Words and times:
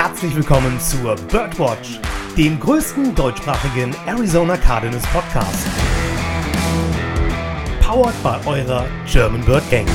herzlich 0.00 0.36
willkommen 0.36 0.78
zur 0.78 1.16
Birdwatch, 1.16 1.98
dem 2.36 2.60
größten 2.60 3.16
deutschsprachigen 3.16 3.92
Arizona 4.06 4.56
Cardinals 4.56 5.04
Podcast. 5.08 5.66
Powered 7.80 8.14
by 8.22 8.48
eurer 8.48 8.86
German 9.10 9.44
Bird 9.44 9.68
Gang. 9.72 9.88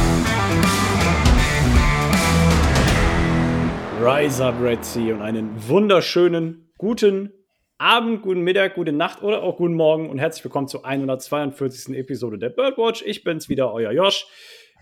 Rise 4.01 4.43
up, 4.43 4.55
Red 4.61 4.83
Sea 4.83 5.13
und 5.13 5.21
einen 5.21 5.69
wunderschönen 5.69 6.73
guten 6.77 7.31
Abend, 7.77 8.23
guten 8.23 8.41
Mittag, 8.41 8.75
gute 8.75 8.91
Nacht 8.91 9.23
oder 9.23 9.41
auch 9.41 9.55
guten 9.55 9.75
Morgen 9.75 10.09
und 10.09 10.19
herzlich 10.19 10.43
willkommen 10.43 10.67
zur 10.67 10.85
142. 10.85 11.95
Episode 11.95 12.37
der 12.37 12.49
Birdwatch. 12.49 13.03
Ich 13.05 13.23
bin's 13.23 13.47
wieder, 13.47 13.71
euer 13.71 13.93
Josh. 13.93 14.27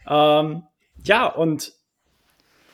Ähm, 0.10 0.64
ja, 1.04 1.28
und 1.28 1.74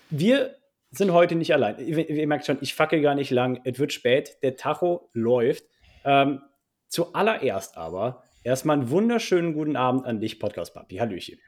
wir 0.09 0.56
sind 0.98 1.14
heute 1.14 1.36
nicht 1.36 1.54
allein. 1.54 1.78
Ihr, 1.80 2.10
ihr, 2.10 2.28
merkt 2.28 2.46
schon, 2.46 2.58
ich 2.62 2.74
facke 2.74 3.02
gar 3.02 3.16
nicht 3.16 3.32
lang. 3.32 3.62
Es 3.64 3.80
wird 3.80 3.94
spät, 3.94 4.38
der 4.44 4.56
Tacho 4.56 5.10
läuft. 5.14 5.66
Ähm, 6.06 6.42
zuallererst 6.88 7.78
aber 7.78 8.23
erstmal 8.44 8.78
einen 8.78 8.90
wunderschönen 8.90 9.54
guten 9.54 9.76
Abend 9.76 10.06
an 10.06 10.20
dich, 10.20 10.40
Podcast 10.40 10.73
Papi. 10.73 10.98
Hallöchen. 10.98 11.40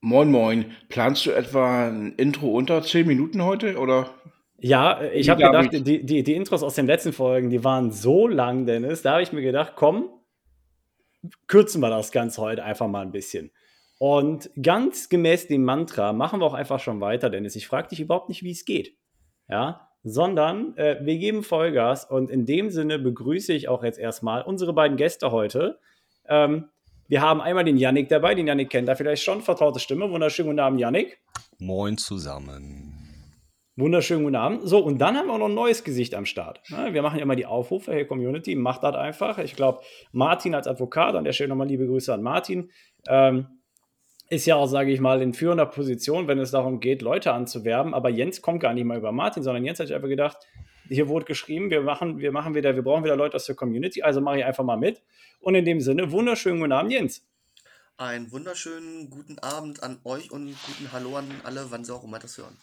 Moin, 0.00 0.30
moin. 0.30 0.72
Planst 0.88 1.26
du 1.26 1.30
etwa 1.30 1.88
ein 1.88 2.14
Intro 2.16 2.48
unter 2.56 2.82
10 2.82 3.06
Minuten 3.06 3.44
heute 3.44 3.76
oder? 3.76 4.14
Ja, 4.58 5.02
ich 5.02 5.28
habe 5.30 5.42
gedacht, 5.42 5.72
die, 5.72 6.04
die, 6.04 6.22
die 6.22 6.34
Intros 6.34 6.62
aus 6.62 6.74
den 6.74 6.86
letzten 6.86 7.12
Folgen, 7.12 7.50
die 7.50 7.64
waren 7.64 7.92
so 7.92 8.28
lang, 8.28 8.66
Dennis. 8.66 9.02
Da 9.02 9.12
habe 9.12 9.22
ich 9.22 9.32
mir 9.32 9.42
gedacht, 9.42 9.72
komm, 9.76 10.10
kürzen 11.46 11.80
wir 11.80 11.90
das 11.90 12.12
Ganze 12.12 12.40
heute 12.40 12.62
einfach 12.64 12.86
mal 12.88 13.02
ein 13.02 13.12
bisschen. 13.12 13.50
Und 14.02 14.48
ganz 14.62 15.10
gemäß 15.10 15.46
dem 15.48 15.62
Mantra 15.62 16.14
machen 16.14 16.40
wir 16.40 16.46
auch 16.46 16.54
einfach 16.54 16.80
schon 16.80 17.02
weiter, 17.02 17.28
Dennis. 17.28 17.54
Ich 17.54 17.66
frage 17.66 17.88
dich 17.88 18.00
überhaupt 18.00 18.30
nicht, 18.30 18.42
wie 18.42 18.50
es 18.50 18.64
geht. 18.64 18.96
Ja, 19.46 19.90
sondern 20.02 20.74
äh, 20.78 20.96
wir 21.02 21.18
geben 21.18 21.42
Vollgas 21.42 22.06
und 22.06 22.30
in 22.30 22.46
dem 22.46 22.70
Sinne 22.70 22.98
begrüße 22.98 23.52
ich 23.52 23.68
auch 23.68 23.84
jetzt 23.84 23.98
erstmal 23.98 24.40
unsere 24.40 24.72
beiden 24.72 24.96
Gäste 24.96 25.32
heute. 25.32 25.78
Ähm, 26.26 26.70
wir 27.08 27.20
haben 27.20 27.42
einmal 27.42 27.64
den 27.64 27.76
Yannick 27.76 28.08
dabei, 28.08 28.34
den 28.34 28.46
Yannick 28.46 28.70
kennt 28.70 28.88
er 28.88 28.96
vielleicht 28.96 29.22
schon, 29.22 29.42
vertraute 29.42 29.80
Stimme. 29.80 30.10
Wunderschönen 30.10 30.48
guten 30.48 30.60
Abend, 30.60 30.80
Yannick. 30.80 31.20
Moin 31.58 31.98
zusammen. 31.98 32.96
Wunderschönen 33.76 34.22
guten 34.22 34.36
Abend. 34.36 34.60
So, 34.66 34.78
und 34.78 34.96
dann 34.96 35.14
haben 35.14 35.26
wir 35.26 35.34
auch 35.34 35.38
noch 35.38 35.48
ein 35.48 35.54
neues 35.54 35.84
Gesicht 35.84 36.14
am 36.14 36.24
Start. 36.24 36.62
Ja, 36.68 36.94
wir 36.94 37.02
machen 37.02 37.18
ja 37.18 37.22
immer 37.24 37.36
die 37.36 37.44
Aufrufe, 37.44 37.92
hey 37.92 38.06
Community, 38.06 38.54
macht 38.54 38.82
das 38.82 38.96
einfach. 38.96 39.36
Ich 39.36 39.56
glaube, 39.56 39.82
Martin 40.12 40.54
als 40.54 40.66
Advokat, 40.66 41.16
an 41.16 41.24
der 41.24 41.34
Stelle 41.34 41.50
nochmal 41.50 41.66
liebe 41.66 41.86
Grüße 41.86 42.14
an 42.14 42.22
Martin. 42.22 42.70
Ähm, 43.06 43.59
ist 44.30 44.46
ja 44.46 44.54
auch, 44.54 44.68
sage 44.68 44.92
ich 44.92 45.00
mal, 45.00 45.20
in 45.20 45.34
führender 45.34 45.66
Position, 45.66 46.28
wenn 46.28 46.38
es 46.38 46.52
darum 46.52 46.78
geht, 46.78 47.02
Leute 47.02 47.32
anzuwerben. 47.32 47.94
Aber 47.94 48.08
Jens 48.08 48.40
kommt 48.40 48.60
gar 48.60 48.72
nicht 48.72 48.84
mal 48.84 48.96
über 48.96 49.10
Martin, 49.10 49.42
sondern 49.42 49.64
Jens 49.64 49.80
hat 49.80 49.88
sich 49.88 49.96
einfach 49.96 50.08
gedacht, 50.08 50.38
hier 50.88 51.08
wurde 51.08 51.26
geschrieben, 51.26 51.70
wir 51.70 51.82
machen, 51.82 52.18
wir 52.18 52.32
machen 52.32 52.54
wieder, 52.54 52.74
wir 52.74 52.82
brauchen 52.82 53.04
wieder 53.04 53.16
Leute 53.16 53.34
aus 53.36 53.44
der 53.46 53.56
Community, 53.56 54.02
also 54.02 54.20
mache 54.20 54.38
ich 54.38 54.44
einfach 54.44 54.64
mal 54.64 54.76
mit. 54.76 55.02
Und 55.40 55.56
in 55.56 55.64
dem 55.64 55.80
Sinne, 55.80 56.10
wunderschönen 56.12 56.60
guten 56.60 56.72
Abend, 56.72 56.92
Jens. 56.92 57.26
Einen 57.96 58.30
wunderschönen 58.30 59.10
guten 59.10 59.38
Abend 59.40 59.82
an 59.82 60.00
euch 60.04 60.30
und 60.30 60.46
guten 60.66 60.92
Hallo 60.92 61.16
an 61.16 61.28
alle, 61.42 61.66
wann 61.70 61.84
sie 61.84 61.92
auch 61.92 62.04
immer 62.04 62.18
das 62.20 62.38
hören. 62.38 62.56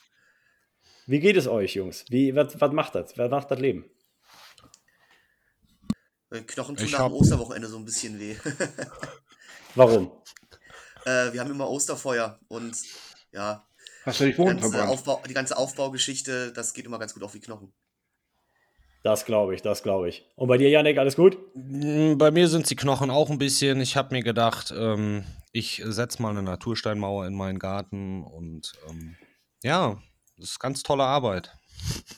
Wie 1.06 1.20
geht 1.20 1.38
es 1.38 1.48
euch, 1.48 1.76
Jungs? 1.76 2.06
Wie, 2.10 2.34
was, 2.34 2.60
was 2.60 2.72
macht 2.72 2.96
das? 2.96 3.18
Was 3.18 3.30
macht 3.30 3.52
das 3.52 3.60
Leben? 3.60 3.86
Knochen 6.30 6.76
tun 6.76 6.92
nach 6.92 7.08
dem 7.08 7.14
Osterwochenende 7.14 7.68
so 7.68 7.78
ein 7.78 7.86
bisschen 7.86 8.20
weh. 8.20 8.36
Warum? 9.76 10.12
Äh, 11.08 11.32
wir 11.32 11.40
haben 11.40 11.52
immer 11.52 11.70
Osterfeuer 11.70 12.38
und 12.50 12.76
ja. 13.32 13.66
Hast 14.06 14.20
du 14.20 14.26
die 14.26 14.38
Wohnung 14.38 14.60
ganze 14.60 14.88
Aufbau, 14.88 15.22
Die 15.28 15.34
ganze 15.34 15.58
Aufbaugeschichte, 15.58 16.52
das 16.52 16.74
geht 16.74 16.86
immer 16.86 17.00
ganz 17.00 17.14
gut 17.14 17.24
auf 17.24 17.32
die 17.32 17.40
Knochen. 17.40 17.74
Das 19.04 19.26
glaube 19.26 19.56
ich, 19.56 19.62
das 19.62 19.84
glaube 19.84 20.10
ich. 20.10 20.26
Und 20.36 20.50
bei 20.50 20.58
dir, 20.58 20.70
Janek, 20.70 20.98
alles 20.98 21.16
gut? 21.16 21.38
Mm, 21.56 22.18
bei 22.18 22.32
mir 22.32 22.50
sind 22.50 22.70
die 22.70 22.76
Knochen 22.76 23.10
auch 23.10 23.30
ein 23.30 23.38
bisschen. 23.38 23.80
Ich 23.80 23.96
habe 23.96 24.14
mir 24.14 24.22
gedacht, 24.22 24.74
ähm, 24.76 25.24
ich 25.54 25.82
setze 25.86 26.22
mal 26.22 26.32
eine 26.32 26.44
Natursteinmauer 26.44 27.26
in 27.26 27.36
meinen 27.36 27.60
Garten 27.60 28.24
und 28.24 28.74
ähm, 28.90 29.16
ja, 29.64 29.98
das 30.38 30.50
ist 30.50 30.60
ganz 30.60 30.84
tolle 30.84 31.04
Arbeit. 31.04 31.54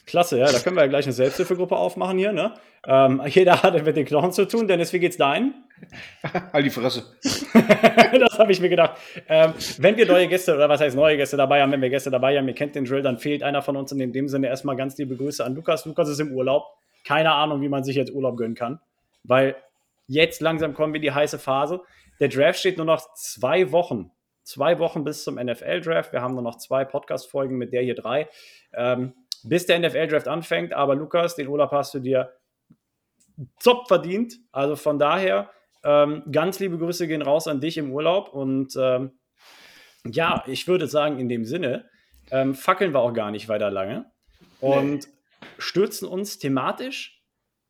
Klasse, 0.07 0.39
ja, 0.39 0.51
da 0.51 0.59
können 0.59 0.77
wir 0.77 0.83
ja 0.83 0.89
gleich 0.89 1.05
eine 1.05 1.13
Selbsthilfegruppe 1.13 1.75
aufmachen 1.75 2.17
hier, 2.17 2.31
ne? 2.31 2.55
Ähm, 2.87 3.21
jeder 3.27 3.61
hat 3.61 3.85
mit 3.85 3.97
den 3.97 4.05
Knochen 4.05 4.31
zu 4.31 4.47
tun. 4.47 4.67
Dennis, 4.67 4.93
wie 4.93 4.99
geht's 4.99 5.17
dein? 5.17 5.53
halt 6.53 6.65
die 6.65 6.69
Fresse. 6.69 7.03
das 7.23 8.39
habe 8.39 8.51
ich 8.51 8.59
mir 8.59 8.69
gedacht. 8.69 8.97
Ähm, 9.27 9.53
wenn 9.77 9.97
wir 9.97 10.05
neue 10.05 10.27
Gäste, 10.27 10.55
oder 10.55 10.69
was 10.69 10.81
heißt 10.81 10.95
neue 10.95 11.17
Gäste 11.17 11.37
dabei 11.37 11.61
haben, 11.61 11.71
wenn 11.71 11.81
wir 11.81 11.89
Gäste 11.89 12.11
dabei 12.11 12.37
haben, 12.37 12.47
ihr 12.47 12.55
kennt 12.55 12.75
den 12.75 12.85
Drill, 12.85 13.01
dann 13.01 13.17
fehlt 13.17 13.43
einer 13.43 13.61
von 13.61 13.75
uns. 13.75 13.91
Und 13.91 13.99
in 13.99 14.13
dem 14.13 14.27
Sinne 14.27 14.47
erstmal 14.47 14.75
ganz 14.75 14.97
liebe 14.97 15.15
Grüße 15.15 15.43
an 15.43 15.55
Lukas. 15.55 15.85
Lukas 15.85 16.09
ist 16.09 16.19
im 16.19 16.31
Urlaub. 16.33 16.65
Keine 17.05 17.31
Ahnung, 17.31 17.61
wie 17.61 17.69
man 17.69 17.83
sich 17.83 17.95
jetzt 17.95 18.11
Urlaub 18.11 18.37
gönnen 18.37 18.55
kann. 18.55 18.79
Weil 19.23 19.55
jetzt 20.07 20.41
langsam 20.41 20.73
kommen 20.73 20.93
wir 20.93 20.97
in 20.97 21.03
die 21.03 21.11
heiße 21.11 21.39
Phase. 21.39 21.81
Der 22.19 22.27
Draft 22.27 22.59
steht 22.59 22.77
nur 22.77 22.85
noch 22.85 23.13
zwei 23.13 23.71
Wochen. 23.71 24.11
Zwei 24.43 24.79
Wochen 24.79 25.03
bis 25.03 25.23
zum 25.23 25.35
NFL-Draft. 25.35 26.11
Wir 26.11 26.21
haben 26.21 26.33
nur 26.33 26.43
noch 26.43 26.57
zwei 26.57 26.83
Podcast-Folgen 26.83 27.57
mit 27.57 27.71
der 27.71 27.81
hier 27.83 27.95
drei. 27.95 28.27
Ähm, 28.73 29.13
bis 29.43 29.65
der 29.65 29.79
NFL-Draft 29.79 30.27
anfängt. 30.27 30.73
Aber 30.73 30.95
Lukas, 30.95 31.35
den 31.35 31.47
Urlaub 31.47 31.71
hast 31.71 31.93
du 31.93 31.99
dir 31.99 32.33
top 33.61 33.87
verdient. 33.87 34.35
Also 34.51 34.75
von 34.75 34.99
daher, 34.99 35.49
ähm, 35.83 36.23
ganz 36.31 36.59
liebe 36.59 36.77
Grüße 36.77 37.07
gehen 37.07 37.21
raus 37.21 37.47
an 37.47 37.61
dich 37.61 37.77
im 37.77 37.91
Urlaub. 37.91 38.33
Und 38.33 38.75
ähm, 38.77 39.11
ja, 40.05 40.43
ich 40.47 40.67
würde 40.67 40.87
sagen, 40.87 41.19
in 41.19 41.29
dem 41.29 41.45
Sinne, 41.45 41.89
ähm, 42.31 42.55
fackeln 42.55 42.93
wir 42.93 42.99
auch 42.99 43.13
gar 43.13 43.31
nicht 43.31 43.49
weiter 43.49 43.71
lange 43.71 44.05
und 44.59 45.07
nee. 45.07 45.47
stürzen 45.57 46.07
uns 46.07 46.39
thematisch 46.39 47.23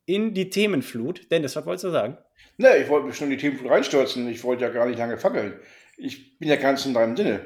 in 0.06 0.34
die 0.34 0.50
Themenflut. 0.50 1.30
Dennis, 1.30 1.56
was 1.56 1.66
wolltest 1.66 1.84
du 1.84 1.90
sagen? 1.90 2.18
Nee, 2.56 2.82
ich 2.82 2.88
wollte 2.88 3.06
mich 3.06 3.16
schon 3.16 3.28
in 3.28 3.32
die 3.32 3.36
Themenflut 3.38 3.70
reinstürzen. 3.70 4.28
Ich 4.28 4.44
wollte 4.44 4.64
ja 4.64 4.70
gar 4.70 4.86
nicht 4.86 4.98
lange 4.98 5.18
fackeln. 5.18 5.54
Ich 5.96 6.38
bin 6.38 6.48
ja 6.48 6.56
ganz 6.56 6.84
in 6.84 6.94
deinem 6.94 7.16
Sinne. 7.16 7.40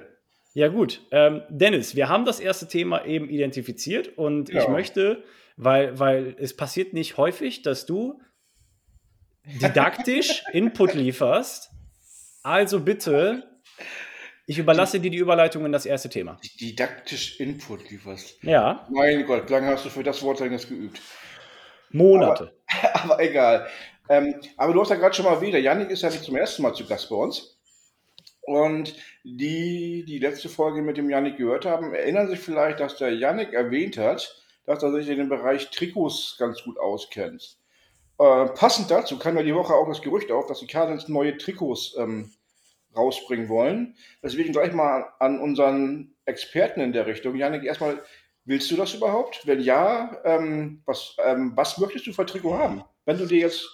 Ja, 0.54 0.68
gut. 0.68 1.00
Ähm, 1.10 1.42
Dennis, 1.48 1.96
wir 1.96 2.08
haben 2.08 2.24
das 2.24 2.40
erste 2.40 2.68
Thema 2.68 3.04
eben 3.04 3.28
identifiziert 3.28 4.16
und 4.16 4.48
ja. 4.48 4.62
ich 4.62 4.68
möchte, 4.68 5.24
weil, 5.56 5.98
weil 5.98 6.36
es 6.38 6.56
passiert 6.56 6.92
nicht 6.92 7.16
häufig, 7.16 7.62
dass 7.62 7.86
du 7.86 8.20
didaktisch 9.44 10.44
Input 10.52 10.94
lieferst. 10.94 11.70
Also 12.42 12.80
bitte, 12.80 13.44
ich 14.46 14.58
überlasse 14.58 15.00
dir 15.00 15.10
die 15.10 15.18
Überleitung 15.18 15.64
in 15.64 15.72
das 15.72 15.86
erste 15.86 16.08
Thema. 16.08 16.38
Didaktisch 16.60 17.40
Input 17.40 17.90
lieferst. 17.90 18.42
Ja. 18.42 18.86
Mein 18.90 19.24
Gott, 19.26 19.48
lange 19.48 19.68
hast 19.68 19.84
du 19.84 19.90
für 19.90 20.02
das 20.02 20.22
Wort 20.22 20.40
jetzt 20.40 20.68
geübt? 20.68 21.00
Monate. 21.90 22.52
Aber, 22.82 23.04
aber 23.12 23.22
egal. 23.22 23.66
Ähm, 24.08 24.34
aber 24.56 24.74
du 24.74 24.80
hast 24.82 24.90
ja 24.90 24.96
gerade 24.96 25.14
schon 25.14 25.24
mal 25.24 25.40
wieder, 25.40 25.58
Janik 25.58 25.90
ist 25.90 26.02
ja 26.02 26.10
nicht 26.10 26.24
zum 26.24 26.36
ersten 26.36 26.62
Mal 26.62 26.74
zu 26.74 26.86
Gast 26.86 27.08
bei 27.08 27.16
uns. 27.16 27.54
Und 28.42 28.94
die, 29.22 30.04
die 30.06 30.18
letzte 30.18 30.50
Folge 30.50 30.82
mit 30.82 30.98
dem 30.98 31.08
Yannick 31.08 31.38
gehört 31.38 31.64
haben, 31.64 31.94
erinnern 31.94 32.28
sich 32.28 32.40
vielleicht, 32.40 32.78
dass 32.78 32.96
der 32.98 33.14
Yannick 33.14 33.54
erwähnt 33.54 33.96
hat, 33.96 34.36
dass 34.66 34.82
er 34.82 34.92
sich 34.92 35.08
in 35.08 35.16
dem 35.16 35.30
Bereich 35.30 35.70
Trikots 35.70 36.36
ganz 36.38 36.62
gut 36.62 36.78
auskennt. 36.78 37.56
Äh, 38.24 38.46
passend 38.54 38.90
dazu 38.90 39.18
kam 39.18 39.36
ja 39.36 39.42
die 39.42 39.54
Woche 39.54 39.74
auch 39.74 39.86
das 39.86 40.00
Gerücht 40.00 40.32
auf, 40.32 40.46
dass 40.46 40.60
die 40.60 40.66
Cardinals 40.66 41.08
neue 41.08 41.36
Trikots 41.36 41.94
ähm, 41.98 42.32
rausbringen 42.96 43.50
wollen. 43.50 43.96
Deswegen 44.22 44.52
gleich 44.52 44.72
mal 44.72 45.12
an 45.18 45.38
unseren 45.40 46.14
Experten 46.24 46.80
in 46.80 46.94
der 46.94 47.06
Richtung. 47.06 47.36
Janik, 47.36 47.64
erstmal, 47.64 48.02
willst 48.46 48.70
du 48.70 48.76
das 48.76 48.94
überhaupt? 48.94 49.46
Wenn 49.46 49.60
ja, 49.60 50.16
ähm, 50.24 50.80
was, 50.86 51.16
ähm, 51.22 51.52
was 51.54 51.76
möchtest 51.76 52.06
du 52.06 52.14
für 52.14 52.24
Trikot 52.24 52.56
haben? 52.56 52.82
Wenn 53.04 53.18
du 53.18 53.26
dir 53.26 53.40
jetzt 53.40 53.68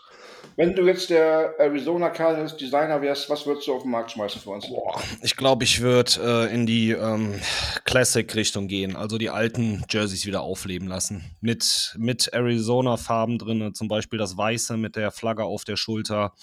wenn 0.56 0.74
du 0.74 0.86
jetzt 0.86 1.10
der 1.10 1.54
Arizona 1.58 2.10
Cardinals 2.10 2.56
Designer 2.56 3.00
wärst, 3.00 3.30
was 3.30 3.46
würdest 3.46 3.66
du 3.66 3.74
auf 3.74 3.82
den 3.82 3.90
Markt 3.90 4.10
schmeißen 4.10 4.40
für 4.40 4.50
uns? 4.50 4.68
Boah, 4.68 5.00
ich 5.22 5.36
glaube, 5.36 5.64
ich 5.64 5.80
würde 5.80 6.48
äh, 6.50 6.54
in 6.54 6.66
die 6.66 6.90
ähm, 6.90 7.40
Classic-Richtung 7.84 8.68
gehen, 8.68 8.96
also 8.96 9.18
die 9.18 9.30
alten 9.30 9.84
Jerseys 9.88 10.26
wieder 10.26 10.42
aufleben 10.42 10.88
lassen. 10.88 11.36
Mit, 11.40 11.94
mit 11.98 12.28
Arizona-Farben 12.32 13.38
drin, 13.38 13.74
zum 13.74 13.88
Beispiel 13.88 14.18
das 14.18 14.36
Weiße 14.36 14.76
mit 14.76 14.96
der 14.96 15.10
Flagge 15.10 15.44
auf 15.44 15.64
der 15.64 15.76
Schulter. 15.76 16.34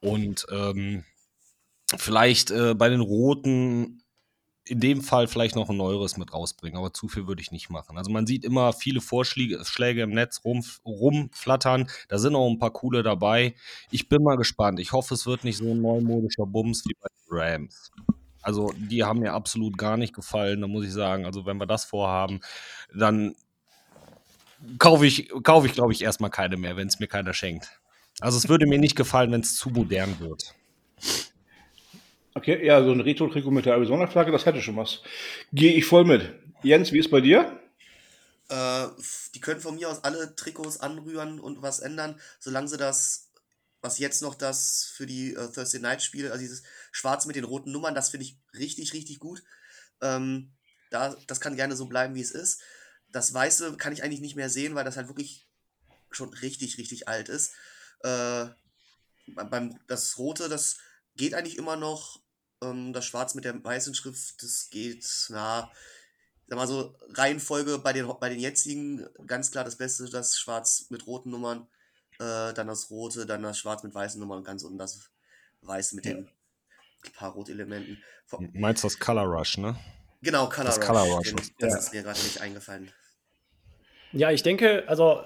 Und 0.00 0.46
ähm, 0.50 1.04
vielleicht 1.96 2.50
äh, 2.50 2.74
bei 2.74 2.88
den 2.88 3.00
Roten 3.00 4.03
in 4.66 4.80
dem 4.80 5.02
Fall 5.02 5.28
vielleicht 5.28 5.56
noch 5.56 5.68
ein 5.68 5.76
neueres 5.76 6.16
mit 6.16 6.32
rausbringen, 6.32 6.78
aber 6.78 6.92
zu 6.92 7.08
viel 7.08 7.26
würde 7.26 7.42
ich 7.42 7.52
nicht 7.52 7.68
machen. 7.68 7.98
Also 7.98 8.10
man 8.10 8.26
sieht 8.26 8.44
immer 8.44 8.72
viele 8.72 9.00
Vorschläge 9.00 9.62
Schläge 9.64 10.02
im 10.02 10.10
Netz 10.10 10.40
rum, 10.44 10.64
rumflattern. 10.84 11.88
Da 12.08 12.18
sind 12.18 12.34
auch 12.34 12.48
ein 12.48 12.58
paar 12.58 12.72
coole 12.72 13.02
dabei. 13.02 13.54
Ich 13.90 14.08
bin 14.08 14.22
mal 14.22 14.36
gespannt. 14.36 14.80
Ich 14.80 14.92
hoffe, 14.92 15.14
es 15.14 15.26
wird 15.26 15.44
nicht 15.44 15.58
so 15.58 15.70
ein 15.70 15.82
neumodischer 15.82 16.46
Bums 16.46 16.84
wie 16.86 16.94
bei 17.00 17.08
Rams. 17.28 17.90
Also 18.40 18.72
die 18.76 19.04
haben 19.04 19.20
mir 19.20 19.32
absolut 19.32 19.76
gar 19.76 19.96
nicht 19.96 20.14
gefallen. 20.14 20.60
Da 20.60 20.66
muss 20.66 20.84
ich 20.84 20.92
sagen, 20.92 21.26
also 21.26 21.44
wenn 21.46 21.58
wir 21.58 21.66
das 21.66 21.84
vorhaben, 21.84 22.40
dann 22.94 23.34
kaufe 24.78 25.06
ich, 25.06 25.30
kaufe 25.42 25.66
ich 25.66 25.74
glaube 25.74 25.92
ich, 25.92 26.02
erstmal 26.02 26.30
keine 26.30 26.56
mehr, 26.56 26.76
wenn 26.76 26.88
es 26.88 27.00
mir 27.00 27.06
keiner 27.06 27.34
schenkt. 27.34 27.80
Also 28.20 28.38
es 28.38 28.48
würde 28.48 28.66
mir 28.66 28.78
nicht 28.78 28.96
gefallen, 28.96 29.32
wenn 29.32 29.40
es 29.40 29.56
zu 29.56 29.70
modern 29.70 30.20
wird. 30.20 30.54
Okay, 32.34 32.66
ja, 32.66 32.82
so 32.82 32.90
ein 32.90 33.00
Retro-Trikot 33.00 33.52
mit 33.52 33.64
der 33.64 33.74
Arizona-Flagge, 33.74 34.32
das 34.32 34.44
hätte 34.44 34.60
schon 34.60 34.76
was. 34.76 35.02
Gehe 35.52 35.72
ich 35.74 35.86
voll 35.86 36.04
mit. 36.04 36.34
Jens, 36.64 36.92
wie 36.92 36.98
ist 36.98 37.10
bei 37.10 37.20
dir? 37.20 37.60
Äh, 38.48 38.88
die 39.34 39.40
können 39.40 39.60
von 39.60 39.76
mir 39.76 39.88
aus 39.88 40.02
alle 40.02 40.34
Trikots 40.34 40.80
anrühren 40.80 41.38
und 41.38 41.62
was 41.62 41.78
ändern, 41.78 42.20
solange 42.40 42.68
sie 42.68 42.76
das, 42.76 43.30
was 43.80 43.98
jetzt 43.98 44.20
noch 44.20 44.34
das 44.34 44.92
für 44.96 45.06
die 45.06 45.34
äh, 45.34 45.52
Thursday 45.52 45.80
Night 45.80 46.02
Spiele, 46.02 46.32
also 46.32 46.40
dieses 46.40 46.64
Schwarz 46.90 47.24
mit 47.26 47.36
den 47.36 47.44
roten 47.44 47.70
Nummern, 47.70 47.94
das 47.94 48.08
finde 48.08 48.26
ich 48.26 48.36
richtig, 48.52 48.92
richtig 48.94 49.20
gut. 49.20 49.44
Ähm, 50.00 50.50
da, 50.90 51.16
das 51.28 51.40
kann 51.40 51.56
gerne 51.56 51.76
so 51.76 51.86
bleiben, 51.86 52.14
wie 52.16 52.20
es 52.20 52.32
ist. 52.32 52.60
Das 53.10 53.32
Weiße 53.32 53.76
kann 53.76 53.92
ich 53.92 54.02
eigentlich 54.02 54.20
nicht 54.20 54.36
mehr 54.36 54.50
sehen, 54.50 54.74
weil 54.74 54.84
das 54.84 54.96
halt 54.96 55.06
wirklich 55.06 55.46
schon 56.10 56.34
richtig, 56.34 56.78
richtig 56.78 57.06
alt 57.06 57.28
ist. 57.28 57.52
Äh, 58.00 58.46
beim, 59.26 59.78
das 59.86 60.18
Rote, 60.18 60.48
das 60.48 60.78
geht 61.16 61.34
eigentlich 61.34 61.58
immer 61.58 61.76
noch. 61.76 62.23
Ähm, 62.62 62.92
das 62.92 63.04
Schwarz 63.04 63.34
mit 63.34 63.44
der 63.44 63.62
weißen 63.62 63.94
Schrift, 63.94 64.42
das 64.42 64.68
geht, 64.70 65.06
na, 65.30 65.70
sag 66.46 66.56
mal 66.56 66.66
so, 66.66 66.94
Reihenfolge 67.14 67.78
bei 67.78 67.92
den, 67.92 68.06
bei 68.20 68.28
den 68.28 68.40
jetzigen, 68.40 69.06
ganz 69.26 69.50
klar 69.50 69.64
das 69.64 69.76
Beste, 69.76 70.08
das 70.08 70.38
Schwarz 70.38 70.86
mit 70.90 71.06
roten 71.06 71.30
Nummern, 71.30 71.66
äh, 72.18 72.52
dann 72.52 72.66
das 72.66 72.90
Rote, 72.90 73.26
dann 73.26 73.42
das 73.42 73.58
Schwarz 73.58 73.82
mit 73.82 73.94
weißen 73.94 74.20
Nummern 74.20 74.38
und 74.38 74.44
ganz 74.44 74.62
unten 74.62 74.78
das 74.78 75.10
Weiß 75.62 75.92
mit 75.94 76.04
den 76.04 76.28
paar 77.14 77.32
Rotelementen. 77.32 78.02
Meinst 78.52 78.82
du 78.82 78.88
das 78.88 78.98
Color 78.98 79.24
Rush, 79.24 79.58
ne? 79.58 79.76
Genau, 80.22 80.48
Color 80.48 80.64
Das 80.64 80.78
Rush. 80.78 80.86
Color 80.86 81.02
Rush 81.02 81.32
das 81.58 81.72
ja. 81.72 81.78
ist 81.78 81.92
mir 81.92 82.02
gerade 82.02 82.20
nicht 82.20 82.40
eingefallen. 82.40 82.90
Ja, 84.12 84.30
ich 84.30 84.42
denke, 84.42 84.84
also 84.86 85.22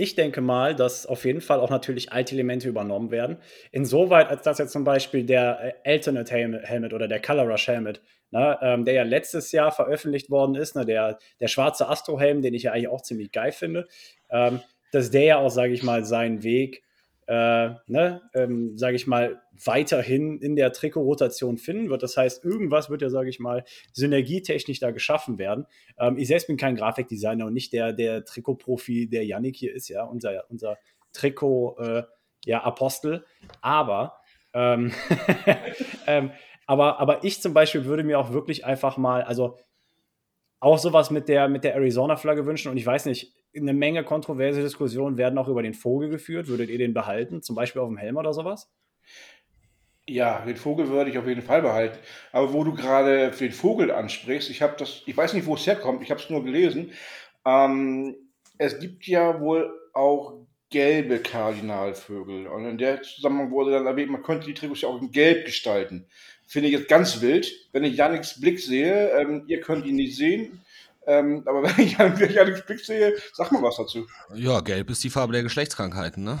ich 0.00 0.14
denke 0.14 0.40
mal, 0.40 0.74
dass 0.74 1.04
auf 1.04 1.24
jeden 1.26 1.42
Fall 1.42 1.60
auch 1.60 1.68
natürlich 1.68 2.10
alte 2.10 2.34
Elemente 2.34 2.68
übernommen 2.68 3.10
werden. 3.10 3.36
Insoweit, 3.70 4.28
als 4.28 4.42
dass 4.42 4.58
jetzt 4.58 4.72
zum 4.72 4.84
Beispiel 4.84 5.24
der 5.24 5.74
äh, 5.84 5.90
Alternate 5.92 6.32
Helmet, 6.32 6.94
oder 6.94 7.06
der 7.06 7.20
Color 7.20 7.44
Rush 7.44 7.68
Helmet, 7.68 8.00
ne, 8.30 8.58
ähm, 8.62 8.84
der 8.86 8.94
ja 8.94 9.02
letztes 9.02 9.52
Jahr 9.52 9.70
veröffentlicht 9.70 10.30
worden 10.30 10.54
ist, 10.54 10.74
ne, 10.74 10.86
der, 10.86 11.18
der 11.38 11.48
schwarze 11.48 11.86
Astro-Helm, 11.88 12.40
den 12.40 12.54
ich 12.54 12.62
ja 12.62 12.72
eigentlich 12.72 12.88
auch 12.88 13.02
ziemlich 13.02 13.30
geil 13.30 13.52
finde, 13.52 13.86
ähm, 14.30 14.60
dass 14.90 15.10
der 15.10 15.24
ja 15.24 15.38
auch, 15.38 15.50
sage 15.50 15.74
ich 15.74 15.82
mal, 15.82 16.04
seinen 16.04 16.42
Weg, 16.42 16.82
äh, 17.30 17.76
ne, 17.86 18.22
ähm, 18.34 18.76
sage 18.76 18.96
ich 18.96 19.06
mal, 19.06 19.40
weiterhin 19.64 20.40
in 20.40 20.56
der 20.56 20.72
Trikot-Rotation 20.72 21.58
finden 21.58 21.88
wird. 21.88 22.02
Das 22.02 22.16
heißt, 22.16 22.44
irgendwas 22.44 22.90
wird 22.90 23.02
ja, 23.02 23.08
sage 23.08 23.30
ich 23.30 23.38
mal, 23.38 23.62
synergietechnisch 23.92 24.80
da 24.80 24.90
geschaffen 24.90 25.38
werden. 25.38 25.66
Ähm, 25.96 26.18
ich 26.18 26.26
selbst 26.26 26.48
bin 26.48 26.56
kein 26.56 26.74
Grafikdesigner 26.74 27.46
und 27.46 27.52
nicht 27.52 27.72
der, 27.72 27.92
der 27.92 28.24
Trikotprofi, 28.24 29.08
der 29.08 29.24
Yannick 29.24 29.54
hier 29.54 29.72
ist, 29.72 29.88
ja, 29.88 30.02
unser, 30.02 30.50
unser 30.50 30.76
Trikot, 31.12 31.76
äh, 31.78 32.02
ja, 32.46 32.64
Apostel. 32.64 33.24
Aber, 33.60 34.18
ähm, 34.52 34.90
ähm, 36.08 36.32
aber, 36.66 36.98
aber 36.98 37.22
ich 37.22 37.40
zum 37.40 37.54
Beispiel 37.54 37.84
würde 37.84 38.02
mir 38.02 38.18
auch 38.18 38.32
wirklich 38.32 38.64
einfach 38.64 38.96
mal, 38.96 39.22
also 39.22 39.56
auch 40.60 40.78
sowas 40.78 41.10
mit 41.10 41.28
der, 41.28 41.48
mit 41.48 41.64
der 41.64 41.74
Arizona-Flagge 41.74 42.46
wünschen 42.46 42.70
und 42.70 42.76
ich 42.76 42.86
weiß 42.86 43.06
nicht, 43.06 43.34
eine 43.56 43.72
Menge 43.72 44.04
kontroverse 44.04 44.62
Diskussionen 44.62 45.16
werden 45.16 45.38
auch 45.38 45.48
über 45.48 45.62
den 45.62 45.74
Vogel 45.74 46.08
geführt. 46.08 46.46
Würdet 46.46 46.70
ihr 46.70 46.78
den 46.78 46.94
behalten? 46.94 47.42
Zum 47.42 47.56
Beispiel 47.56 47.82
auf 47.82 47.88
dem 47.88 47.96
Helm 47.96 48.16
oder 48.16 48.32
sowas? 48.32 48.70
Ja, 50.06 50.44
den 50.44 50.56
Vogel 50.56 50.88
würde 50.88 51.10
ich 51.10 51.18
auf 51.18 51.26
jeden 51.26 51.42
Fall 51.42 51.62
behalten. 51.62 51.98
Aber 52.32 52.52
wo 52.52 52.64
du 52.64 52.74
gerade 52.74 53.30
den 53.30 53.52
Vogel 53.52 53.90
ansprichst, 53.90 54.50
ich 54.50 54.62
habe 54.62 54.74
das, 54.78 55.02
ich 55.06 55.16
weiß 55.16 55.34
nicht, 55.34 55.46
wo 55.46 55.54
es 55.54 55.66
herkommt, 55.66 56.02
ich 56.02 56.10
habe 56.10 56.20
es 56.20 56.30
nur 56.30 56.44
gelesen. 56.44 56.92
Ähm, 57.44 58.14
es 58.58 58.78
gibt 58.78 59.06
ja 59.06 59.40
wohl 59.40 59.72
auch 59.94 60.46
gelbe 60.70 61.18
Kardinalvögel. 61.18 62.46
Und 62.46 62.64
in 62.64 62.78
der 62.78 63.02
Zusammenhang 63.02 63.50
wurde 63.50 63.72
dann 63.72 63.86
erwähnt, 63.86 64.10
man 64.10 64.22
könnte 64.22 64.46
die 64.46 64.54
Trikots 64.54 64.82
ja 64.82 64.88
auch 64.88 65.00
in 65.00 65.10
Gelb 65.10 65.44
gestalten. 65.44 66.06
Finde 66.50 66.68
ich 66.68 66.74
jetzt 66.74 66.88
ganz 66.88 67.20
wild. 67.20 67.48
Wenn 67.70 67.84
ich 67.84 67.94
Yannicks 67.94 68.40
Blick 68.40 68.58
sehe, 68.58 69.10
ähm, 69.10 69.44
ihr 69.46 69.60
könnt 69.60 69.86
ihn 69.86 69.94
nicht 69.94 70.16
sehen, 70.16 70.60
ähm, 71.06 71.44
aber 71.46 71.62
wenn 71.78 71.84
ich 71.86 71.92
Yannicks 71.92 72.66
Blick 72.66 72.80
sehe, 72.80 73.14
sag 73.34 73.52
mal 73.52 73.62
was 73.62 73.76
dazu. 73.76 74.04
Ja, 74.34 74.58
gelb 74.58 74.90
ist 74.90 75.04
die 75.04 75.10
Farbe 75.10 75.32
der 75.32 75.44
Geschlechtskrankheiten, 75.44 76.24
ne? 76.24 76.40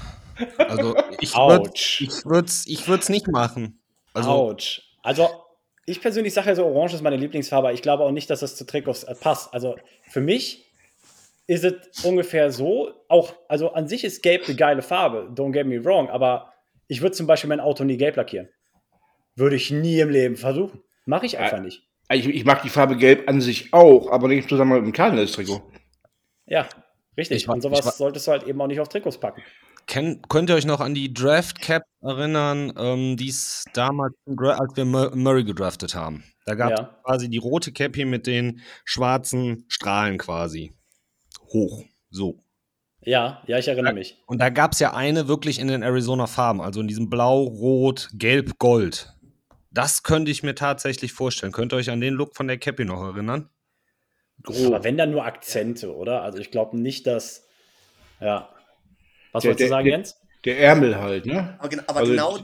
Also 0.58 0.96
ich 1.20 1.32
würde 1.36 1.70
ich 1.76 2.24
würd's, 2.24 2.64
ich 2.66 2.88
würd's 2.88 3.08
nicht 3.08 3.28
machen. 3.28 3.78
Also 4.12 4.30
Autsch. 4.30 4.82
Also, 5.04 5.28
ich 5.86 6.00
persönlich 6.00 6.34
sage 6.34 6.48
ja 6.48 6.54
so, 6.56 6.66
Orange 6.66 6.94
ist 6.94 7.02
meine 7.02 7.16
Lieblingsfarbe, 7.16 7.72
ich 7.72 7.80
glaube 7.80 8.02
auch 8.02 8.10
nicht, 8.10 8.28
dass 8.30 8.40
das 8.40 8.56
zu 8.56 8.66
Trikots 8.66 9.04
äh, 9.04 9.14
passt. 9.14 9.54
Also, 9.54 9.76
für 10.08 10.20
mich 10.20 10.72
ist 11.46 11.62
es 11.62 12.04
ungefähr 12.04 12.50
so, 12.50 12.92
auch, 13.06 13.32
also 13.46 13.74
an 13.74 13.86
sich 13.86 14.02
ist 14.02 14.24
Gelb 14.24 14.46
eine 14.46 14.56
geile 14.56 14.82
Farbe, 14.82 15.30
don't 15.36 15.52
get 15.52 15.68
me 15.68 15.84
wrong, 15.84 16.10
aber 16.10 16.52
ich 16.88 17.00
würde 17.00 17.14
zum 17.14 17.28
Beispiel 17.28 17.48
mein 17.48 17.60
Auto 17.60 17.84
nie 17.84 17.96
gelb 17.96 18.16
lackieren. 18.16 18.48
Würde 19.40 19.56
ich 19.56 19.70
nie 19.70 19.98
im 20.00 20.10
Leben 20.10 20.36
versuchen. 20.36 20.80
Mache 21.06 21.26
ich 21.26 21.38
einfach 21.38 21.60
nicht. 21.60 21.82
Ich, 22.12 22.26
ich 22.28 22.44
mag 22.44 22.62
die 22.62 22.68
Farbe 22.68 22.96
Gelb 22.96 23.28
an 23.28 23.40
sich 23.40 23.72
auch, 23.72 24.10
aber 24.10 24.28
nicht 24.28 24.42
im 24.44 24.48
Zusammenhang 24.48 24.80
mit 24.84 24.88
dem 24.88 24.96
Cardinals-Trikot. 24.96 25.62
Ja, 26.46 26.68
richtig. 27.16 27.42
Ich 27.44 27.48
Und 27.48 27.62
sowas 27.62 27.80
ich 27.86 27.92
solltest 27.92 28.26
du 28.26 28.32
halt 28.32 28.42
eben 28.44 28.60
auch 28.60 28.66
nicht 28.66 28.80
auf 28.80 28.88
Trikots 28.88 29.18
packen. 29.18 29.42
kennt, 29.86 30.28
könnt 30.28 30.50
ihr 30.50 30.56
euch 30.56 30.66
noch 30.66 30.80
an 30.80 30.94
die 30.94 31.12
Draft 31.14 31.60
Cap 31.60 31.84
erinnern, 32.02 32.72
ähm, 32.76 33.16
die 33.16 33.28
es 33.28 33.64
damals, 33.74 34.14
als 34.26 34.76
wir 34.76 34.84
Mur- 34.84 35.14
Murray 35.16 35.44
gedraftet 35.44 35.94
haben? 35.94 36.24
Da 36.46 36.54
gab 36.54 36.72
es 36.72 36.80
Ja. 36.80 37.00
quasi 37.04 37.28
die 37.30 37.38
rote 37.38 37.72
Cap 37.72 37.94
hier 37.94 38.06
mit 38.06 38.26
den 38.26 38.60
schwarzen 38.84 39.64
Strahlen 39.68 40.18
quasi. 40.18 40.74
Hoch. 41.52 41.84
So. 42.10 42.42
Ja, 43.02 43.42
ja, 43.46 43.58
ich 43.58 43.68
erinnere 43.68 43.94
mich. 43.94 44.18
Und 44.26 44.40
da 44.40 44.50
gab 44.50 44.72
es 44.72 44.80
ja 44.80 44.92
eine 44.94 45.28
wirklich 45.28 45.58
in 45.58 45.68
den 45.68 45.82
Arizona 45.82 46.26
Farben, 46.26 46.60
also 46.60 46.80
in 46.80 46.88
diesem 46.88 47.08
Blau, 47.08 47.44
Rot, 47.44 48.10
Gelb, 48.14 48.58
Gold. 48.58 49.14
Das 49.70 50.02
könnte 50.02 50.30
ich 50.30 50.42
mir 50.42 50.54
tatsächlich 50.54 51.12
vorstellen. 51.12 51.52
Könnt 51.52 51.72
ihr 51.72 51.76
euch 51.76 51.90
an 51.90 52.00
den 52.00 52.14
Look 52.14 52.34
von 52.36 52.48
der 52.48 52.58
Cappy 52.58 52.84
noch 52.84 53.02
erinnern? 53.02 53.48
Aber 54.46 54.82
wenn 54.84 54.96
dann 54.96 55.10
nur 55.10 55.24
Akzente, 55.24 55.94
oder? 55.94 56.22
Also 56.22 56.38
ich 56.38 56.50
glaube 56.50 56.78
nicht, 56.78 57.06
dass. 57.06 57.46
Ja. 58.20 58.54
Was 59.32 59.42
Der- 59.42 59.50
wolltest 59.50 59.66
du 59.66 59.68
sagen, 59.68 59.84
der- 59.86 59.96
Jens? 59.98 60.16
Der 60.44 60.58
Ärmel 60.58 60.96
halt, 60.96 61.26
ne? 61.26 61.54
Aber, 61.58 61.68
gen 61.68 61.80
aber 61.86 62.00
Also- 62.00 62.12
genau, 62.12 62.38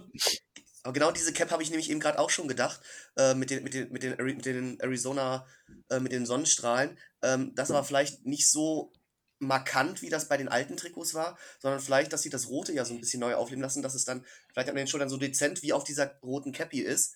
aber 0.82 0.92
genau 0.92 1.10
diese 1.10 1.32
Cap 1.32 1.50
habe 1.50 1.62
ich 1.62 1.70
nämlich 1.70 1.90
eben 1.90 1.98
gerade 1.98 2.18
auch 2.18 2.28
schon 2.28 2.46
gedacht, 2.46 2.80
äh, 3.16 3.34
mit, 3.34 3.48
den, 3.50 3.64
mit, 3.64 3.72
den, 3.72 3.90
mit, 3.90 4.02
den, 4.02 4.12
Ari- 4.14 4.34
mit 4.34 4.44
den 4.44 4.78
Arizona, 4.80 5.46
äh, 5.88 5.98
mit 5.98 6.12
den 6.12 6.26
Sonnenstrahlen. 6.26 6.98
Ähm, 7.22 7.52
das 7.56 7.70
war 7.70 7.82
vielleicht 7.82 8.26
nicht 8.26 8.50
so 8.50 8.92
markant, 9.38 10.02
wie 10.02 10.08
das 10.08 10.28
bei 10.28 10.36
den 10.36 10.48
alten 10.48 10.76
Trikots 10.76 11.14
war, 11.14 11.38
sondern 11.60 11.80
vielleicht, 11.80 12.12
dass 12.12 12.22
sie 12.22 12.30
das 12.30 12.48
Rote 12.48 12.72
ja 12.72 12.84
so 12.84 12.94
ein 12.94 13.00
bisschen 13.00 13.20
neu 13.20 13.34
aufleben 13.34 13.62
lassen, 13.62 13.82
dass 13.82 13.94
es 13.94 14.04
dann 14.04 14.24
vielleicht 14.52 14.68
an 14.68 14.76
den 14.76 14.86
Schultern 14.86 15.08
so 15.08 15.18
dezent 15.18 15.62
wie 15.62 15.72
auf 15.72 15.84
dieser 15.84 16.18
roten 16.20 16.52
Cappy 16.52 16.80
ist. 16.80 17.14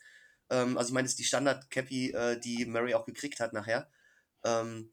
Ähm, 0.50 0.76
also 0.76 0.88
ich 0.88 0.94
meine, 0.94 1.06
das 1.06 1.12
ist 1.12 1.18
die 1.18 1.24
Standard-Cappy, 1.24 2.12
äh, 2.12 2.40
die 2.40 2.66
Murray 2.66 2.94
auch 2.94 3.06
gekriegt 3.06 3.40
hat 3.40 3.52
nachher. 3.52 3.88
Ähm, 4.44 4.92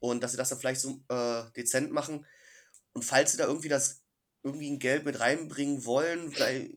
und 0.00 0.22
dass 0.22 0.32
sie 0.32 0.36
das 0.36 0.48
dann 0.48 0.58
vielleicht 0.58 0.80
so 0.80 1.02
äh, 1.08 1.50
dezent 1.56 1.92
machen. 1.92 2.26
Und 2.92 3.04
falls 3.04 3.32
sie 3.32 3.38
da 3.38 3.46
irgendwie 3.46 3.68
das 3.68 4.02
irgendwie 4.42 4.70
ein 4.70 4.78
Gelb 4.78 5.04
mit 5.04 5.20
reinbringen 5.20 5.84
wollen, 5.84 6.36
weil 6.38 6.72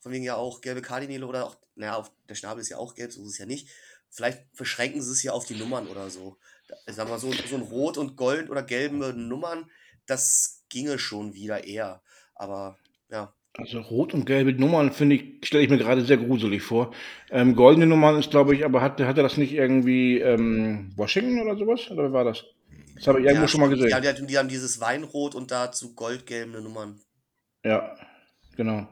von 0.00 0.12
wegen 0.12 0.24
ja 0.24 0.36
auch 0.36 0.60
gelbe 0.60 0.82
Kardinäle 0.82 1.26
oder 1.26 1.46
auch, 1.46 1.56
naja, 1.74 2.08
der 2.28 2.34
Schnabel 2.34 2.60
ist 2.60 2.68
ja 2.68 2.78
auch 2.78 2.94
gelb, 2.94 3.12
so 3.12 3.22
ist 3.22 3.28
es 3.30 3.38
ja 3.38 3.46
nicht. 3.46 3.68
Vielleicht 4.10 4.50
beschränken 4.54 5.02
sie 5.02 5.12
es 5.12 5.22
ja 5.22 5.32
auf 5.32 5.46
die 5.46 5.54
Nummern 5.54 5.86
oder 5.86 6.10
so. 6.10 6.38
Sagen 6.86 7.08
wir 7.08 7.14
mal, 7.14 7.18
so, 7.18 7.32
so 7.32 7.56
ein 7.56 7.62
Rot 7.62 7.98
und 7.98 8.16
Gold 8.16 8.50
oder 8.50 8.62
gelbe 8.62 9.12
Nummern, 9.14 9.70
das 10.06 10.64
ginge 10.68 10.98
schon 10.98 11.34
wieder 11.34 11.64
eher. 11.64 12.02
Aber 12.34 12.78
ja, 13.10 13.32
Also 13.56 13.80
rot 13.80 14.14
und 14.14 14.24
gelbe 14.26 14.52
Nummern 14.52 14.92
finde 14.92 15.16
ich, 15.16 15.46
stelle 15.46 15.64
ich 15.64 15.70
mir 15.70 15.78
gerade 15.78 16.04
sehr 16.04 16.18
gruselig 16.18 16.62
vor. 16.62 16.92
Ähm, 17.30 17.56
goldene 17.56 17.86
Nummern 17.86 18.18
ist, 18.18 18.30
glaube 18.30 18.54
ich, 18.54 18.64
aber 18.64 18.80
hatte, 18.80 19.06
hatte 19.06 19.22
das 19.22 19.36
nicht 19.36 19.52
irgendwie 19.52 20.20
ähm, 20.20 20.92
Washington 20.96 21.40
oder 21.40 21.56
sowas? 21.56 21.90
Oder 21.90 22.04
wer 22.04 22.12
war 22.12 22.24
das? 22.24 22.44
Das 22.94 23.06
habe 23.06 23.20
ich 23.20 23.26
irgendwo 23.26 23.42
ja, 23.42 23.48
schon 23.48 23.60
mal 23.60 23.68
gesehen. 23.68 23.88
Die, 23.88 24.08
haben, 24.08 24.26
die 24.26 24.38
haben 24.38 24.48
dieses 24.48 24.80
Weinrot 24.80 25.34
und 25.34 25.50
dazu 25.50 25.94
goldgelbe 25.94 26.60
Nummern. 26.60 27.00
Ja, 27.64 27.96
genau. 28.56 28.88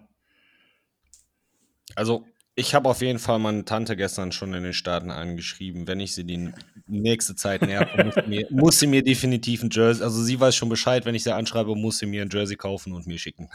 Also, 1.95 2.25
ich 2.59 2.75
habe 2.75 2.89
auf 2.89 3.03
jeden 3.03 3.19
Fall 3.19 3.39
meine 3.39 3.67
Tante 3.67 3.97
gestern 3.97 4.33
schon 4.33 4.55
in 4.55 4.63
den 4.63 4.73
Staaten 4.73 5.11
angeschrieben. 5.11 5.87
Wenn 5.87 6.01
ich 6.01 6.15
sie 6.15 6.25
die 6.25 6.53
nächste 6.87 7.37
Zeit 7.37 7.61
nerve, 7.61 8.05
muss, 8.05 8.51
muss 8.51 8.79
sie 8.79 8.87
mir 8.87 9.05
definitiv 9.05 9.63
ein 9.63 9.69
Jersey, 9.71 10.03
also 10.03 10.23
sie 10.23 10.41
weiß 10.41 10.57
schon 10.57 10.71
Bescheid, 10.71 11.05
wenn 11.05 11.15
ich 11.15 11.23
sie 11.23 11.35
anschreibe, 11.35 11.77
muss 11.77 11.99
sie 11.99 12.07
mir 12.07 12.23
ein 12.23 12.31
Jersey 12.33 12.57
kaufen 12.57 12.95
und 12.95 13.07
mir 13.07 13.19
schicken. 13.19 13.51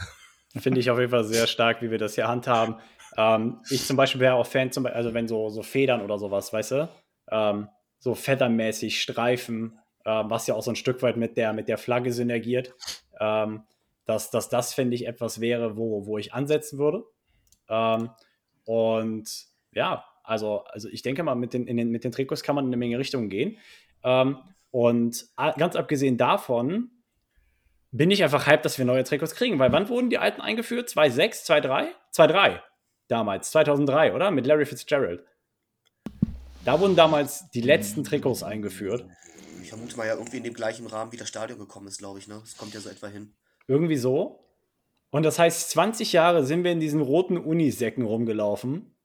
Finde 0.56 0.80
ich 0.80 0.88
auf 0.90 0.98
jeden 0.98 1.10
Fall 1.10 1.24
sehr 1.24 1.48
stark, 1.48 1.82
wie 1.82 1.90
wir 1.90 1.98
das 1.98 2.14
hier 2.14 2.28
handhaben. 2.28 2.76
Ähm, 3.16 3.60
ich 3.68 3.84
zum 3.84 3.96
Beispiel 3.96 4.20
wäre 4.20 4.34
auch 4.34 4.46
Fan, 4.46 4.70
zum, 4.70 4.86
also 4.86 5.12
wenn 5.12 5.26
so, 5.26 5.48
so 5.48 5.62
Federn 5.62 6.00
oder 6.00 6.18
sowas, 6.18 6.52
weißt 6.52 6.70
du? 6.70 6.88
Ähm, 7.30 7.68
so 7.98 8.14
federnmäßig 8.14 9.00
Streifen, 9.00 9.78
ähm, 10.06 10.30
was 10.30 10.46
ja 10.46 10.54
auch 10.54 10.62
so 10.62 10.70
ein 10.70 10.76
Stück 10.76 11.02
weit 11.02 11.16
mit 11.16 11.36
der, 11.36 11.52
mit 11.52 11.68
der 11.68 11.78
Flagge 11.78 12.12
synergiert. 12.12 12.72
Ähm, 13.18 13.64
dass, 14.04 14.30
dass 14.30 14.48
das, 14.48 14.74
finde 14.74 14.94
ich, 14.94 15.06
etwas 15.06 15.40
wäre, 15.40 15.76
wo, 15.76 16.06
wo 16.06 16.18
ich 16.18 16.34
ansetzen 16.34 16.78
würde. 16.78 17.04
Und 18.64 19.46
ja, 19.72 20.04
also, 20.24 20.64
also 20.64 20.88
ich 20.88 21.02
denke 21.02 21.22
mal, 21.22 21.34
mit 21.34 21.52
den, 21.52 21.66
in 21.66 21.76
den, 21.76 21.90
mit 21.90 22.04
den 22.04 22.12
Trikots 22.12 22.42
kann 22.42 22.54
man 22.54 22.64
in 22.64 22.68
eine 22.70 22.76
Menge 22.76 22.98
Richtungen 22.98 23.28
gehen. 23.28 23.58
Ähm, 24.04 24.38
und 24.70 25.26
ganz 25.36 25.76
abgesehen 25.76 26.16
davon 26.16 26.90
bin 27.90 28.10
ich 28.10 28.22
einfach 28.24 28.46
hyped, 28.46 28.64
dass 28.64 28.78
wir 28.78 28.84
neue 28.84 29.04
Trikots 29.04 29.34
kriegen. 29.34 29.58
Weil 29.58 29.72
wann 29.72 29.88
wurden 29.88 30.10
die 30.10 30.18
alten 30.18 30.40
eingeführt? 30.40 30.88
2.6, 30.88 31.46
2.3? 31.46 31.88
2.3 32.14 32.60
damals, 33.08 33.50
2003, 33.50 34.14
oder? 34.14 34.30
Mit 34.30 34.46
Larry 34.46 34.64
Fitzgerald. 34.64 35.22
Da 36.64 36.80
wurden 36.80 36.96
damals 36.96 37.50
die 37.50 37.60
letzten 37.60 38.04
Trikots 38.04 38.42
eingeführt. 38.42 39.04
ich 39.60 39.68
vermute 39.68 39.96
mal 39.96 40.06
ja 40.06 40.14
irgendwie 40.14 40.38
in 40.38 40.44
dem 40.44 40.54
gleichen 40.54 40.86
Rahmen, 40.86 41.12
wie 41.12 41.16
das 41.16 41.28
Stadion 41.28 41.58
gekommen 41.58 41.88
ist, 41.88 41.98
glaube 41.98 42.18
ich. 42.18 42.28
Ne? 42.28 42.38
Das 42.40 42.56
kommt 42.56 42.72
ja 42.72 42.80
so 42.80 42.88
etwa 42.88 43.08
hin. 43.08 43.34
Irgendwie 43.66 43.96
so. 43.96 44.44
Und 45.12 45.24
das 45.24 45.38
heißt, 45.38 45.70
20 45.70 46.14
Jahre 46.14 46.42
sind 46.42 46.64
wir 46.64 46.72
in 46.72 46.80
diesen 46.80 47.02
roten 47.02 47.36
Unisäcken 47.36 48.04
rumgelaufen. 48.04 48.96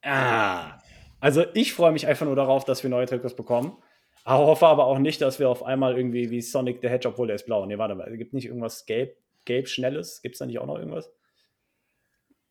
Ah. 0.00 0.78
Also 1.18 1.44
ich 1.54 1.74
freue 1.74 1.90
mich 1.90 2.06
einfach 2.06 2.24
nur 2.24 2.36
darauf, 2.36 2.64
dass 2.64 2.84
wir 2.84 2.88
neue 2.88 3.06
Trikots 3.06 3.34
bekommen. 3.34 3.76
Aber 4.22 4.46
hoffe 4.46 4.68
aber 4.68 4.86
auch 4.86 5.00
nicht, 5.00 5.20
dass 5.20 5.40
wir 5.40 5.48
auf 5.48 5.64
einmal 5.64 5.96
irgendwie 5.96 6.30
wie 6.30 6.40
Sonic 6.40 6.78
the 6.82 6.88
Hedgehog, 6.88 7.14
obwohl 7.14 7.26
der 7.26 7.36
ist 7.36 7.46
blau. 7.46 7.66
Nee, 7.66 7.78
warte 7.78 7.96
mal, 7.96 8.08
es 8.08 8.16
gibt 8.16 8.32
nicht 8.32 8.46
irgendwas 8.46 8.86
gelb, 8.86 9.16
gelb 9.44 9.68
schnelles? 9.68 10.22
Gibt 10.22 10.36
es 10.36 10.38
da 10.38 10.46
nicht 10.46 10.60
auch 10.60 10.66
noch 10.66 10.78
irgendwas? 10.78 11.10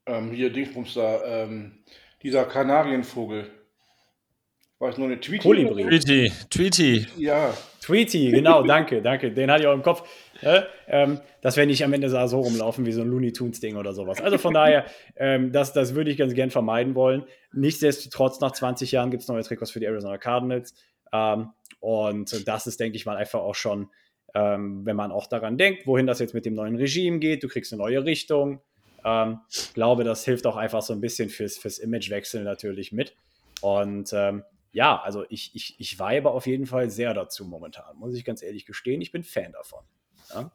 Ähm, 0.05 0.31
hier 0.31 0.51
Dingsbums 0.51 0.93
da, 0.93 1.23
ähm, 1.23 1.79
dieser 2.21 2.43
Kanarienvogel. 2.43 3.49
War 4.79 4.89
es 4.89 4.97
nur 4.97 5.07
eine 5.07 5.21
Tweety? 5.21 5.47
Kolibri. 5.47 5.83
Tweety, 5.83 6.31
Tweety. 6.49 7.07
Ja. 7.15 7.53
Tweety, 7.81 8.29
genau, 8.31 8.61
danke, 8.63 9.01
danke. 9.01 9.31
Den 9.31 9.49
hatte 9.49 9.63
ich 9.63 9.67
auch 9.67 9.73
im 9.73 9.81
Kopf. 9.81 10.03
Ähm, 10.87 11.19
dass 11.41 11.57
wir 11.57 11.65
nicht 11.65 11.83
am 11.83 11.93
Ende 11.93 12.09
so 12.09 12.39
rumlaufen 12.39 12.85
wie 12.85 12.91
so 12.91 13.01
ein 13.01 13.09
Looney 13.09 13.33
Tunes-Ding 13.33 13.75
oder 13.75 13.93
sowas. 13.93 14.21
Also 14.21 14.37
von 14.37 14.53
daher, 14.53 14.85
ähm, 15.15 15.51
das, 15.51 15.73
das 15.73 15.95
würde 15.95 16.11
ich 16.11 16.17
ganz 16.17 16.33
gern 16.33 16.51
vermeiden 16.51 16.95
wollen. 16.95 17.25
Nichtsdestotrotz, 17.53 18.39
nach 18.39 18.51
20 18.51 18.91
Jahren 18.91 19.11
gibt 19.11 19.23
es 19.23 19.29
neue 19.29 19.43
Trikots 19.43 19.71
für 19.71 19.79
die 19.79 19.85
Arizona 19.85 20.17
Cardinals. 20.17 20.73
Ähm, 21.11 21.49
und 21.79 22.47
das 22.47 22.67
ist, 22.67 22.79
denke 22.79 22.95
ich 22.95 23.05
mal, 23.05 23.17
einfach 23.17 23.39
auch 23.39 23.55
schon, 23.55 23.89
ähm, 24.33 24.85
wenn 24.85 24.95
man 24.95 25.11
auch 25.11 25.27
daran 25.27 25.57
denkt, 25.57 25.87
wohin 25.87 26.07
das 26.07 26.19
jetzt 26.19 26.33
mit 26.33 26.45
dem 26.45 26.53
neuen 26.53 26.75
Regime 26.75 27.19
geht. 27.19 27.43
Du 27.43 27.47
kriegst 27.47 27.71
eine 27.73 27.81
neue 27.81 28.03
Richtung. 28.03 28.61
Ähm, 29.05 29.39
glaube, 29.73 30.03
das 30.03 30.25
hilft 30.25 30.45
auch 30.47 30.57
einfach 30.57 30.81
so 30.81 30.93
ein 30.93 31.01
bisschen 31.01 31.29
fürs, 31.29 31.57
fürs 31.57 31.79
Imagewechsel 31.79 32.43
natürlich 32.43 32.91
mit. 32.91 33.15
Und 33.61 34.11
ähm, 34.13 34.43
ja, 34.71 35.01
also 35.01 35.25
ich, 35.29 35.51
ich, 35.55 35.75
ich 35.79 35.97
weibe 35.97 36.29
auf 36.29 36.45
jeden 36.45 36.65
Fall 36.65 36.89
sehr 36.89 37.13
dazu 37.13 37.45
momentan, 37.45 37.97
muss 37.97 38.15
ich 38.15 38.25
ganz 38.25 38.43
ehrlich 38.43 38.65
gestehen. 38.65 39.01
Ich 39.01 39.11
bin 39.11 39.23
Fan 39.23 39.53
davon. 39.53 39.83
Ja? 40.33 40.51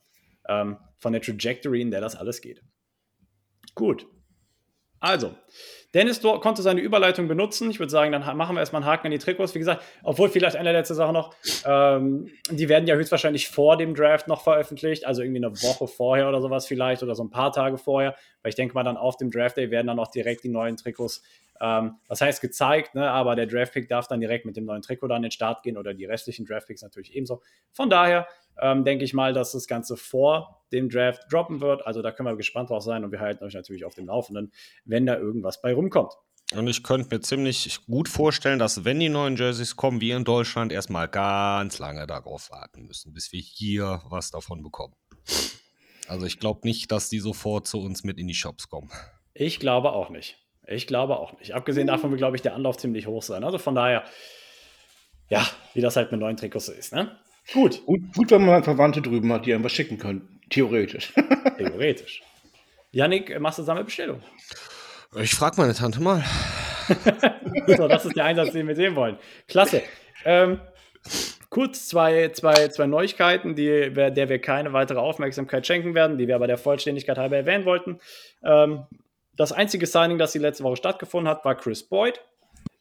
Ähm, 0.48 0.78
von 0.98 1.12
der 1.12 1.22
Trajectory, 1.22 1.80
in 1.80 1.90
der 1.90 2.00
das 2.00 2.16
alles 2.16 2.40
geht. 2.40 2.62
Gut. 3.74 4.06
Also, 5.00 5.34
Dennis 5.94 6.22
konnte 6.22 6.62
seine 6.62 6.80
Überleitung 6.80 7.26
benutzen. 7.26 7.68
Ich 7.70 7.80
würde 7.80 7.90
sagen, 7.90 8.12
dann 8.12 8.36
machen 8.36 8.54
wir 8.54 8.60
erstmal 8.60 8.82
einen 8.82 8.90
Haken 8.90 9.08
an 9.08 9.10
die 9.10 9.18
Trikots. 9.18 9.52
Wie 9.52 9.58
gesagt, 9.58 9.82
obwohl 10.04 10.28
vielleicht 10.28 10.54
eine 10.54 10.70
letzte 10.70 10.94
Sache 10.94 11.12
noch, 11.12 11.34
ähm, 11.66 12.30
die 12.50 12.68
werden 12.68 12.86
ja 12.86 12.94
höchstwahrscheinlich 12.94 13.48
vor 13.48 13.76
dem 13.76 13.96
Draft 13.96 14.28
noch 14.28 14.42
veröffentlicht, 14.42 15.04
also 15.04 15.22
irgendwie 15.22 15.44
eine 15.44 15.60
Woche 15.60 15.88
vorher 15.88 16.28
oder 16.28 16.40
sowas 16.40 16.66
vielleicht 16.66 17.02
oder 17.02 17.16
so 17.16 17.24
ein 17.24 17.30
paar 17.30 17.52
Tage 17.52 17.78
vorher, 17.78 18.14
weil 18.42 18.50
ich 18.50 18.54
denke 18.54 18.74
mal 18.74 18.84
dann 18.84 18.96
auf 18.96 19.16
dem 19.16 19.32
Draft 19.32 19.56
Day 19.56 19.72
werden 19.72 19.88
dann 19.88 19.98
auch 19.98 20.10
direkt 20.10 20.44
die 20.44 20.50
neuen 20.50 20.76
Trikots 20.76 21.22
ähm, 21.62 21.94
was 22.08 22.20
heißt 22.20 22.40
gezeigt, 22.40 22.96
ne? 22.96 23.08
aber 23.08 23.36
der 23.36 23.46
Draftpick 23.46 23.88
darf 23.88 24.08
dann 24.08 24.20
direkt 24.20 24.44
mit 24.44 24.56
dem 24.56 24.64
neuen 24.64 24.82
Trikot 24.82 25.06
dann 25.06 25.18
in 25.18 25.22
den 25.22 25.30
Start 25.30 25.62
gehen 25.62 25.78
oder 25.78 25.94
die 25.94 26.04
restlichen 26.04 26.44
Draftpicks 26.44 26.82
natürlich 26.82 27.14
ebenso. 27.14 27.40
Von 27.72 27.88
daher 27.88 28.26
ähm, 28.60 28.84
denke 28.84 29.04
ich 29.04 29.14
mal, 29.14 29.32
dass 29.32 29.52
das 29.52 29.68
Ganze 29.68 29.96
vor 29.96 30.64
dem 30.72 30.88
Draft 30.88 31.32
droppen 31.32 31.60
wird. 31.60 31.86
Also 31.86 32.02
da 32.02 32.10
können 32.10 32.28
wir 32.28 32.36
gespannt 32.36 32.70
drauf 32.70 32.82
sein 32.82 33.04
und 33.04 33.12
wir 33.12 33.20
halten 33.20 33.44
euch 33.44 33.54
natürlich 33.54 33.84
auf 33.84 33.94
dem 33.94 34.06
Laufenden, 34.06 34.52
wenn 34.84 35.06
da 35.06 35.16
irgendwas 35.16 35.62
bei 35.62 35.72
rumkommt. 35.72 36.12
Und 36.52 36.66
ich 36.66 36.82
könnte 36.82 37.14
mir 37.14 37.20
ziemlich 37.20 37.86
gut 37.86 38.08
vorstellen, 38.08 38.58
dass 38.58 38.84
wenn 38.84 39.00
die 39.00 39.08
neuen 39.08 39.36
Jerseys 39.36 39.76
kommen, 39.76 40.00
wir 40.00 40.16
in 40.16 40.24
Deutschland 40.24 40.72
erstmal 40.72 41.08
ganz 41.08 41.78
lange 41.78 42.06
darauf 42.06 42.50
warten 42.50 42.86
müssen, 42.86 43.14
bis 43.14 43.32
wir 43.32 43.40
hier 43.40 44.02
was 44.06 44.30
davon 44.32 44.62
bekommen. 44.62 44.94
Also 46.08 46.26
ich 46.26 46.40
glaube 46.40 46.60
nicht, 46.64 46.90
dass 46.90 47.08
die 47.08 47.20
sofort 47.20 47.68
zu 47.68 47.80
uns 47.80 48.02
mit 48.02 48.18
in 48.18 48.26
die 48.26 48.34
Shops 48.34 48.68
kommen. 48.68 48.90
Ich 49.32 49.60
glaube 49.60 49.92
auch 49.92 50.10
nicht. 50.10 50.41
Ich 50.66 50.86
glaube 50.86 51.18
auch 51.18 51.38
nicht. 51.38 51.54
Abgesehen 51.54 51.86
davon 51.86 52.10
wird, 52.10 52.18
glaube 52.18 52.36
ich, 52.36 52.42
der 52.42 52.54
Anlauf 52.54 52.76
ziemlich 52.76 53.06
hoch 53.06 53.22
sein. 53.22 53.44
Also 53.44 53.58
von 53.58 53.74
daher, 53.74 54.04
ja, 55.28 55.46
wie 55.74 55.80
das 55.80 55.96
halt 55.96 56.12
mit 56.12 56.20
neuen 56.20 56.36
Trikots 56.36 56.66
so 56.66 56.72
ist. 56.72 56.92
Ne? 56.92 57.16
Gut. 57.52 57.84
gut. 57.84 58.00
Gut, 58.14 58.30
wenn 58.30 58.44
man 58.44 58.62
Verwandte 58.62 59.02
drüben 59.02 59.32
hat, 59.32 59.46
die 59.46 59.54
einem 59.54 59.64
was 59.64 59.72
schicken 59.72 59.98
können. 59.98 60.40
Theoretisch. 60.50 61.12
Theoretisch. 61.58 62.22
Janik, 62.92 63.38
machst 63.40 63.58
du 63.58 63.62
Sammelbestellung? 63.62 64.22
Ich 65.16 65.34
frage 65.34 65.56
meine 65.58 65.74
Tante 65.74 66.00
mal. 66.00 66.22
so, 67.66 67.88
das 67.88 68.04
ist 68.04 68.16
der 68.16 68.24
Einsatz, 68.26 68.52
den 68.52 68.68
wir 68.68 68.76
sehen 68.76 68.94
wollen. 68.94 69.18
Klasse. 69.48 69.82
Ähm, 70.24 70.60
kurz 71.48 71.88
zwei, 71.88 72.28
zwei, 72.30 72.68
zwei 72.68 72.86
Neuigkeiten, 72.86 73.54
die, 73.54 73.92
der 73.92 74.28
wir 74.28 74.38
keine 74.40 74.72
weitere 74.72 74.98
Aufmerksamkeit 74.98 75.66
schenken 75.66 75.94
werden, 75.94 76.18
die 76.18 76.28
wir 76.28 76.34
aber 76.34 76.46
der 76.46 76.58
Vollständigkeit 76.58 77.18
halber 77.18 77.36
erwähnen 77.36 77.64
wollten. 77.64 77.98
Ähm, 78.44 78.84
das 79.36 79.52
einzige 79.52 79.86
Signing, 79.86 80.18
das 80.18 80.32
die 80.32 80.38
letzte 80.38 80.64
Woche 80.64 80.76
stattgefunden 80.76 81.28
hat, 81.28 81.44
war 81.44 81.54
Chris 81.54 81.82
Boyd. 81.82 82.20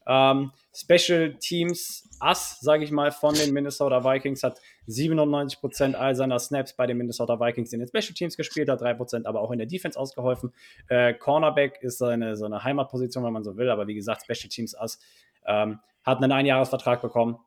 Ähm, 0.06 0.52
Special 0.74 1.34
Teams 1.34 2.08
Ass, 2.18 2.60
sage 2.60 2.84
ich 2.84 2.90
mal, 2.90 3.10
von 3.10 3.34
den 3.34 3.52
Minnesota 3.52 4.04
Vikings, 4.04 4.42
hat 4.42 4.60
97% 4.88 5.94
all 5.94 6.14
seiner 6.14 6.38
Snaps 6.38 6.74
bei 6.74 6.86
den 6.86 6.96
Minnesota 6.96 7.38
Vikings 7.38 7.72
in 7.72 7.80
den 7.80 7.88
Special 7.88 8.14
Teams 8.14 8.36
gespielt, 8.36 8.68
hat 8.68 8.82
3% 8.82 9.26
aber 9.26 9.40
auch 9.40 9.50
in 9.50 9.58
der 9.58 9.66
Defense 9.66 9.98
ausgeholfen. 9.98 10.52
Äh, 10.88 11.14
Cornerback 11.14 11.82
ist 11.82 11.98
seine, 11.98 12.36
so 12.36 12.44
eine 12.44 12.64
Heimatposition, 12.64 13.24
wenn 13.24 13.32
man 13.32 13.44
so 13.44 13.56
will, 13.56 13.70
aber 13.70 13.86
wie 13.86 13.94
gesagt, 13.94 14.22
Special 14.22 14.48
Teams 14.48 14.74
Ass 14.74 14.98
ähm, 15.46 15.80
hat 16.04 16.18
einen 16.18 16.32
Einjahresvertrag 16.32 17.00
bekommen. 17.00 17.38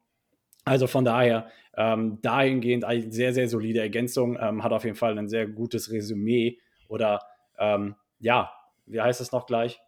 Also 0.63 0.87
von 0.87 1.05
daher, 1.05 1.47
ähm, 1.77 2.19
dahingehend 2.21 2.85
eine 2.85 3.11
sehr, 3.11 3.33
sehr 3.33 3.47
solide 3.47 3.81
Ergänzung, 3.81 4.37
ähm, 4.39 4.63
hat 4.63 4.71
auf 4.73 4.83
jeden 4.83 4.95
Fall 4.95 5.17
ein 5.17 5.29
sehr 5.29 5.45
gutes 5.45 5.91
Resümee 5.91 6.57
oder 6.87 7.21
ähm, 7.59 7.95
ja, 8.19 8.51
wie 8.85 9.01
heißt 9.01 9.21
es 9.21 9.31
noch 9.31 9.45
gleich? 9.45 9.79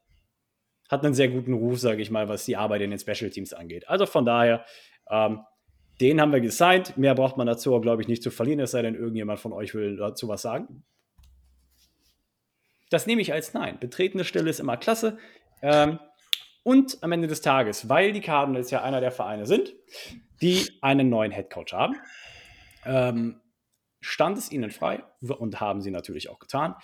Hat 0.89 1.04
einen 1.04 1.13
sehr 1.13 1.30
guten 1.30 1.54
Ruf, 1.54 1.80
sage 1.80 2.01
ich 2.01 2.12
mal, 2.12 2.30
was 2.30 2.46
die 2.46 2.56
Arbeit 2.56 2.82
in 2.82 2.92
den 2.92 3.00
Special 3.00 3.30
Teams 3.30 3.54
angeht. 3.54 3.88
Also 3.89 4.06
von 4.06 4.25
daher, 4.25 4.66
ähm, 5.10 5.42
den 6.00 6.22
haben 6.22 6.32
wir 6.32 6.39
gesigned. 6.39 6.98
Mehr 6.98 7.16
braucht 7.16 7.38
man 7.38 7.48
dazu, 7.48 7.80
glaube 7.82 8.01
ich, 8.01 8.08
nicht 8.08 8.24
zu 8.24 8.32
verlieren, 8.32 8.60
es 8.60 8.72
sei 8.72 8.82
denn, 8.82 8.96
irgendjemand 8.96 9.39
von 9.39 9.51
euch 9.51 9.74
will 9.74 9.98
dazu 9.98 10.27
was 10.27 10.42
sagen. 10.42 10.84
Das 12.89 13.06
nehme 13.06 13.22
ich 13.22 13.34
als 13.34 13.54
Nein. 13.54 13.80
Betretene 13.80 14.24
Stille 14.24 14.50
ist 14.50 14.60
immer 14.60 14.77
klasse. 14.77 15.18
Ähm, 15.62 16.00
und 16.63 17.01
am 17.01 17.12
Ende 17.12 17.27
des 17.27 17.42
Tages, 17.42 17.89
weil 17.89 18.12
die 18.12 18.22
Cardinals 18.22 18.72
ja 18.72 18.84
einer 18.84 19.01
der 19.01 19.12
Vereine 19.12 19.46
sind, 19.46 19.74
die 20.42 20.70
einen 20.82 21.10
neuen 21.10 21.32
Headcoach 21.32 21.74
haben, 21.74 21.96
ähm, 22.86 23.42
stand 24.01 24.38
es 24.38 24.51
ihnen 24.51 24.72
frei 24.72 25.04
und 25.22 25.60
haben 25.60 25.82
sie 25.82 25.92
natürlich 25.92 26.30
auch 26.30 26.39
getan, 26.39 26.75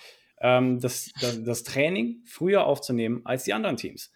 ähm, 0.44 0.78
das, 0.78 1.10
das, 1.20 1.42
das, 1.42 1.62
Training 1.64 2.22
früher 2.26 2.66
aufzunehmen 2.66 3.22
als 3.24 3.44
die 3.44 3.54
anderen 3.54 3.78
Teams. 3.78 4.12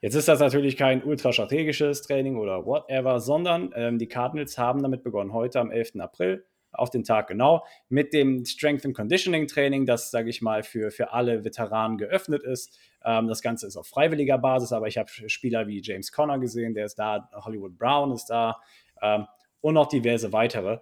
Jetzt 0.00 0.16
ist 0.16 0.26
das 0.26 0.40
natürlich 0.40 0.76
kein 0.76 1.04
ultrastrategisches 1.04 2.02
Training 2.02 2.36
oder 2.36 2.66
whatever, 2.66 3.20
sondern 3.20 3.72
ähm, 3.76 3.98
die 3.98 4.08
Cardinals 4.08 4.58
haben 4.58 4.82
damit 4.82 5.04
begonnen, 5.04 5.32
heute 5.32 5.60
am 5.60 5.70
11. 5.70 6.00
April, 6.00 6.44
auf 6.72 6.90
den 6.90 7.04
Tag 7.04 7.28
genau, 7.28 7.64
mit 7.88 8.12
dem 8.12 8.44
Strength 8.44 8.86
and 8.86 8.96
Conditioning 8.96 9.46
Training, 9.46 9.86
das, 9.86 10.10
sage 10.10 10.30
ich 10.30 10.42
mal, 10.42 10.64
für, 10.64 10.90
für 10.90 11.12
alle 11.12 11.44
Veteranen 11.44 11.96
geöffnet 11.96 12.42
ist. 12.42 12.76
Ähm, 13.04 13.28
das 13.28 13.40
Ganze 13.40 13.68
ist 13.68 13.76
auf 13.76 13.86
freiwilliger 13.86 14.36
Basis, 14.36 14.72
aber 14.72 14.88
ich 14.88 14.98
habe 14.98 15.08
Spieler 15.28 15.68
wie 15.68 15.80
James 15.80 16.10
Conner 16.10 16.40
gesehen, 16.40 16.74
der 16.74 16.86
ist 16.86 16.96
da, 16.96 17.30
Hollywood 17.32 17.78
Brown 17.78 18.12
ist 18.12 18.26
da 18.26 18.60
ähm, 19.00 19.26
und 19.60 19.74
noch 19.74 19.86
diverse 19.86 20.32
weitere 20.32 20.78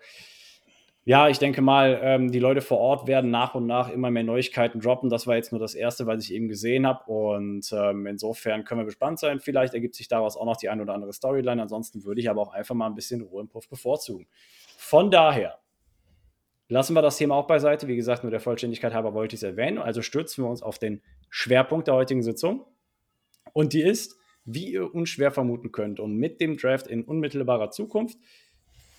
ja, 1.08 1.28
ich 1.28 1.38
denke 1.38 1.62
mal, 1.62 2.00
ähm, 2.02 2.32
die 2.32 2.40
Leute 2.40 2.60
vor 2.60 2.78
Ort 2.78 3.06
werden 3.06 3.30
nach 3.30 3.54
und 3.54 3.64
nach 3.64 3.90
immer 3.90 4.10
mehr 4.10 4.24
Neuigkeiten 4.24 4.80
droppen. 4.80 5.08
Das 5.08 5.28
war 5.28 5.36
jetzt 5.36 5.52
nur 5.52 5.60
das 5.60 5.76
Erste, 5.76 6.04
was 6.08 6.24
ich 6.24 6.34
eben 6.34 6.48
gesehen 6.48 6.84
habe. 6.84 7.04
Und 7.08 7.72
ähm, 7.72 8.06
insofern 8.06 8.64
können 8.64 8.80
wir 8.80 8.86
gespannt 8.86 9.20
sein. 9.20 9.38
Vielleicht 9.38 9.72
ergibt 9.72 9.94
sich 9.94 10.08
daraus 10.08 10.36
auch 10.36 10.44
noch 10.44 10.56
die 10.56 10.68
ein 10.68 10.80
oder 10.80 10.94
andere 10.94 11.12
Storyline. 11.12 11.62
Ansonsten 11.62 12.04
würde 12.04 12.20
ich 12.20 12.28
aber 12.28 12.42
auch 12.42 12.52
einfach 12.52 12.74
mal 12.74 12.88
ein 12.88 12.96
bisschen 12.96 13.20
Ruhe 13.20 13.42
im 13.42 13.48
Puff 13.48 13.68
bevorzugen. 13.68 14.26
Von 14.78 15.12
daher 15.12 15.60
lassen 16.66 16.94
wir 16.94 17.02
das 17.02 17.18
Thema 17.18 17.36
auch 17.36 17.46
beiseite. 17.46 17.86
Wie 17.86 17.94
gesagt, 17.94 18.24
nur 18.24 18.32
der 18.32 18.40
Vollständigkeit 18.40 18.92
halber 18.92 19.14
wollte 19.14 19.36
ich 19.36 19.38
es 19.38 19.44
erwähnen. 19.44 19.78
Also 19.78 20.02
stürzen 20.02 20.42
wir 20.42 20.50
uns 20.50 20.60
auf 20.60 20.80
den 20.80 21.02
Schwerpunkt 21.30 21.86
der 21.86 21.94
heutigen 21.94 22.24
Sitzung. 22.24 22.66
Und 23.52 23.74
die 23.74 23.82
ist, 23.82 24.16
wie 24.44 24.72
ihr 24.72 24.92
unschwer 24.92 25.30
vermuten 25.30 25.70
könnt, 25.70 26.00
und 26.00 26.16
mit 26.16 26.40
dem 26.40 26.56
Draft 26.56 26.88
in 26.88 27.04
unmittelbarer 27.04 27.70
Zukunft, 27.70 28.18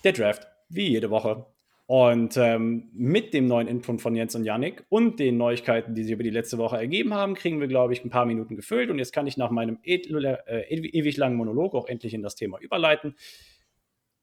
der 0.04 0.12
Draft 0.12 0.46
wie 0.70 0.88
jede 0.88 1.10
Woche 1.10 1.44
und 1.88 2.36
ähm, 2.36 2.90
mit 2.92 3.32
dem 3.32 3.46
neuen 3.46 3.66
Input 3.66 4.02
von 4.02 4.14
Jens 4.14 4.34
und 4.34 4.44
Yannick 4.44 4.84
und 4.90 5.18
den 5.18 5.38
Neuigkeiten, 5.38 5.94
die 5.94 6.04
sie 6.04 6.12
über 6.12 6.22
die 6.22 6.28
letzte 6.28 6.58
Woche 6.58 6.76
ergeben 6.76 7.14
haben, 7.14 7.34
kriegen 7.34 7.60
wir, 7.60 7.66
glaube 7.66 7.94
ich, 7.94 8.04
ein 8.04 8.10
paar 8.10 8.26
Minuten 8.26 8.56
gefüllt. 8.56 8.90
Und 8.90 8.98
jetzt 8.98 9.14
kann 9.14 9.26
ich 9.26 9.38
nach 9.38 9.50
meinem 9.50 9.78
e 9.82 9.94
äh, 9.94 10.74
ewig 10.74 11.16
langen 11.16 11.36
Monolog 11.36 11.74
auch 11.74 11.86
endlich 11.86 12.12
in 12.12 12.22
das 12.22 12.34
Thema 12.34 12.58
überleiten. 12.58 13.16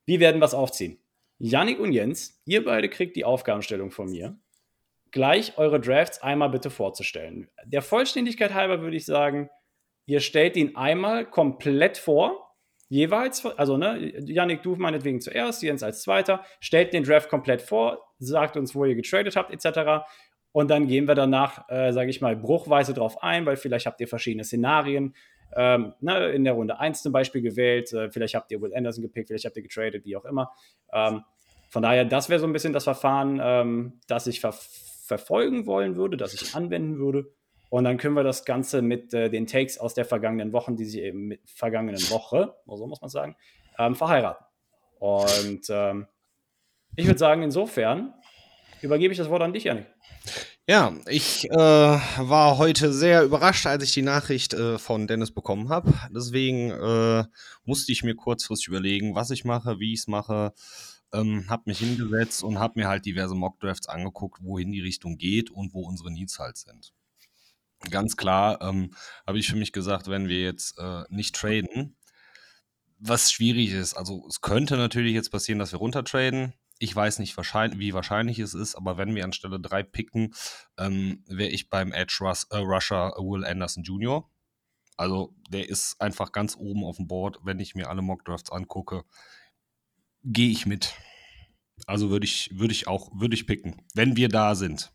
Wie 0.05 0.19
werden 0.19 0.39
wir 0.39 0.45
es 0.45 0.53
aufziehen? 0.53 1.00
Yannick 1.39 1.79
und 1.79 1.91
Jens, 1.91 2.39
ihr 2.45 2.63
beide 2.63 2.88
kriegt 2.88 3.15
die 3.15 3.25
Aufgabenstellung 3.25 3.89
von 3.89 4.12
mir, 4.12 4.38
gleich 5.10 5.57
eure 5.57 5.79
Drafts 5.79 6.22
einmal 6.22 6.51
bitte 6.51 6.69
vorzustellen. 6.69 7.50
Der 7.65 7.81
Vollständigkeit 7.81 8.53
halber 8.53 8.81
würde 8.81 8.98
ich 8.98 9.05
sagen, 9.05 9.50
ihr 10.05 10.19
stellt 10.19 10.55
ihn 10.55 10.75
einmal 10.75 11.25
komplett 11.25 11.98
vor 11.98 12.45
jeweils, 12.89 13.46
also 13.46 13.77
ne, 13.77 14.13
Yannick, 14.25 14.63
du 14.63 14.75
meinetwegen 14.75 15.22
zuerst, 15.22 15.63
Jens 15.63 15.84
als 15.84 16.01
Zweiter, 16.01 16.44
stellt 16.60 16.94
den 16.94 17.04
Draft 17.04 17.30
komplett 17.30 17.62
vor, 17.62 18.00
sagt 18.20 18.58
uns, 18.58 18.75
wo 18.75 18.86
ihr 18.86 18.96
getradet 18.96 19.36
habt, 19.36 19.51
etc. 19.51 20.06
Und 20.51 20.70
dann 20.70 20.88
gehen 20.88 21.08
wir 21.08 21.15
danach, 21.15 21.70
äh, 21.70 21.92
sage 21.92 22.10
ich 22.10 22.22
mal, 22.22 22.36
bruchweise 22.36 22.94
drauf 22.94 23.22
ein, 23.22 23.46
weil 23.46 23.58
vielleicht 23.58 23.86
habt 23.86 24.00
ihr 24.01 24.08
verschiedene 24.08 24.44
Szenarien, 24.44 25.15
ähm, 25.56 25.94
ne, 26.01 26.30
in 26.32 26.44
der 26.44 26.54
Runde 26.54 26.80
1 26.80 27.01
zum 27.01 27.12
Beispiel 27.12 27.42
gewählt. 27.42 27.92
Äh, 27.94 28.10
vielleicht 28.10 28.36
habt 28.36 28.51
ihr 28.51 28.62
Will 28.62 28.75
Anderson 28.75 29.01
gepickt, 29.01 29.27
vielleicht 29.27 29.46
habt 29.46 29.58
ihr 29.58 29.63
getradet, 29.63 30.06
wie 30.06 30.15
auch 30.15 30.25
immer. 30.25 30.51
Ähm, 30.94 31.24
von 31.70 31.82
daher, 31.84 32.06
das 32.06 32.30
wäre 32.30 32.39
so 32.39 32.48
ein 32.48 32.54
bisschen 32.54 32.74
das 32.74 32.86
Verfahren, 32.86 33.39
ähm, 33.44 34.00
das 34.08 34.27
ich 34.27 34.39
ver 34.39 34.54
verfolgen 35.08 35.68
wollen 35.68 35.98
würde, 35.98 36.18
das 36.18 36.34
ich 36.34 36.56
anwenden 36.56 36.98
würde. 36.98 37.32
Und 37.69 37.84
dann 37.84 37.98
können 37.98 38.15
wir 38.15 38.24
das 38.24 38.45
Ganze 38.45 38.81
mit 38.81 39.13
äh, 39.13 39.29
den 39.29 39.48
Takes 39.48 39.77
aus 39.77 39.93
der 39.93 40.05
vergangenen 40.05 40.53
Wochen, 40.53 40.75
die 40.75 40.86
sie 40.86 41.01
eben 41.01 41.27
mit 41.27 41.41
vergangenen 41.45 42.01
Woche, 42.10 42.55
so 42.65 42.88
muss 42.88 43.01
man 43.01 43.10
sagen, 43.10 43.36
ähm, 43.77 43.95
verheiraten. 43.95 44.45
Und 45.00 45.65
ähm, 45.69 46.07
ich 46.95 47.05
würde 47.05 47.19
sagen, 47.19 47.43
insofern 47.43 48.13
übergebe 48.81 49.12
ich 49.12 49.17
das 49.17 49.29
Wort 49.29 49.41
an 49.41 49.53
dich, 49.53 49.65
Janik. 49.65 49.88
Ja, 50.67 50.95
ich 51.07 51.45
äh, 51.51 51.55
war 51.55 52.57
heute 52.57 52.91
sehr 52.91 53.24
überrascht, 53.24 53.67
als 53.67 53.84
ich 53.84 53.93
die 53.93 54.01
Nachricht 54.01 54.55
äh, 54.55 54.79
von 54.79 55.05
Dennis 55.05 55.31
bekommen 55.31 55.69
habe. 55.69 55.93
Deswegen 56.10 56.72
äh, 56.72 57.24
musste 57.65 57.91
ich 57.91 58.03
mir 58.03 58.15
kurzfristig 58.15 58.69
überlegen, 58.69 59.13
was 59.13 59.29
ich 59.29 59.45
mache, 59.45 59.79
wie 59.79 59.93
ich 59.93 60.00
es 60.00 60.07
mache. 60.07 60.53
Ähm, 61.13 61.45
habe 61.50 61.63
mich 61.67 61.79
hingesetzt 61.79 62.43
und 62.43 62.57
habe 62.57 62.79
mir 62.79 62.88
halt 62.88 63.05
diverse 63.05 63.36
Mockdrafts 63.36 63.88
angeguckt, 63.88 64.39
wohin 64.41 64.72
die 64.72 64.81
Richtung 64.81 65.17
geht 65.17 65.51
und 65.51 65.75
wo 65.75 65.81
unsere 65.81 66.12
Needs 66.12 66.39
halt 66.39 66.57
sind. 66.57 66.93
Ganz 67.89 68.18
klar 68.18 68.62
ähm, 68.62 68.92
habe 69.27 69.39
ich 69.39 69.48
für 69.48 69.56
mich 69.56 69.72
gesagt, 69.72 70.08
wenn 70.08 70.27
wir 70.27 70.42
jetzt 70.42 70.77
äh, 70.80 71.04
nicht 71.10 71.36
traden, 71.36 71.96
was 72.98 73.32
schwierig 73.32 73.72
ist. 73.72 73.94
Also 73.94 74.25
es 74.27 74.42
könnte 74.42 74.77
natürlich 74.77 75.13
jetzt 75.13 75.32
passieren, 75.32 75.60
dass 75.60 75.72
wir 75.72 75.80
runtertraden. 75.80 76.54
Ich 76.77 76.94
weiß 76.96 77.20
nicht, 77.20 77.38
wahrscheinlich, 77.38 77.80
wie 77.80 77.94
wahrscheinlich 77.94 78.39
es 78.39 78.54
ist, 78.54 78.75
aber 78.75 78.98
wenn 78.98 79.15
wir 79.15 79.24
anstelle 79.24 79.60
drei 79.60 79.84
picken, 79.84 80.34
ähm, 80.77 81.24
wäre 81.27 81.50
ich 81.50 81.70
beim 81.70 81.94
Edge 81.94 82.18
Rus 82.22 82.46
äh, 82.50 82.58
Rusher 82.58 83.13
Will 83.18 83.46
Anderson 83.46 83.84
Jr. 83.84 84.30
Also 84.98 85.36
der 85.50 85.70
ist 85.70 86.00
einfach 86.01 86.32
ganz 86.32 86.56
oben 86.58 86.84
auf 86.84 86.98
dem 86.98 87.08
Board. 87.08 87.39
Wenn 87.44 87.60
ich 87.60 87.75
mir 87.75 87.89
alle 87.89 88.01
Mockdrafts 88.01 88.51
angucke, 88.51 89.04
gehe 90.24 90.50
ich 90.50 90.65
mit. 90.65 90.94
Also 91.88 92.10
würde 92.10 92.25
ich, 92.25 92.50
würde 92.54 92.74
ich 92.74 92.88
auch, 92.88 93.12
würde 93.13 93.36
ich 93.36 93.48
picken, 93.48 93.82
wenn 93.94 94.15
wir 94.15 94.30
da 94.30 94.56
sind. 94.56 94.95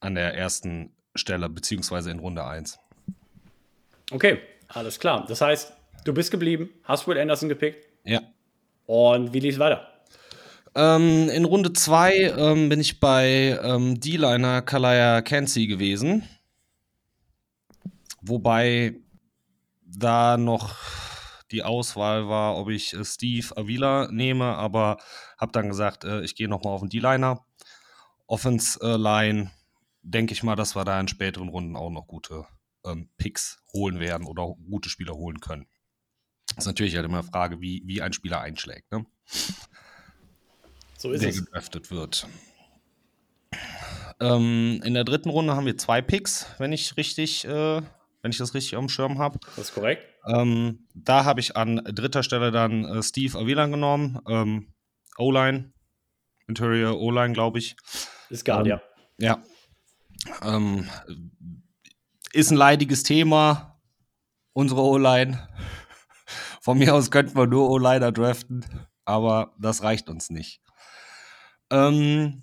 An 0.00 0.14
der 0.14 0.34
ersten 0.34 0.92
Stelle, 1.14 1.48
beziehungsweise 1.48 2.10
in 2.10 2.18
Runde 2.18 2.44
1. 2.44 2.78
Okay, 4.10 4.38
alles 4.68 4.98
klar. 4.98 5.24
Das 5.28 5.40
heißt, 5.40 5.72
du 6.04 6.12
bist 6.12 6.30
geblieben, 6.30 6.70
hast 6.84 7.06
Will 7.06 7.18
Anderson 7.18 7.48
gepickt. 7.48 7.86
Ja. 8.04 8.22
Und 8.86 9.32
wie 9.32 9.40
lief 9.40 9.54
es 9.54 9.60
weiter? 9.60 9.86
Ähm, 10.74 11.28
in 11.28 11.44
Runde 11.44 11.72
2 11.72 12.34
ähm, 12.36 12.68
bin 12.68 12.80
ich 12.80 13.00
bei 13.00 13.58
ähm, 13.62 14.00
D-Liner 14.00 14.62
Kalaya 14.62 15.20
Kenzie 15.22 15.66
gewesen. 15.66 16.28
Wobei 18.20 18.94
da 19.84 20.36
noch 20.36 20.74
die 21.50 21.64
Auswahl 21.64 22.28
war, 22.28 22.56
ob 22.56 22.68
ich 22.68 22.94
äh, 22.94 23.04
Steve 23.04 23.56
Avila 23.56 24.08
nehme, 24.12 24.56
aber 24.56 24.98
habe 25.38 25.52
dann 25.52 25.68
gesagt, 25.68 26.04
äh, 26.04 26.22
ich 26.22 26.36
gehe 26.36 26.48
nochmal 26.48 26.74
auf 26.74 26.80
den 26.80 26.90
D-Liner. 26.90 27.44
Offense 28.26 28.78
äh, 28.80 28.96
Line, 28.96 29.50
denke 30.02 30.32
ich 30.32 30.42
mal, 30.42 30.56
dass 30.56 30.74
wir 30.76 30.84
da 30.84 30.98
in 31.00 31.08
späteren 31.08 31.48
Runden 31.48 31.76
auch 31.76 31.90
noch 31.90 32.06
gute 32.06 32.46
ähm, 32.84 33.08
Picks 33.16 33.62
holen 33.72 34.00
werden 34.00 34.26
oder 34.26 34.54
gute 34.68 34.88
Spieler 34.88 35.14
holen 35.14 35.40
können. 35.40 35.66
Das 36.48 36.64
ist 36.64 36.66
natürlich 36.66 36.96
halt 36.96 37.04
immer 37.04 37.18
eine 37.18 37.28
Frage, 37.28 37.60
wie, 37.60 37.82
wie 37.86 38.02
ein 38.02 38.12
Spieler 38.12 38.40
einschlägt, 38.40 38.90
ne? 38.90 39.06
So 40.98 41.12
ist 41.12 41.22
der 41.22 41.30
es. 41.30 41.44
gedraftet 41.44 41.90
wird. 41.90 42.26
Ähm, 44.20 44.82
in 44.84 44.94
der 44.94 45.04
dritten 45.04 45.30
Runde 45.30 45.54
haben 45.54 45.66
wir 45.66 45.78
zwei 45.78 46.02
Picks, 46.02 46.46
wenn 46.58 46.72
ich 46.72 46.96
richtig, 46.96 47.44
äh, 47.46 47.82
wenn 48.22 48.30
ich 48.30 48.36
das 48.38 48.52
richtig 48.52 48.76
auf 48.76 48.84
dem 48.84 48.88
Schirm 48.90 49.18
habe. 49.18 49.38
Das 49.56 49.68
ist 49.68 49.74
korrekt. 49.74 50.06
Ähm, 50.26 50.86
da 50.94 51.24
habe 51.24 51.40
ich 51.40 51.56
an 51.56 51.76
dritter 51.76 52.22
Stelle 52.22 52.50
dann 52.50 52.84
äh, 52.84 53.02
Steve 53.02 53.38
Avila 53.38 53.66
genommen. 53.66 54.18
Ähm, 54.28 54.74
O-Line, 55.16 55.72
Interior 56.48 56.98
O-Line, 57.00 57.32
glaube 57.32 57.58
ich. 57.58 57.76
Ist 58.28 58.44
Guard, 58.44 58.66
Ähm, 58.66 58.70
ja. 58.70 58.82
Ja. 59.18 59.42
Ähm, 60.42 60.88
ist 62.32 62.50
ein 62.50 62.56
leidiges 62.56 63.02
Thema, 63.02 63.80
unsere 64.52 64.82
O-Line. 64.82 65.48
Von 66.60 66.78
mir 66.78 66.94
aus 66.94 67.10
könnten 67.10 67.36
wir 67.36 67.46
nur 67.46 67.70
O-Liner 67.70 68.12
draften, 68.12 68.64
aber 69.04 69.54
das 69.58 69.82
reicht 69.82 70.08
uns 70.08 70.30
nicht. 70.30 70.60
Ähm, 71.70 72.42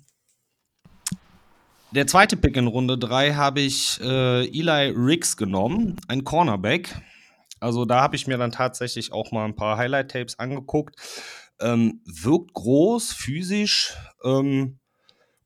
der 1.90 2.06
zweite 2.06 2.36
Pick 2.36 2.56
in 2.56 2.66
Runde 2.66 2.98
3 2.98 3.34
habe 3.34 3.60
ich 3.60 3.98
äh, 4.02 4.46
Eli 4.46 4.90
Riggs 4.90 5.36
genommen, 5.36 5.96
ein 6.08 6.24
Cornerback. 6.24 6.94
Also 7.60 7.84
da 7.86 8.02
habe 8.02 8.16
ich 8.16 8.26
mir 8.26 8.36
dann 8.36 8.52
tatsächlich 8.52 9.12
auch 9.12 9.32
mal 9.32 9.44
ein 9.44 9.56
paar 9.56 9.78
Highlight-Tapes 9.78 10.38
angeguckt. 10.38 10.96
Ähm, 11.60 12.02
wirkt 12.04 12.52
groß, 12.52 13.12
physisch. 13.12 13.94
Ähm, 14.22 14.78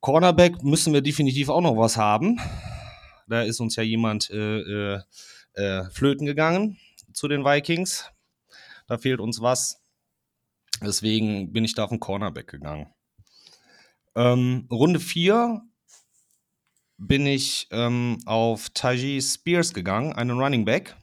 Cornerback 0.03 0.65
müssen 0.65 0.93
wir 0.93 1.01
definitiv 1.01 1.49
auch 1.49 1.61
noch 1.61 1.77
was 1.77 1.97
haben. 1.97 2.41
Da 3.29 3.43
ist 3.43 3.61
uns 3.61 3.77
ja 3.77 3.85
jemand 3.85 4.31
äh, 4.31 4.97
äh, 4.97 5.01
äh, 5.55 5.91
flöten 5.91 6.27
gegangen 6.27 6.77
zu 7.13 7.29
den 7.29 7.45
Vikings. 7.45 8.11
Da 8.89 8.99
fehlt 8.99 9.21
uns 9.21 9.41
was. 9.41 9.81
Deswegen 10.83 11.53
bin 11.53 11.65
ich 11.65 11.77
da 11.77 11.85
auf 11.85 11.91
den 11.91 12.01
Cornerback 12.01 12.49
gegangen. 12.49 12.93
Ähm, 14.17 14.67
Runde 14.73 14.99
4 14.99 15.63
bin 16.99 17.25
ich 17.25 17.69
ähm, 17.71 18.19
auf 18.27 18.71
Taji 18.71 19.23
Spears 19.23 19.73
gegangen, 19.73 20.15
einen 20.15 20.39
Running 20.39 20.65
Back. 20.65 20.97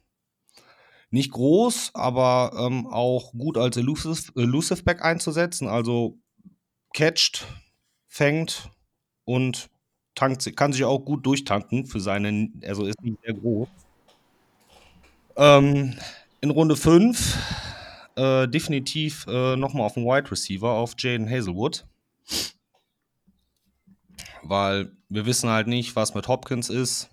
Nicht 1.09 1.31
groß, 1.31 1.91
aber 1.93 2.51
ähm, 2.67 2.85
auch 2.85 3.31
gut 3.31 3.57
als 3.57 3.77
Elusive, 3.77 4.33
Elusive 4.35 4.83
Back 4.83 5.01
einzusetzen. 5.01 5.69
Also 5.69 6.19
catcht, 6.93 7.47
fängt 8.07 8.69
und 9.29 9.69
tankt, 10.15 10.55
kann 10.57 10.73
sich 10.73 10.83
auch 10.83 11.05
gut 11.05 11.23
durchtanken 11.23 11.85
für 11.85 11.99
seinen, 11.99 12.59
also 12.65 12.87
ist 12.87 12.99
nicht 13.03 13.19
sehr 13.23 13.35
groß. 13.35 13.67
Ähm, 15.35 15.95
in 16.41 16.49
Runde 16.49 16.75
5 16.75 17.37
äh, 18.15 18.47
definitiv 18.47 19.27
äh, 19.27 19.55
nochmal 19.55 19.85
auf 19.85 19.93
den 19.93 20.05
Wide 20.05 20.31
Receiver, 20.31 20.71
auf 20.71 20.95
Jaden 20.97 21.29
Hazelwood. 21.29 21.85
Weil 24.41 24.91
wir 25.09 25.27
wissen 25.27 25.49
halt 25.49 25.67
nicht, 25.67 25.95
was 25.95 26.15
mit 26.15 26.27
Hopkins 26.27 26.71
ist. 26.71 27.11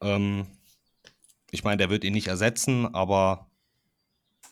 Ähm, 0.00 0.46
ich 1.50 1.64
meine, 1.64 1.76
der 1.76 1.90
wird 1.90 2.02
ihn 2.02 2.14
nicht 2.14 2.28
ersetzen, 2.28 2.94
aber 2.94 3.46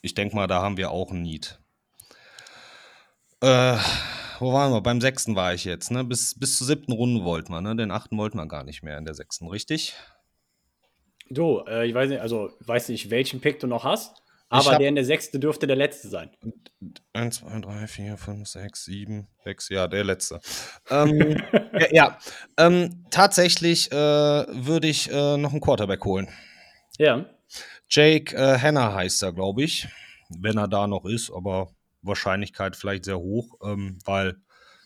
ich 0.03 0.13
denke 0.13 0.37
mal, 0.37 0.49
da 0.49 0.61
haben 0.61 0.77
wir 0.77 0.91
auch 0.91 1.13
ein 1.13 1.23
Need. 1.23 1.59
Äh, 3.41 3.79
wo 4.41 4.53
waren 4.53 4.73
wir? 4.73 4.81
Beim 4.81 5.01
sechsten 5.01 5.35
war 5.37 5.55
ich 5.55 5.65
jetzt, 5.65 5.91
ne? 5.91 6.05
Bis, 6.05 6.39
bis 6.39 6.57
zur 6.59 6.67
siebten 6.67 6.93
Runde 6.93 7.25
wollten 7.25 7.53
wir, 7.53 7.61
ne? 7.61 7.75
Den 7.77 7.91
achten 7.91 8.17
wollten 8.19 8.39
wir 8.39 8.47
gar 8.47 8.65
nicht 8.65 8.83
mehr 8.83 8.99
in 8.99 9.05
der 9.05 9.15
sechsten, 9.15 9.49
richtig? 9.49 9.95
Du, 11.31 11.61
äh, 11.67 11.87
ich 11.87 11.95
weiß 11.95 12.09
nicht, 12.09 12.21
also 12.21 12.51
weiß 12.61 12.89
nicht, 12.89 13.11
welchen 13.11 13.41
Pick 13.41 13.61
du 13.61 13.67
noch 13.67 13.85
hast, 13.85 14.23
aber 14.49 14.73
hab- 14.73 14.79
der 14.79 14.89
in 14.89 14.95
der 14.95 15.05
sechste 15.05 15.39
dürfte 15.39 15.67
der 15.67 15.77
letzte 15.77 16.09
sein. 16.09 16.31
1, 17.13 17.37
2, 17.41 17.61
3, 17.61 17.87
4, 17.87 18.17
5, 18.17 18.49
6, 18.49 18.85
7, 18.85 19.27
6, 19.45 19.69
ja, 19.69 19.89
der 19.89 20.05
letzte. 20.05 20.41
Ähm, 20.91 21.43
ja, 21.73 21.87
ja. 21.91 22.19
Ähm, 22.57 23.05
tatsächlich 23.11 23.93
äh, 23.93 23.97
würde 23.97 24.87
ich 24.89 25.11
äh, 25.11 25.37
noch 25.37 25.53
einen 25.53 25.61
Quarterback 25.61 26.05
holen. 26.05 26.29
Ja. 26.99 27.27
Jake 27.91 28.35
äh, 28.37 28.59
Hanna 28.59 28.95
heißt 28.95 29.23
er, 29.23 29.33
glaube 29.33 29.63
ich, 29.65 29.89
wenn 30.31 30.57
er 30.59 30.69
da 30.69 30.87
noch 30.87 31.05
ist, 31.05 31.31
aber 31.31 31.71
Wahrscheinlichkeit 32.03 32.77
vielleicht 32.77 33.05
sehr 33.05 33.19
hoch, 33.19 33.59
ähm, 33.63 33.99
weil 34.05 34.37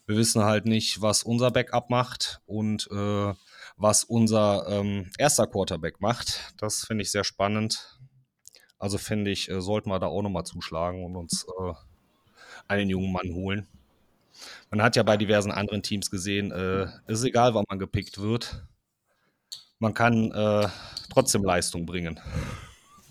wir 0.06 0.16
wissen 0.16 0.42
halt 0.42 0.66
nicht, 0.66 1.00
was 1.00 1.22
unser 1.22 1.50
Backup 1.50 1.90
macht 1.90 2.40
und 2.46 2.88
äh, 2.90 3.34
was 3.76 4.04
unser 4.04 4.66
ähm, 4.68 5.10
erster 5.18 5.46
Quarterback 5.46 6.00
macht. 6.00 6.54
Das 6.58 6.84
finde 6.84 7.02
ich 7.02 7.10
sehr 7.10 7.24
spannend. 7.24 7.98
Also 8.78 8.98
finde 8.98 9.30
ich, 9.30 9.48
äh, 9.48 9.60
sollten 9.60 9.90
wir 9.90 9.98
da 10.00 10.06
auch 10.06 10.22
nochmal 10.22 10.44
zuschlagen 10.44 11.04
und 11.04 11.16
uns 11.16 11.46
äh, 11.60 11.72
einen 12.68 12.90
jungen 12.90 13.12
Mann 13.12 13.32
holen. 13.32 13.68
Man 14.70 14.82
hat 14.82 14.96
ja 14.96 15.02
bei 15.02 15.16
diversen 15.16 15.52
anderen 15.52 15.82
Teams 15.82 16.10
gesehen, 16.10 16.50
äh, 16.50 16.86
ist 17.06 17.24
egal, 17.24 17.54
wann 17.54 17.64
man 17.68 17.78
gepickt 17.78 18.20
wird. 18.20 18.66
Man 19.78 19.94
kann 19.94 20.32
äh, 20.32 20.68
trotzdem 21.12 21.44
Leistung 21.44 21.86
bringen. 21.86 22.18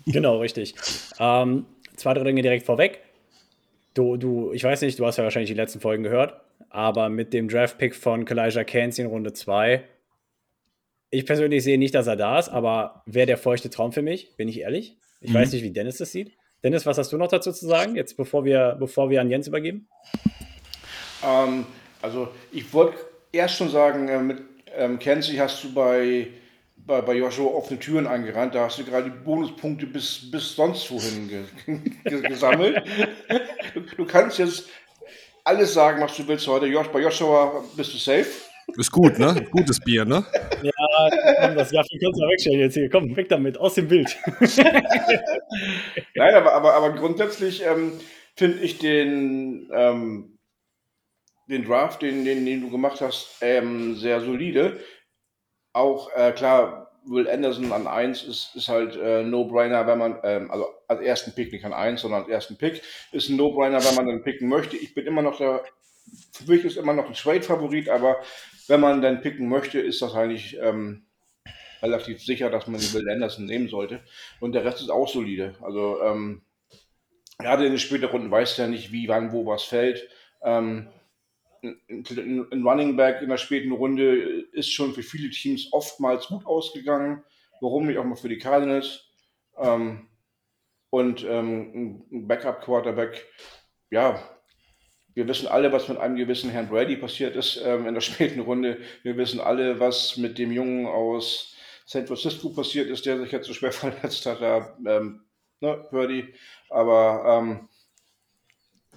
Genau, 0.06 0.38
richtig. 0.38 0.74
Ähm, 1.18 1.66
zwei, 1.96 2.14
drei 2.14 2.24
Dinge 2.24 2.42
direkt 2.42 2.66
vorweg. 2.66 3.00
Du, 3.94 4.16
du, 4.16 4.52
ich 4.52 4.64
weiß 4.64 4.80
nicht, 4.82 4.98
du 4.98 5.06
hast 5.06 5.18
ja 5.18 5.24
wahrscheinlich 5.24 5.50
die 5.50 5.56
letzten 5.56 5.80
Folgen 5.80 6.02
gehört, 6.02 6.40
aber 6.70 7.08
mit 7.10 7.32
dem 7.34 7.48
Draft-Pick 7.48 7.94
von 7.94 8.24
Kalijah 8.24 8.64
Cansey 8.64 9.04
in 9.04 9.10
Runde 9.10 9.32
2, 9.32 9.84
ich 11.10 11.26
persönlich 11.26 11.62
sehe 11.62 11.76
nicht, 11.78 11.94
dass 11.94 12.06
er 12.06 12.16
da 12.16 12.38
ist, 12.38 12.48
aber 12.48 13.02
wäre 13.04 13.26
der 13.26 13.36
feuchte 13.36 13.68
Traum 13.68 13.92
für 13.92 14.00
mich, 14.00 14.34
bin 14.36 14.48
ich 14.48 14.60
ehrlich. 14.60 14.96
Ich 15.20 15.30
Mhm. 15.30 15.34
weiß 15.34 15.52
nicht, 15.52 15.62
wie 15.62 15.70
Dennis 15.70 15.98
das 15.98 16.10
sieht. 16.10 16.32
Dennis, 16.64 16.86
was 16.86 16.96
hast 16.96 17.12
du 17.12 17.18
noch 17.18 17.28
dazu 17.28 17.52
zu 17.52 17.66
sagen, 17.66 17.96
jetzt 17.96 18.16
bevor 18.16 18.44
wir, 18.44 18.76
bevor 18.78 19.10
wir 19.10 19.20
an 19.20 19.28
Jens 19.28 19.46
übergeben? 19.46 19.88
Ähm, 21.22 21.66
also 22.00 22.28
ich 22.50 22.72
wollte 22.72 22.96
erst 23.30 23.56
schon 23.56 23.68
sagen, 23.68 24.08
äh, 24.08 24.20
mit 24.22 24.38
ähm, 24.74 24.98
Kenzie 24.98 25.38
hast 25.38 25.62
du 25.64 25.74
bei 25.74 26.28
bei, 26.86 27.00
bei 27.00 27.14
Joshua 27.14 27.46
offene 27.46 27.78
Türen 27.78 28.06
eingerannt. 28.06 28.54
Da 28.54 28.64
hast 28.64 28.78
du 28.78 28.84
gerade 28.84 29.10
die 29.10 29.24
Bonuspunkte 29.24 29.86
bis, 29.86 30.30
bis 30.30 30.54
sonst 30.54 30.90
wohin 30.90 31.28
ge 32.04 32.20
gesammelt. 32.22 32.82
du, 33.74 33.80
du, 33.80 34.04
kannst 34.04 34.38
jetzt 34.38 34.68
alles 35.44 35.74
sagen, 35.74 36.02
was 36.02 36.16
du 36.16 36.26
willst 36.26 36.46
heute. 36.46 36.66
Josh, 36.66 36.88
bei 36.88 37.00
Joshua 37.00 37.64
bist 37.76 37.92
du 37.94 37.98
safe. 37.98 38.26
Ist 38.76 38.90
gut, 38.90 39.18
ne? 39.18 39.46
Gutes 39.50 39.80
Bier, 39.80 40.04
ne? 40.04 40.24
Ja, 40.62 40.72
komm, 41.40 41.56
das 41.56 41.72
Jaffi 41.72 41.98
kannst 41.98 42.20
du 42.20 42.26
wegstellen 42.26 42.60
jetzt 42.60 42.74
hier. 42.74 42.88
Komm, 42.88 43.14
weg 43.16 43.28
damit, 43.28 43.58
aus 43.58 43.74
dem 43.74 43.88
Bild. 43.88 44.16
Nein, 46.14 46.34
aber, 46.34 46.52
aber, 46.54 46.74
aber 46.74 46.92
grundsätzlich 46.92 47.64
ähm, 47.66 47.92
finde 48.36 48.60
ich 48.60 48.78
den, 48.78 49.68
ähm, 49.74 50.38
den 51.48 51.64
Draft, 51.64 52.02
den, 52.02 52.24
den, 52.24 52.46
den 52.46 52.62
du 52.62 52.70
gemacht 52.70 53.00
hast, 53.00 53.36
ähm, 53.40 53.96
sehr 53.96 54.20
solide. 54.20 54.80
Auch 55.72 56.10
äh, 56.14 56.32
klar, 56.32 56.90
Will 57.04 57.28
Anderson 57.28 57.72
an 57.72 57.86
1 57.86 58.22
ist, 58.24 58.54
ist 58.54 58.68
halt 58.68 58.96
äh, 58.96 59.22
No-Brainer, 59.22 59.86
wenn 59.86 59.98
man, 59.98 60.18
ähm, 60.22 60.50
also 60.50 60.68
als 60.86 61.00
ersten 61.00 61.32
Pick, 61.32 61.52
nicht 61.52 61.64
an 61.64 61.72
1, 61.72 62.00
sondern 62.00 62.22
als 62.22 62.30
ersten 62.30 62.56
Pick, 62.56 62.82
ist 63.10 63.28
ein 63.28 63.36
No-Brainer, 63.36 63.84
wenn 63.84 63.94
man 63.94 64.06
dann 64.06 64.22
picken 64.22 64.48
möchte. 64.48 64.76
Ich 64.76 64.94
bin 64.94 65.06
immer 65.06 65.22
noch 65.22 65.38
der, 65.38 65.64
für 66.32 66.50
mich 66.50 66.64
ist 66.64 66.76
immer 66.76 66.92
noch 66.92 67.06
ein 67.06 67.14
Trade-Favorit, 67.14 67.88
aber 67.88 68.20
wenn 68.68 68.80
man 68.80 69.02
dann 69.02 69.20
picken 69.20 69.48
möchte, 69.48 69.80
ist 69.80 70.02
das 70.02 70.14
eigentlich 70.14 70.56
ähm, 70.60 71.06
relativ 71.82 72.22
sicher, 72.22 72.50
dass 72.50 72.66
man 72.66 72.80
den 72.80 72.92
Will 72.92 73.10
Anderson 73.10 73.46
nehmen 73.46 73.68
sollte. 73.68 74.00
Und 74.40 74.52
der 74.52 74.64
Rest 74.64 74.80
ist 74.80 74.90
auch 74.90 75.08
solide. 75.08 75.54
Also 75.60 76.00
ähm, 76.02 76.42
gerade 77.38 77.64
in 77.64 77.72
den 77.72 77.78
späteren 77.78 78.12
Runden 78.12 78.30
weiß 78.30 78.56
ja 78.58 78.68
nicht, 78.68 78.92
wie, 78.92 79.08
wann, 79.08 79.32
wo 79.32 79.46
was 79.46 79.64
fällt. 79.64 80.08
Ähm, 80.42 80.88
ein 81.62 82.62
Running 82.66 82.96
Back 82.96 83.22
in 83.22 83.28
der 83.28 83.36
späten 83.36 83.72
Runde 83.72 84.16
ist 84.52 84.72
schon 84.72 84.92
für 84.94 85.02
viele 85.02 85.30
Teams 85.30 85.72
oftmals 85.72 86.26
gut 86.26 86.44
ausgegangen. 86.44 87.22
Warum 87.60 87.86
nicht 87.86 87.98
auch 87.98 88.04
mal 88.04 88.16
für 88.16 88.28
die 88.28 88.38
Cardinals? 88.38 89.04
Ähm, 89.56 90.08
und 90.90 91.24
ähm, 91.24 92.04
ein 92.12 92.28
Backup-Quarterback, 92.28 93.26
ja, 93.90 94.20
wir 95.14 95.28
wissen 95.28 95.46
alle, 95.46 95.72
was 95.72 95.88
mit 95.88 95.98
einem 95.98 96.16
gewissen 96.16 96.50
Herrn 96.50 96.68
Brady 96.68 96.96
passiert 96.96 97.36
ist 97.36 97.60
ähm, 97.64 97.86
in 97.86 97.94
der 97.94 98.00
späten 98.02 98.40
Runde. 98.40 98.78
Wir 99.02 99.16
wissen 99.16 99.40
alle, 99.40 99.78
was 99.78 100.16
mit 100.16 100.38
dem 100.38 100.52
Jungen 100.52 100.86
aus 100.86 101.54
San 101.86 102.06
Francisco 102.06 102.50
passiert 102.50 102.88
ist, 102.88 103.06
der 103.06 103.18
sich 103.18 103.32
jetzt 103.32 103.46
so 103.46 103.54
schwer 103.54 103.72
verletzt 103.72 104.26
hat, 104.26 104.40
da, 104.40 104.76
ähm, 104.86 105.24
ne, 105.60 105.86
Brady. 105.90 106.34
Aber 106.70 107.38
ähm, 107.40 107.68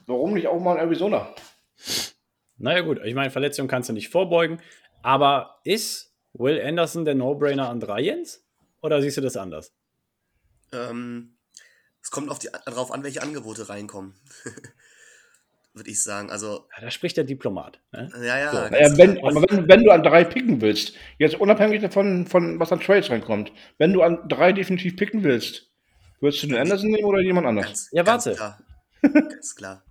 warum 0.07 0.33
nicht 0.33 0.47
auch 0.47 0.59
mal 0.59 0.75
in 0.75 0.81
Arizona? 0.81 1.33
Naja, 2.57 2.81
gut, 2.81 2.99
ich 3.03 3.15
meine, 3.15 3.31
Verletzungen 3.31 3.67
kannst 3.67 3.89
du 3.89 3.93
nicht 3.93 4.09
vorbeugen. 4.09 4.61
Aber 5.01 5.59
ist 5.63 6.15
Will 6.33 6.61
Anderson 6.61 7.05
der 7.05 7.15
No-Brainer 7.15 7.69
an 7.69 7.79
drei, 7.79 8.01
Jens? 8.01 8.43
Oder 8.81 9.01
siehst 9.01 9.17
du 9.17 9.21
das 9.21 9.37
anders? 9.37 9.73
Ähm, 10.73 11.37
es 12.01 12.11
kommt 12.11 12.29
auf 12.29 12.39
die, 12.39 12.49
darauf 12.65 12.91
an, 12.91 13.03
welche 13.03 13.21
Angebote 13.21 13.69
reinkommen. 13.69 14.15
Würde 15.73 15.89
ich 15.89 16.01
sagen. 16.01 16.31
Also, 16.31 16.67
ja, 16.75 16.81
da 16.81 16.91
spricht 16.91 17.17
der 17.17 17.25
Diplomat. 17.25 17.81
Ne? 17.91 18.09
Ja, 18.21 18.37
ja. 18.37 18.51
So. 18.51 18.69
Naja, 18.69 18.97
wenn, 18.97 19.17
aber 19.25 19.41
wenn, 19.49 19.67
wenn, 19.67 19.83
du 19.83 19.91
an 19.91 20.03
drei 20.03 20.23
picken 20.23 20.61
willst, 20.61 20.93
jetzt 21.17 21.35
unabhängig 21.35 21.81
davon, 21.81 22.27
von 22.27 22.59
was 22.59 22.71
an 22.71 22.79
Trades 22.79 23.09
reinkommt, 23.09 23.51
wenn 23.77 23.91
du 23.91 24.01
an 24.01 24.29
drei 24.29 24.53
definitiv 24.53 24.95
picken 24.95 25.23
willst, 25.23 25.69
würdest 26.21 26.43
du 26.43 26.47
den 26.47 26.57
Anderson 26.57 26.91
nehmen 26.91 27.05
oder 27.05 27.21
jemand 27.21 27.47
anders? 27.47 27.65
Ganz, 27.65 27.89
ja, 27.91 28.07
warte. 28.07 28.35
Ganz 28.35 28.37
klar. 28.37 28.59
ganz 29.01 29.55
klar. 29.55 29.83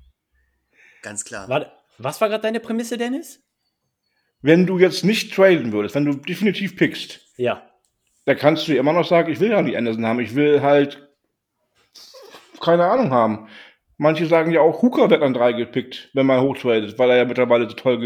Ganz 1.02 1.24
klar. 1.24 1.48
Warte, 1.50 1.72
was 1.98 2.20
war 2.20 2.28
gerade 2.28 2.42
deine 2.42 2.60
Prämisse, 2.60 2.98
Dennis? 2.98 3.42
Wenn 4.42 4.66
du 4.66 4.78
jetzt 4.78 5.04
nicht 5.04 5.32
traden 5.32 5.72
würdest, 5.72 5.94
wenn 5.94 6.04
du 6.04 6.14
definitiv 6.14 6.76
pickst, 6.76 7.20
ja. 7.36 7.62
da 8.26 8.34
kannst 8.34 8.68
du 8.68 8.76
immer 8.76 8.92
noch 8.92 9.06
sagen, 9.06 9.32
ich 9.32 9.40
will 9.40 9.50
ja 9.50 9.62
nicht 9.62 9.76
Anderson 9.76 10.04
haben, 10.04 10.20
ich 10.20 10.34
will 10.34 10.60
halt 10.60 11.08
keine 12.60 12.84
Ahnung 12.84 13.10
haben. 13.10 13.48
Manche 13.96 14.26
sagen 14.26 14.50
ja 14.50 14.60
auch, 14.60 14.82
Hooker 14.82 15.08
wird 15.10 15.22
an 15.22 15.34
drei 15.34 15.52
gepickt, 15.52 16.10
wenn 16.14 16.26
man 16.26 16.40
hochtradet, 16.40 16.98
weil 16.98 17.10
er 17.10 17.16
ja 17.18 17.24
mittlerweile 17.24 17.68
so 17.68 17.76
toll 17.76 17.98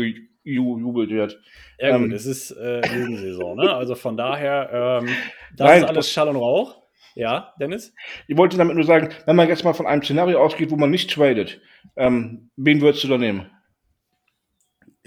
gejubelt 0.45 1.11
wird. 1.11 1.41
Ja, 1.79 1.97
gut, 1.97 2.07
ähm, 2.07 2.13
es 2.13 2.27
ist 2.27 2.51
äh, 2.51 2.81
Jugendsaison, 2.87 3.57
ne? 3.57 3.73
Also 3.73 3.95
von 3.95 4.17
daher, 4.17 5.01
ähm, 5.03 5.09
das 5.57 5.67
Nein, 5.67 5.83
ist 5.83 5.89
alles 5.89 6.07
das, 6.07 6.13
Schall 6.13 6.29
und 6.29 6.37
Rauch. 6.37 6.83
Ja, 7.15 7.55
Dennis? 7.59 7.95
Ich 8.27 8.37
wollte 8.37 8.57
damit 8.59 8.77
nur 8.77 8.85
sagen, 8.85 9.09
wenn 9.27 9.35
man 9.35 9.49
jetzt 9.49 9.65
mal 9.65 9.73
von 9.73 9.87
einem 9.87 10.03
Szenario 10.03 10.41
ausgeht, 10.41 10.71
wo 10.71 10.77
man 10.77 10.91
nicht 10.91 11.11
tradet, 11.11 11.61
ähm, 11.97 12.51
wen 12.57 12.81
würdest 12.81 13.03
du 13.03 13.09
da 13.09 13.19
nehmen? 13.19 13.51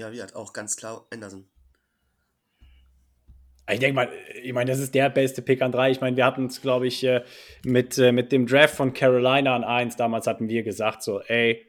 Ja, 0.01 0.11
wie 0.11 0.19
hat 0.19 0.33
auch 0.33 0.51
ganz 0.51 0.75
klar 0.77 1.05
Anderson. 1.13 1.45
Ich 3.71 3.77
denke 3.77 3.93
mal, 3.93 4.09
ich 4.41 4.51
meine, 4.51 4.71
das 4.71 4.79
ist 4.79 4.95
der 4.95 5.11
beste 5.11 5.43
Pick 5.43 5.61
an 5.61 5.71
drei. 5.71 5.91
Ich 5.91 6.01
meine, 6.01 6.17
wir 6.17 6.25
hatten 6.25 6.47
es, 6.47 6.59
glaube 6.59 6.87
ich, 6.87 7.03
äh, 7.03 7.23
mit, 7.63 7.99
äh, 7.99 8.11
mit 8.11 8.31
dem 8.31 8.47
Draft 8.47 8.73
von 8.73 8.93
Carolina 8.93 9.55
an 9.55 9.63
eins. 9.63 9.95
Damals 9.95 10.25
hatten 10.25 10.49
wir 10.49 10.63
gesagt, 10.63 11.03
so, 11.03 11.21
ey, 11.21 11.63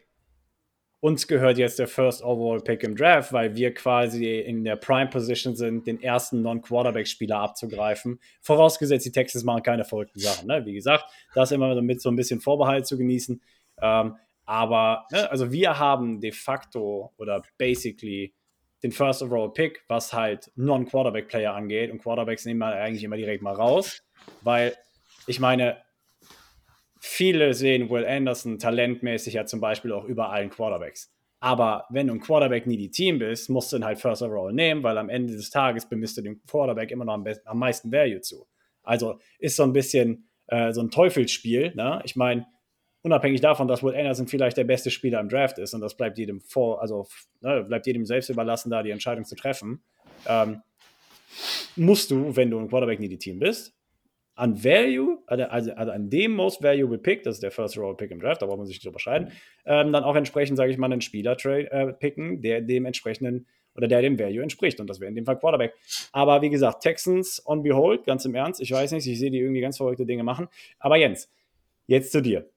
uns 1.00 1.28
gehört 1.28 1.58
jetzt 1.58 1.78
der 1.78 1.88
First 1.88 2.22
Overall 2.22 2.62
Pick 2.62 2.82
im 2.84 2.96
Draft, 2.96 3.34
weil 3.34 3.54
wir 3.54 3.74
quasi 3.74 4.38
in 4.40 4.64
der 4.64 4.76
Prime 4.76 5.10
Position 5.10 5.54
sind, 5.54 5.86
den 5.86 6.02
ersten 6.02 6.40
Non-Quarterback-Spieler 6.40 7.38
abzugreifen. 7.38 8.18
Vorausgesetzt, 8.40 9.04
die 9.04 9.12
Texans 9.12 9.44
machen 9.44 9.62
keine 9.62 9.84
verrückten 9.84 10.20
Sachen. 10.20 10.48
Ne? 10.48 10.64
Wie 10.64 10.72
gesagt, 10.72 11.04
das 11.34 11.52
immer 11.52 11.82
mit 11.82 12.00
so 12.00 12.08
ein 12.08 12.16
bisschen 12.16 12.40
Vorbehalt 12.40 12.86
zu 12.86 12.96
genießen. 12.96 13.42
Ähm, 13.82 14.16
aber, 14.44 15.06
ne, 15.10 15.30
also 15.30 15.52
wir 15.52 15.78
haben 15.78 16.20
de 16.20 16.32
facto 16.32 17.12
oder 17.16 17.42
basically 17.58 18.34
den 18.82 18.92
First 18.92 19.22
Overall 19.22 19.52
Pick, 19.52 19.84
was 19.88 20.12
halt 20.12 20.50
Non-Quarterback-Player 20.56 21.54
angeht. 21.54 21.90
Und 21.90 22.02
Quarterbacks 22.02 22.44
nehmen 22.44 22.60
wir 22.60 22.74
eigentlich 22.74 23.04
immer 23.04 23.16
direkt 23.16 23.42
mal 23.42 23.54
raus, 23.54 24.02
weil 24.42 24.76
ich 25.26 25.38
meine, 25.38 25.76
viele 26.98 27.54
sehen 27.54 27.90
Will 27.90 28.06
Anderson 28.06 28.58
talentmäßig 28.58 29.34
ja 29.34 29.46
zum 29.46 29.60
Beispiel 29.60 29.92
auch 29.92 30.04
über 30.04 30.30
allen 30.30 30.50
Quarterbacks. 30.50 31.12
Aber 31.38 31.86
wenn 31.90 32.06
du 32.06 32.14
ein 32.14 32.20
Quarterback-needy-Team 32.20 33.18
bist, 33.18 33.50
musst 33.50 33.72
du 33.72 33.76
ihn 33.76 33.84
halt 33.84 33.98
First 33.98 34.22
Overall 34.22 34.52
nehmen, 34.52 34.82
weil 34.82 34.96
am 34.98 35.08
Ende 35.08 35.32
des 35.32 35.50
Tages 35.50 35.88
bemisst 35.88 36.16
du 36.16 36.22
dem 36.22 36.40
Quarterback 36.46 36.90
immer 36.90 37.04
noch 37.04 37.14
am, 37.14 37.26
am 37.44 37.58
meisten 37.58 37.90
Value 37.90 38.20
zu. 38.20 38.46
Also 38.82 39.18
ist 39.38 39.56
so 39.56 39.64
ein 39.64 39.72
bisschen 39.72 40.28
äh, 40.46 40.72
so 40.72 40.80
ein 40.80 40.90
Teufelsspiel. 40.90 41.74
Ne? 41.74 42.00
Ich 42.04 42.14
meine, 42.14 42.46
unabhängig 43.02 43.40
davon, 43.40 43.68
dass 43.68 43.82
Will 43.82 43.94
Anderson 43.94 44.26
vielleicht 44.26 44.56
der 44.56 44.64
beste 44.64 44.90
Spieler 44.90 45.20
im 45.20 45.28
Draft 45.28 45.58
ist 45.58 45.74
und 45.74 45.80
das 45.80 45.96
bleibt 45.96 46.18
jedem 46.18 46.40
vor, 46.40 46.80
also 46.80 47.06
ne, 47.40 47.64
bleibt 47.64 47.86
jedem 47.86 48.06
selbst 48.06 48.30
überlassen, 48.30 48.70
da 48.70 48.82
die 48.82 48.90
Entscheidung 48.90 49.24
zu 49.24 49.34
treffen, 49.34 49.82
ähm, 50.26 50.62
musst 51.76 52.10
du, 52.10 52.34
wenn 52.36 52.50
du 52.50 52.58
ein 52.58 52.68
Quarterback 52.68 53.00
needy 53.00 53.18
Team 53.18 53.38
bist, 53.38 53.74
an 54.34 54.62
Value, 54.64 55.18
also, 55.26 55.44
also, 55.44 55.72
also 55.72 55.92
an 55.92 56.08
dem 56.08 56.32
Most 56.32 56.62
Valuable 56.62 56.98
Pick, 56.98 57.22
das 57.22 57.36
ist 57.36 57.42
der 57.42 57.50
First 57.50 57.76
Round 57.76 57.98
Pick 57.98 58.10
im 58.10 58.20
Draft, 58.20 58.40
da 58.42 58.46
braucht 58.46 58.58
man 58.58 58.66
sich 58.66 58.76
nicht 58.76 58.86
überschreiten, 58.86 59.32
ähm, 59.66 59.92
dann 59.92 60.04
auch 60.04 60.16
entsprechend, 60.16 60.56
sage 60.56 60.70
ich 60.70 60.78
mal, 60.78 60.90
einen 60.90 61.00
Spieler 61.00 61.36
äh, 61.44 61.92
picken, 61.92 62.40
der 62.40 62.62
dem 62.62 62.86
entsprechenden 62.86 63.46
oder 63.74 63.88
der 63.88 64.02
dem 64.02 64.18
Value 64.18 64.42
entspricht. 64.42 64.80
Und 64.80 64.88
das 64.88 65.00
wäre 65.00 65.08
in 65.08 65.14
dem 65.14 65.24
Fall 65.24 65.38
Quarterback. 65.38 65.74
Aber 66.12 66.42
wie 66.42 66.50
gesagt, 66.50 66.82
Texans 66.82 67.42
on 67.46 67.62
behold, 67.62 68.04
ganz 68.04 68.24
im 68.24 68.34
Ernst, 68.34 68.60
ich 68.60 68.70
weiß 68.70 68.92
nicht, 68.92 69.06
ich 69.06 69.18
sehe 69.18 69.30
die 69.30 69.38
irgendwie 69.38 69.60
ganz 69.60 69.76
verrückte 69.76 70.06
Dinge 70.06 70.24
machen. 70.24 70.48
Aber 70.78 70.96
Jens, 70.96 71.30
jetzt 71.86 72.12
zu 72.12 72.20
dir. 72.20 72.48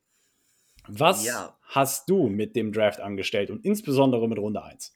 Was 0.88 1.26
ja. 1.26 1.58
hast 1.64 2.10
du 2.10 2.28
mit 2.28 2.56
dem 2.56 2.72
Draft 2.72 3.00
angestellt 3.00 3.50
und 3.50 3.66
insbesondere 3.66 4.28
mit 4.28 4.38
Runde 4.38 4.64
1? 4.64 4.94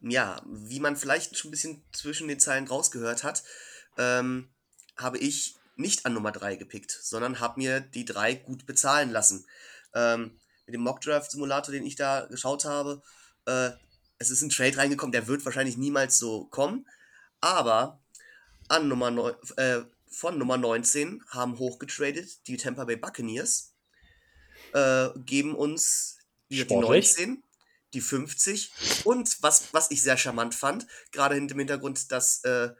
Ja, 0.00 0.42
wie 0.46 0.80
man 0.80 0.96
vielleicht 0.96 1.36
schon 1.36 1.48
ein 1.48 1.52
bisschen 1.52 1.84
zwischen 1.92 2.28
den 2.28 2.40
Zeilen 2.40 2.66
rausgehört 2.66 3.24
hat, 3.24 3.42
ähm, 3.96 4.50
habe 4.96 5.18
ich 5.18 5.56
nicht 5.76 6.06
an 6.06 6.14
Nummer 6.14 6.32
3 6.32 6.56
gepickt, 6.56 6.90
sondern 6.90 7.40
habe 7.40 7.60
mir 7.60 7.80
die 7.80 8.04
3 8.04 8.34
gut 8.34 8.66
bezahlen 8.66 9.10
lassen. 9.10 9.46
Ähm, 9.94 10.38
mit 10.66 10.74
dem 10.74 10.82
Mock 10.82 11.00
Draft 11.00 11.30
Simulator, 11.30 11.72
den 11.72 11.86
ich 11.86 11.96
da 11.96 12.26
geschaut 12.26 12.64
habe, 12.64 13.02
äh, 13.46 13.70
es 14.18 14.30
ist 14.30 14.42
ein 14.42 14.50
Trade 14.50 14.76
reingekommen, 14.76 15.12
der 15.12 15.26
wird 15.26 15.44
wahrscheinlich 15.44 15.76
niemals 15.76 16.18
so 16.18 16.46
kommen, 16.46 16.86
aber 17.40 18.00
an 18.68 18.88
Nummer 18.88 19.10
9, 19.10 19.34
äh, 19.56 19.80
von 20.08 20.38
Nummer 20.38 20.56
19 20.56 21.22
haben 21.28 21.58
hochgetradet 21.58 22.46
die 22.46 22.56
Tampa 22.56 22.84
Bay 22.84 22.96
Buccaneers 22.96 23.73
äh, 24.74 25.08
geben 25.20 25.54
uns 25.54 26.18
die 26.50 26.64
19, 26.64 27.42
die 27.94 28.00
50 28.00 28.72
und 29.04 29.42
was, 29.42 29.72
was 29.72 29.90
ich 29.90 30.02
sehr 30.02 30.18
charmant 30.18 30.54
fand, 30.54 30.86
gerade 31.12 31.36
hinter 31.36 31.54
dem 31.54 31.60
Hintergrund, 31.60 32.12
dass 32.12 32.44
äh, 32.44 32.70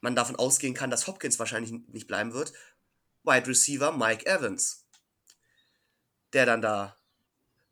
man 0.00 0.16
davon 0.16 0.36
ausgehen 0.36 0.74
kann, 0.74 0.90
dass 0.90 1.06
Hopkins 1.06 1.38
wahrscheinlich 1.38 1.72
nicht 1.88 2.06
bleiben 2.06 2.32
wird, 2.32 2.52
Wide 3.24 3.46
Receiver 3.46 3.92
Mike 3.92 4.26
Evans, 4.26 4.86
der 6.32 6.46
dann 6.46 6.62
da 6.62 6.96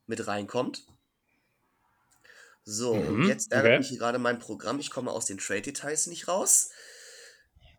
mit 0.06 0.26
reinkommt. 0.26 0.86
So, 2.64 2.94
mhm, 2.94 3.08
und 3.08 3.28
jetzt 3.28 3.52
ärgert 3.52 3.78
okay. 3.78 3.90
mich 3.90 3.98
gerade 3.98 4.18
mein 4.18 4.38
Programm. 4.38 4.80
Ich 4.80 4.90
komme 4.90 5.12
aus 5.12 5.26
den 5.26 5.38
Trade-Details 5.38 6.08
nicht 6.08 6.26
raus. 6.26 6.70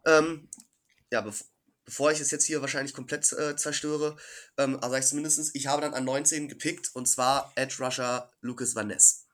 Ähm, 0.05 0.49
ja, 1.11 1.25
bevor 1.87 2.11
ich 2.11 2.19
es 2.19 2.31
jetzt 2.31 2.43
hier 2.43 2.59
wahrscheinlich 2.59 2.93
komplett 2.93 3.31
äh, 3.31 3.55
zerstöre, 3.55 4.17
ähm, 4.57 4.75
aber 4.75 4.91
sag 4.91 4.99
ich 4.99 5.07
zumindest, 5.07 5.55
ich 5.55 5.67
habe 5.67 5.81
dann 5.81 5.93
an 5.93 6.03
19 6.03 6.49
gepickt 6.49 6.91
und 6.93 7.07
zwar 7.07 7.51
Edge 7.55 7.77
Rusher 7.79 8.29
Lucas 8.41 8.75
Van 8.75 8.87
Ness. 8.87 9.25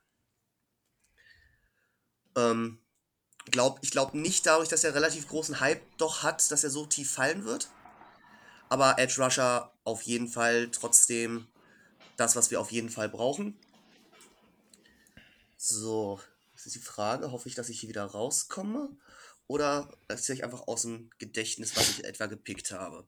Ähm, 2.36 2.80
glaub, 3.46 3.80
ich 3.82 3.90
glaube 3.90 4.20
nicht 4.20 4.46
dadurch, 4.46 4.70
dass 4.70 4.84
er 4.84 4.94
relativ 4.94 5.28
großen 5.28 5.60
Hype 5.60 5.82
doch 5.98 6.22
hat, 6.22 6.52
dass 6.52 6.64
er 6.64 6.70
so 6.70 6.86
tief 6.86 7.12
fallen 7.12 7.44
wird. 7.44 7.70
Aber 8.70 9.00
Edge 9.00 9.22
Rusher 9.22 9.74
auf 9.84 10.04
jeden 10.04 10.28
Fall 10.28 10.70
trotzdem 10.70 11.48
das, 12.18 12.36
was 12.36 12.52
wir 12.52 12.62
auf 12.62 12.72
jeden 12.72 12.90
Fall 12.90 13.10
brauchen. 13.10 13.58
So, 15.58 16.20
das 16.54 16.68
ist 16.68 16.76
die 16.76 16.80
Frage. 16.80 17.32
Hoffe 17.32 17.50
ich, 17.50 17.56
dass 17.56 17.70
ich 17.70 17.80
hier 17.80 17.90
wieder 17.90 18.06
rauskomme. 18.06 18.96
Oder 19.48 19.90
erzähle 20.08 20.38
ich 20.38 20.44
einfach 20.44 20.68
aus 20.68 20.84
dem 20.84 21.10
Gedächtnis, 21.20 21.76
was 21.76 21.90
ich 21.90 22.06
etwa 22.06 22.28
gepickt 22.28 22.72
habe. 22.72 23.06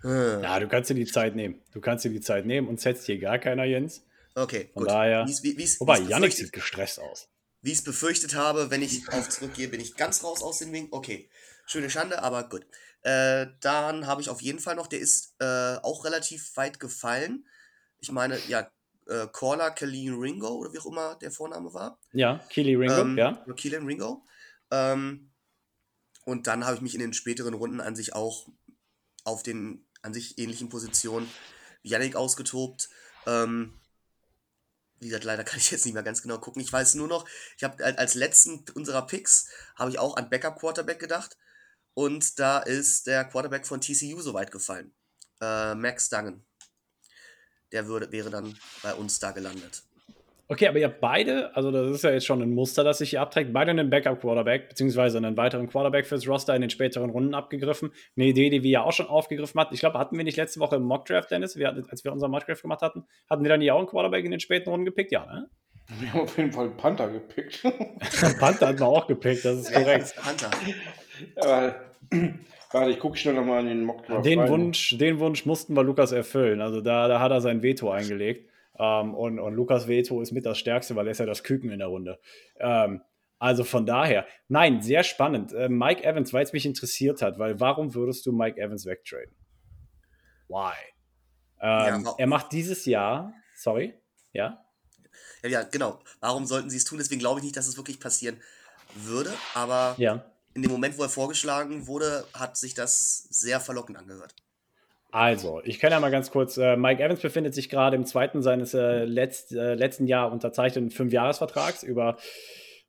Hm. 0.00 0.42
Ja, 0.42 0.60
du 0.60 0.68
kannst 0.68 0.90
dir 0.90 0.94
die 0.94 1.06
Zeit 1.06 1.34
nehmen. 1.34 1.60
Du 1.72 1.80
kannst 1.80 2.04
dir 2.04 2.10
die 2.10 2.20
Zeit 2.20 2.46
nehmen 2.46 2.68
und 2.68 2.80
setzt 2.80 3.06
hier 3.06 3.18
gar 3.18 3.38
keiner, 3.38 3.64
Jens. 3.64 4.02
Okay, 4.34 4.70
Von 4.72 4.82
gut. 4.82 4.90
daher. 4.90 5.24
Wie's, 5.26 5.42
wie's, 5.42 5.80
wobei, 5.80 6.00
Yannick 6.00 6.32
sieht 6.32 6.52
gestresst 6.52 7.00
aus. 7.00 7.28
Wie 7.62 7.72
ich 7.72 7.78
es 7.78 7.84
befürchtet 7.84 8.34
habe, 8.34 8.70
wenn 8.70 8.82
ich 8.82 9.08
auf 9.10 9.28
zurückgehe, 9.28 9.68
bin 9.68 9.80
ich 9.80 9.96
ganz 9.96 10.22
raus 10.22 10.42
aus 10.42 10.58
dem 10.58 10.72
Wing. 10.72 10.88
Okay, 10.90 11.30
schöne 11.66 11.88
Schande, 11.88 12.22
aber 12.22 12.48
gut. 12.48 12.66
Äh, 13.02 13.46
dann 13.60 14.06
habe 14.06 14.20
ich 14.20 14.28
auf 14.28 14.42
jeden 14.42 14.58
Fall 14.58 14.74
noch, 14.74 14.86
der 14.86 14.98
ist 14.98 15.34
äh, 15.38 15.76
auch 15.82 16.04
relativ 16.04 16.56
weit 16.56 16.80
gefallen. 16.80 17.46
Ich 18.00 18.10
meine, 18.12 18.38
ja, 18.48 18.70
äh, 19.06 19.26
Caller 19.32 19.70
Killian 19.70 20.18
Ringo 20.18 20.48
oder 20.48 20.72
wie 20.72 20.78
auch 20.78 20.86
immer 20.86 21.14
der 21.16 21.30
Vorname 21.30 21.72
war. 21.72 21.98
Ja, 22.12 22.40
Keely 22.50 22.74
Ringo, 22.74 23.00
ähm, 23.00 23.16
ja. 23.16 23.44
Keelan 23.56 23.86
Ringo. 23.86 24.24
Ähm, 24.74 25.30
und 26.24 26.46
dann 26.46 26.64
habe 26.64 26.76
ich 26.76 26.82
mich 26.82 26.94
in 26.94 27.00
den 27.00 27.12
späteren 27.12 27.54
Runden 27.54 27.80
an 27.80 27.94
sich 27.94 28.14
auch 28.14 28.48
auf 29.24 29.42
den 29.42 29.86
an 30.02 30.12
sich 30.12 30.38
ähnlichen 30.38 30.68
Positionen 30.68 31.30
Yannick 31.82 32.16
ausgetobt. 32.16 32.88
Ähm, 33.26 33.80
wie 35.00 35.08
gesagt, 35.08 35.24
leider 35.24 35.44
kann 35.44 35.58
ich 35.58 35.70
jetzt 35.70 35.84
nicht 35.84 35.94
mehr 35.94 36.02
ganz 36.02 36.22
genau 36.22 36.38
gucken. 36.38 36.62
Ich 36.62 36.72
weiß 36.72 36.94
nur 36.94 37.08
noch, 37.08 37.28
ich 37.56 37.64
habe 37.64 37.84
als 37.84 38.14
letzten 38.14 38.64
unserer 38.74 39.06
Picks 39.06 39.48
habe 39.76 39.90
ich 39.90 39.98
auch 39.98 40.16
an 40.16 40.28
Backup 40.28 40.58
Quarterback 40.58 40.98
gedacht. 40.98 41.36
Und 41.94 42.40
da 42.40 42.58
ist 42.58 43.06
der 43.06 43.24
Quarterback 43.24 43.66
von 43.66 43.80
TCU 43.80 44.20
so 44.20 44.34
weit 44.34 44.50
gefallen. 44.50 44.92
Äh, 45.40 45.74
Max 45.76 46.08
Dungen. 46.08 46.44
Der 47.70 47.86
würde, 47.86 48.10
wäre 48.10 48.30
dann 48.30 48.58
bei 48.82 48.94
uns 48.94 49.20
da 49.20 49.30
gelandet. 49.30 49.84
Okay, 50.46 50.68
aber 50.68 50.78
ihr 50.78 50.86
habt 50.86 51.00
beide, 51.00 51.56
also 51.56 51.70
das 51.70 51.90
ist 51.90 52.04
ja 52.04 52.10
jetzt 52.10 52.26
schon 52.26 52.42
ein 52.42 52.50
Muster, 52.50 52.84
das 52.84 52.98
sich 52.98 53.10
hier 53.10 53.22
abträgt, 53.22 53.54
beide 53.54 53.70
einen 53.70 53.88
Backup-Quarterback, 53.88 54.68
beziehungsweise 54.68 55.16
einen 55.16 55.38
weiteren 55.38 55.68
Quarterback 55.68 56.06
fürs 56.06 56.28
Roster 56.28 56.54
in 56.54 56.60
den 56.60 56.68
späteren 56.68 57.08
Runden 57.08 57.34
abgegriffen. 57.34 57.92
Eine 58.16 58.26
Idee, 58.26 58.50
die 58.50 58.62
wir 58.62 58.70
ja 58.70 58.82
auch 58.82 58.92
schon 58.92 59.06
aufgegriffen 59.06 59.58
hatten. 59.58 59.72
Ich 59.72 59.80
glaube, 59.80 59.98
hatten 59.98 60.18
wir 60.18 60.24
nicht 60.24 60.36
letzte 60.36 60.60
Woche 60.60 60.76
im 60.76 60.82
Mockdraft, 60.82 61.30
Dennis, 61.30 61.56
wir 61.56 61.68
hatten, 61.68 61.86
als 61.88 62.04
wir 62.04 62.12
unseren 62.12 62.30
Mockdraft 62.30 62.60
gemacht 62.60 62.82
hatten, 62.82 63.04
hatten 63.30 63.42
wir 63.42 63.48
dann 63.48 63.62
ja 63.62 63.72
auch 63.72 63.78
einen 63.78 63.86
Quarterback 63.86 64.24
in 64.24 64.32
den 64.32 64.40
späten 64.40 64.68
Runden 64.68 64.84
gepickt? 64.84 65.12
Ja, 65.12 65.24
ne? 65.24 65.48
Wir 65.98 66.12
haben 66.12 66.20
auf 66.20 66.36
jeden 66.36 66.52
Fall 66.52 66.70
Panther 66.70 67.08
gepickt. 67.08 67.62
Panther 68.38 68.68
hatten 68.68 68.80
wir 68.80 68.86
auch 68.86 69.06
gepickt, 69.06 69.44
das 69.46 69.60
ist 69.60 69.72
korrekt. 69.72 70.14
Panther. 70.16 70.50
Aber, 71.36 71.74
warte, 72.72 72.90
ich 72.90 72.98
gucke 72.98 73.16
schnell 73.16 73.34
nochmal 73.34 73.60
in 73.60 73.68
den 73.68 73.84
Mockdraft 73.84 74.26
den 74.26 74.40
rein. 74.40 74.48
Wunsch, 74.50 74.96
den 74.98 75.18
Wunsch 75.20 75.46
mussten 75.46 75.74
wir 75.74 75.82
Lukas 75.82 76.12
erfüllen. 76.12 76.60
Also 76.60 76.82
da, 76.82 77.08
da 77.08 77.20
hat 77.20 77.32
er 77.32 77.40
sein 77.40 77.62
Veto 77.62 77.90
eingelegt. 77.90 78.50
Ähm, 78.78 79.14
und, 79.14 79.38
und 79.38 79.54
Lukas 79.54 79.86
Veto 79.88 80.20
ist 80.20 80.32
mit 80.32 80.46
das 80.46 80.58
Stärkste, 80.58 80.96
weil 80.96 81.06
er 81.06 81.12
ist 81.12 81.18
ja 81.18 81.26
das 81.26 81.42
Küken 81.42 81.70
in 81.70 81.78
der 81.78 81.88
Runde. 81.88 82.18
Ähm, 82.58 83.02
also 83.38 83.64
von 83.64 83.84
daher, 83.86 84.26
nein, 84.48 84.80
sehr 84.80 85.02
spannend. 85.02 85.52
Äh, 85.52 85.68
Mike 85.68 86.02
Evans, 86.02 86.32
weil 86.32 86.44
es 86.44 86.52
mich 86.52 86.66
interessiert 86.66 87.20
hat, 87.22 87.38
weil 87.38 87.60
warum 87.60 87.94
würdest 87.94 88.24
du 88.26 88.32
Mike 88.32 88.60
Evans 88.60 88.86
wegtraden? 88.86 89.34
Why? 90.48 90.72
Ähm, 91.60 92.04
Ja, 92.04 92.14
er 92.18 92.26
macht 92.26 92.52
dieses 92.52 92.84
Jahr, 92.86 93.32
sorry, 93.54 93.94
ja? 94.32 94.64
Ja, 95.42 95.48
ja, 95.48 95.62
genau. 95.62 96.00
Warum 96.20 96.46
sollten 96.46 96.70
sie 96.70 96.76
es 96.76 96.84
tun? 96.84 96.98
Deswegen 96.98 97.20
glaube 97.20 97.40
ich 97.40 97.44
nicht, 97.44 97.56
dass 97.56 97.68
es 97.68 97.76
wirklich 97.76 98.00
passieren 98.00 98.40
würde. 98.94 99.32
Aber 99.54 99.94
Ja. 99.98 100.24
in 100.54 100.62
dem 100.62 100.70
Moment, 100.70 100.98
wo 100.98 101.02
er 101.02 101.08
vorgeschlagen 101.08 101.86
wurde, 101.86 102.26
hat 102.32 102.56
sich 102.56 102.74
das 102.74 103.24
sehr 103.30 103.60
verlockend 103.60 103.98
angehört. 103.98 104.34
Also, 105.14 105.60
ich 105.62 105.78
kann 105.78 105.92
ja 105.92 106.00
mal 106.00 106.10
ganz 106.10 106.32
kurz, 106.32 106.56
äh, 106.56 106.76
Mike 106.76 107.00
Evans 107.00 107.20
befindet 107.20 107.54
sich 107.54 107.68
gerade 107.68 107.94
im 107.94 108.04
zweiten 108.04 108.42
seines 108.42 108.74
äh, 108.74 109.04
letzt, 109.04 109.52
äh, 109.52 109.74
letzten 109.74 110.08
Jahr 110.08 110.32
unterzeichneten 110.32 110.90
Fünfjahresvertrags 110.90 111.84
über, 111.84 112.16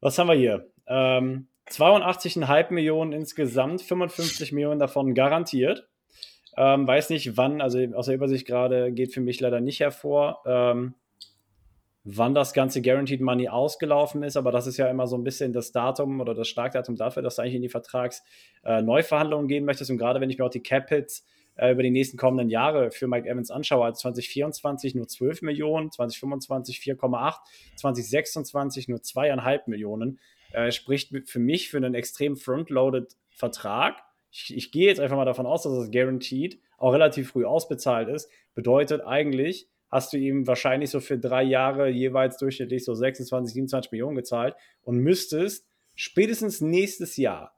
was 0.02 0.18
haben 0.18 0.30
wir 0.30 0.34
hier? 0.34 0.68
Ähm, 0.88 1.50
82,5 1.70 2.74
Millionen 2.74 3.12
insgesamt, 3.12 3.84
55 3.84 4.54
Millionen 4.54 4.80
davon 4.80 5.14
garantiert. 5.14 5.88
Ähm, 6.58 6.88
weiß 6.88 7.12
nicht 7.12 7.38
wann, 7.38 7.62
also 7.62 7.78
aus 7.94 8.08
der 8.08 8.16
Übersicht 8.16 8.48
gerade 8.48 8.92
geht 8.92 9.14
für 9.14 9.22
mich 9.22 9.40
leider 9.40 9.62
nicht 9.62 9.80
hervor, 9.80 10.42
ähm, 10.48 10.96
wann 12.06 12.34
das 12.34 12.54
ganze 12.54 12.82
Guaranteed 12.82 13.22
Money 13.22 13.50
ausgelaufen 13.50 14.24
ist, 14.24 14.36
aber 14.36 14.52
das 14.52 14.66
ist 14.66 14.78
ja 14.78 14.90
immer 14.90 15.06
so 15.06 15.16
ein 15.16 15.24
bisschen 15.24 15.54
das 15.54 15.72
Datum 15.72 16.20
oder 16.22 16.34
das 16.34 16.48
Startdatum 16.48 16.96
dafür, 16.96 17.22
dass 17.22 17.36
du 17.36 17.44
eigentlich 17.44 17.54
in 17.54 17.62
die 17.62 17.70
Vertrags-Neuverhandlungen 17.70 19.48
gehen 19.48 19.66
möchtest 19.66 19.92
und 19.92 20.00
gerade 20.00 20.22
wenn 20.22 20.32
ich 20.32 20.40
mir 20.40 20.46
auch 20.46 20.50
die 20.50 20.64
Cap-Hits 20.64 21.24
äh, 21.56 21.72
über 21.72 21.84
die 21.84 21.92
nächsten 21.92 22.18
kommenden 22.18 22.50
Jahre 22.50 22.92
für 22.92 23.08
Mike 23.08 23.28
Evans 23.28 23.52
anschaue, 23.52 23.86
als 23.86 24.00
2024 24.00 24.96
nur 24.96 25.08
12 25.08 25.42
Millionen, 25.42 25.92
2025 25.92 26.80
4,8, 26.80 27.36
2026 27.78 28.88
nur 28.88 29.00
2,5 29.00 29.62
Millionen, 29.68 30.20
äh, 30.52 30.72
spricht 30.72 31.12
für 31.26 31.40
mich 31.40 31.70
für 31.70 31.78
einen 31.78 31.96
extrem 31.96 32.38
frontloaded 32.38 33.16
Vertrag. 33.30 34.02
Ich, 34.32 34.56
ich 34.56 34.72
gehe 34.72 34.88
jetzt 34.88 35.00
einfach 35.00 35.18
mal 35.18 35.26
davon 35.26 35.46
aus, 35.46 35.64
dass 35.64 35.74
es 35.74 35.92
guaranteed 35.92 36.60
auch 36.78 36.92
relativ 36.92 37.30
früh 37.30 37.46
ausbezahlt 37.46 38.10
ist. 38.10 38.30
Bedeutet 38.54 39.02
eigentlich, 39.02 39.68
hast 39.90 40.14
du 40.14 40.18
ihm 40.18 40.48
wahrscheinlich 40.48 40.90
so 40.90 41.00
für 41.00 41.18
drei 41.18 41.44
Jahre 41.44 41.90
jeweils 41.90 42.38
durchschnittlich 42.38 42.84
so 42.84 42.94
26, 42.94 43.54
27 43.54 43.92
Millionen 43.92 44.16
gezahlt 44.16 44.56
und 44.84 44.98
müsstest 44.98 45.68
spätestens 45.96 46.60
nächstes 46.60 47.16
Jahr 47.18 47.55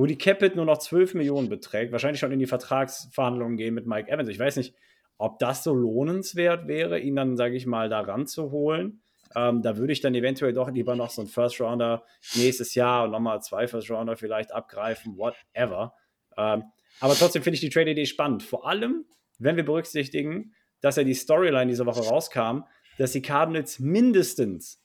wo 0.00 0.06
die 0.06 0.16
Capit 0.16 0.56
nur 0.56 0.64
noch 0.64 0.78
12 0.78 1.12
Millionen 1.12 1.50
beträgt, 1.50 1.92
wahrscheinlich 1.92 2.20
schon 2.20 2.32
in 2.32 2.38
die 2.38 2.46
Vertragsverhandlungen 2.46 3.58
gehen 3.58 3.74
mit 3.74 3.86
Mike 3.86 4.10
Evans. 4.10 4.30
Ich 4.30 4.38
weiß 4.38 4.56
nicht, 4.56 4.74
ob 5.18 5.38
das 5.38 5.62
so 5.62 5.74
lohnenswert 5.74 6.68
wäre, 6.68 6.98
ihn 6.98 7.16
dann, 7.16 7.36
sage 7.36 7.54
ich 7.54 7.66
mal, 7.66 7.90
da 7.90 8.00
ranzuholen. 8.00 9.02
Ähm, 9.36 9.60
da 9.60 9.76
würde 9.76 9.92
ich 9.92 10.00
dann 10.00 10.14
eventuell 10.14 10.54
doch 10.54 10.70
lieber 10.70 10.96
noch 10.96 11.10
so 11.10 11.20
einen 11.20 11.28
First 11.28 11.60
Rounder 11.60 12.02
nächstes 12.34 12.74
Jahr 12.74 13.04
und 13.04 13.10
nochmal 13.10 13.42
zwei 13.42 13.68
First 13.68 13.90
Rounder 13.90 14.16
vielleicht 14.16 14.52
abgreifen, 14.52 15.18
whatever. 15.18 15.92
Ähm, 16.34 16.62
aber 17.00 17.14
trotzdem 17.14 17.42
finde 17.42 17.56
ich 17.56 17.60
die 17.60 17.68
Trade-Idee 17.68 18.06
spannend. 18.06 18.42
Vor 18.42 18.66
allem, 18.66 19.04
wenn 19.38 19.56
wir 19.56 19.66
berücksichtigen, 19.66 20.54
dass 20.80 20.96
ja 20.96 21.04
die 21.04 21.12
Storyline 21.12 21.66
diese 21.66 21.84
Woche 21.84 22.08
rauskam, 22.08 22.62
dass 22.96 23.12
die 23.12 23.20
Cardinals 23.20 23.78
mindestens 23.80 24.82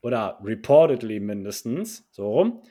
oder 0.00 0.40
reportedly 0.42 1.20
mindestens, 1.20 2.08
so 2.12 2.32
rum, 2.32 2.62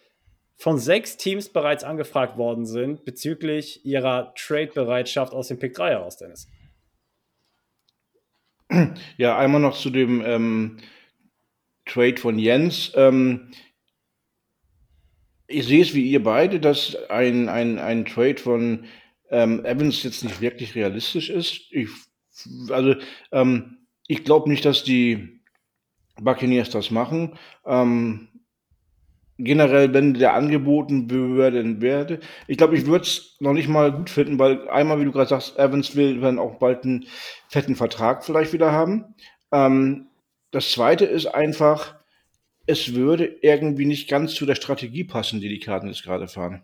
von 0.62 0.78
sechs 0.78 1.18
Teams 1.18 1.50
bereits 1.50 1.84
angefragt 1.84 2.38
worden 2.38 2.68
sind 2.68 3.04
bezüglich 3.04 3.84
ihrer 3.84 4.32
Trade-Bereitschaft 4.36 5.34
aus 5.34 5.48
dem 5.48 5.58
Pick 5.58 5.74
3 5.74 5.90
heraus, 5.90 6.18
Dennis. 6.18 6.48
Ja, 9.18 9.40
einmal 9.40 9.60
noch 9.60 9.76
zu 9.76 9.90
dem 9.90 10.22
ähm, 10.24 10.78
Trade 11.86 12.18
von 12.18 12.38
Jens. 12.38 12.92
Ähm, 12.96 13.50
ich 15.48 15.66
sehe 15.66 15.82
es 15.82 15.96
wie 15.96 16.08
ihr 16.12 16.22
beide, 16.22 16.60
dass 16.60 16.96
ein, 17.10 17.50
ein, 17.50 17.80
ein 17.80 18.06
Trade 18.06 18.38
von 18.38 18.86
ähm, 19.32 19.66
Evans 19.66 20.04
jetzt 20.04 20.24
nicht 20.24 20.42
wirklich 20.42 20.76
realistisch 20.76 21.32
ist. 21.32 21.60
Ich, 21.72 21.90
also, 22.70 22.94
ähm, 23.32 23.80
ich 24.06 24.24
glaube 24.24 24.48
nicht, 24.48 24.64
dass 24.64 24.84
die 24.84 25.42
Buccaneers 26.22 26.70
das 26.70 26.92
machen. 26.92 27.36
Ähm, 27.66 28.31
generell, 29.44 29.94
wenn 29.94 30.14
der 30.14 30.34
angeboten 30.34 31.10
würde, 31.10 31.82
werde. 31.82 32.20
Ich 32.48 32.58
glaube, 32.58 32.76
ich 32.76 32.86
würde 32.86 33.04
es 33.04 33.38
noch 33.40 33.54
nicht 33.54 33.68
mal 33.68 33.92
gut 33.92 34.10
finden, 34.10 34.40
weil 34.40 34.68
einmal, 34.70 35.00
wie 35.00 35.06
du 35.06 35.12
gerade 35.12 35.30
sagst, 35.30 35.58
Evans 35.58 35.96
will 35.96 36.20
dann 36.22 36.40
auch 36.40 36.60
bald 36.60 36.84
einen 36.84 37.06
fetten 37.50 37.76
Vertrag 37.76 38.24
vielleicht 38.24 38.54
wieder 38.54 38.72
haben. 38.72 39.16
Ähm, 39.52 40.08
das 40.52 40.72
zweite 40.72 41.06
ist 41.06 41.28
einfach, 41.28 41.96
es 42.66 42.94
würde 42.94 43.26
irgendwie 43.42 43.86
nicht 43.86 44.10
ganz 44.10 44.34
zu 44.34 44.46
der 44.46 44.56
Strategie 44.56 45.04
passen, 45.04 45.42
die 45.42 45.50
die 45.50 45.60
Cardinals 45.60 46.04
gerade 46.04 46.28
fahren. 46.28 46.64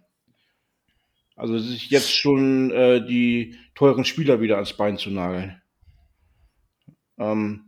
Also 1.36 1.58
sich 1.60 1.90
jetzt 1.90 2.12
schon 2.12 2.72
äh, 2.72 3.06
die 3.06 3.56
teuren 3.76 4.06
Spieler 4.06 4.42
wieder 4.42 4.56
ans 4.56 4.74
Bein 4.74 4.98
zu 4.98 5.12
nageln. 5.12 5.62
Ähm, 7.20 7.68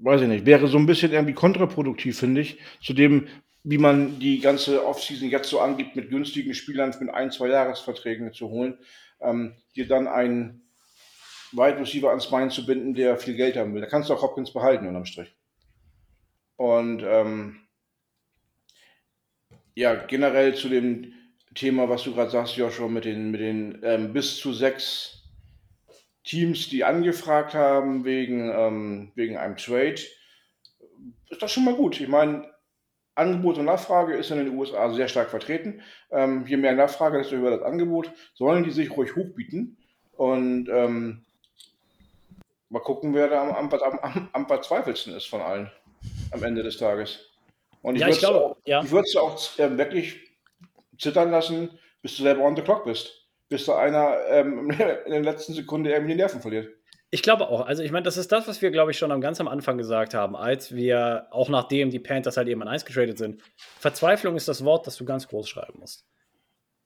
weiß 0.00 0.22
ich 0.22 0.28
nicht, 0.28 0.46
wäre 0.46 0.68
so 0.68 0.78
ein 0.78 0.86
bisschen 0.86 1.12
irgendwie 1.12 1.34
kontraproduktiv, 1.34 2.18
finde 2.18 2.40
ich, 2.40 2.58
zu 2.80 2.94
dem, 2.94 3.28
wie 3.68 3.76
man 3.76 4.18
die 4.18 4.40
ganze 4.40 4.86
Offseason 4.86 5.28
jetzt 5.28 5.50
so 5.50 5.60
angibt, 5.60 5.94
mit 5.94 6.08
günstigen 6.08 6.54
Spielern 6.54 6.94
mit 6.98 7.10
ein, 7.10 7.30
zwei 7.30 7.48
Jahresverträgen 7.48 8.32
zu 8.32 8.48
holen, 8.48 8.78
ähm, 9.20 9.56
dir 9.76 9.86
dann 9.86 10.08
einen 10.08 10.62
Wide 11.52 11.78
Receiver 11.78 12.08
ans 12.08 12.30
Bein 12.30 12.50
zu 12.50 12.64
binden, 12.64 12.94
der 12.94 13.18
viel 13.18 13.34
Geld 13.34 13.58
haben 13.58 13.74
will. 13.74 13.82
Da 13.82 13.86
kannst 13.86 14.08
du 14.08 14.14
auch 14.14 14.22
Hopkins 14.22 14.54
behalten 14.54 14.86
unterm 14.86 15.04
Strich. 15.04 15.36
Und 16.56 17.02
ähm, 17.06 17.60
ja, 19.74 19.96
generell 19.96 20.54
zu 20.54 20.70
dem 20.70 21.12
Thema, 21.54 21.90
was 21.90 22.04
du 22.04 22.14
gerade 22.14 22.30
sagst, 22.30 22.56
Joshua, 22.56 22.88
mit 22.88 23.04
den, 23.04 23.30
mit 23.30 23.42
den 23.42 23.80
ähm, 23.82 24.14
bis 24.14 24.38
zu 24.38 24.54
sechs 24.54 25.24
Teams, 26.24 26.70
die 26.70 26.84
angefragt 26.84 27.52
haben 27.52 28.06
wegen, 28.06 28.50
ähm, 28.50 29.12
wegen 29.14 29.36
einem 29.36 29.58
Trade, 29.58 30.00
ist 31.28 31.42
das 31.42 31.52
schon 31.52 31.66
mal 31.66 31.74
gut. 31.74 32.00
Ich 32.00 32.08
meine, 32.08 32.50
Angebot 33.18 33.58
und 33.58 33.66
Nachfrage 33.66 34.14
ist 34.14 34.30
in 34.30 34.38
den 34.38 34.56
USA 34.56 34.90
sehr 34.92 35.08
stark 35.08 35.30
vertreten. 35.30 35.82
Ähm, 36.10 36.46
je 36.46 36.56
mehr 36.56 36.72
Nachfrage, 36.72 37.18
desto 37.18 37.36
höher 37.36 37.50
das 37.50 37.62
Angebot. 37.62 38.10
Sollen 38.34 38.64
die 38.64 38.70
sich 38.70 38.96
ruhig 38.96 39.16
hochbieten 39.16 39.76
und 40.16 40.68
ähm, 40.68 41.24
mal 42.70 42.80
gucken, 42.80 43.14
wer 43.14 43.28
da 43.28 43.42
am, 43.42 43.70
am, 43.70 43.98
am, 43.98 44.28
am 44.32 44.46
verzweifelsten 44.46 45.14
ist 45.14 45.26
von 45.26 45.40
allen 45.40 45.70
am 46.30 46.42
Ende 46.42 46.62
des 46.62 46.78
Tages. 46.78 47.18
Und 47.82 47.96
ich 47.96 48.00
Ja, 48.00 48.08
ich 48.08 48.22
würde 48.22 48.32
glaube, 48.32 48.44
auch, 48.44 48.56
ja. 48.64 48.80
auch 49.20 49.58
äh, 49.58 49.78
wirklich 49.78 50.20
zittern 50.98 51.30
lassen, 51.30 51.70
bis 52.02 52.16
du 52.16 52.22
selber 52.22 52.42
on 52.42 52.56
the 52.56 52.62
clock 52.62 52.84
bist. 52.84 53.26
Bis 53.48 53.64
da 53.64 53.78
einer 53.78 54.18
ähm, 54.28 54.70
in 55.06 55.12
der 55.12 55.22
letzten 55.22 55.54
Sekunde 55.54 55.90
irgendwie 55.90 56.12
die 56.12 56.18
Nerven 56.18 56.40
verliert. 56.40 56.77
Ich 57.10 57.22
glaube 57.22 57.48
auch. 57.48 57.66
Also 57.66 57.82
ich 57.82 57.90
meine, 57.90 58.04
das 58.04 58.18
ist 58.18 58.32
das, 58.32 58.46
was 58.48 58.60
wir, 58.60 58.70
glaube 58.70 58.90
ich, 58.90 58.98
schon 58.98 59.12
am 59.12 59.20
ganz 59.20 59.40
am 59.40 59.48
Anfang 59.48 59.78
gesagt 59.78 60.12
haben, 60.12 60.36
als 60.36 60.74
wir, 60.74 61.26
auch 61.30 61.48
nachdem 61.48 61.90
die 61.90 61.98
Panthers 61.98 62.36
halt 62.36 62.48
eben 62.48 62.60
an 62.60 62.68
1 62.68 62.84
getradet 62.84 63.16
sind. 63.16 63.42
Verzweiflung 63.56 64.36
ist 64.36 64.48
das 64.48 64.64
Wort, 64.64 64.86
das 64.86 64.96
du 64.96 65.06
ganz 65.06 65.26
groß 65.28 65.48
schreiben 65.48 65.80
musst. 65.80 66.06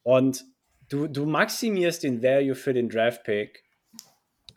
Und 0.02 0.44
du, 0.88 1.08
du 1.08 1.26
maximierst 1.26 2.04
den 2.04 2.22
Value 2.22 2.54
für 2.54 2.72
den 2.72 2.88
Draft-Pick, 2.88 3.64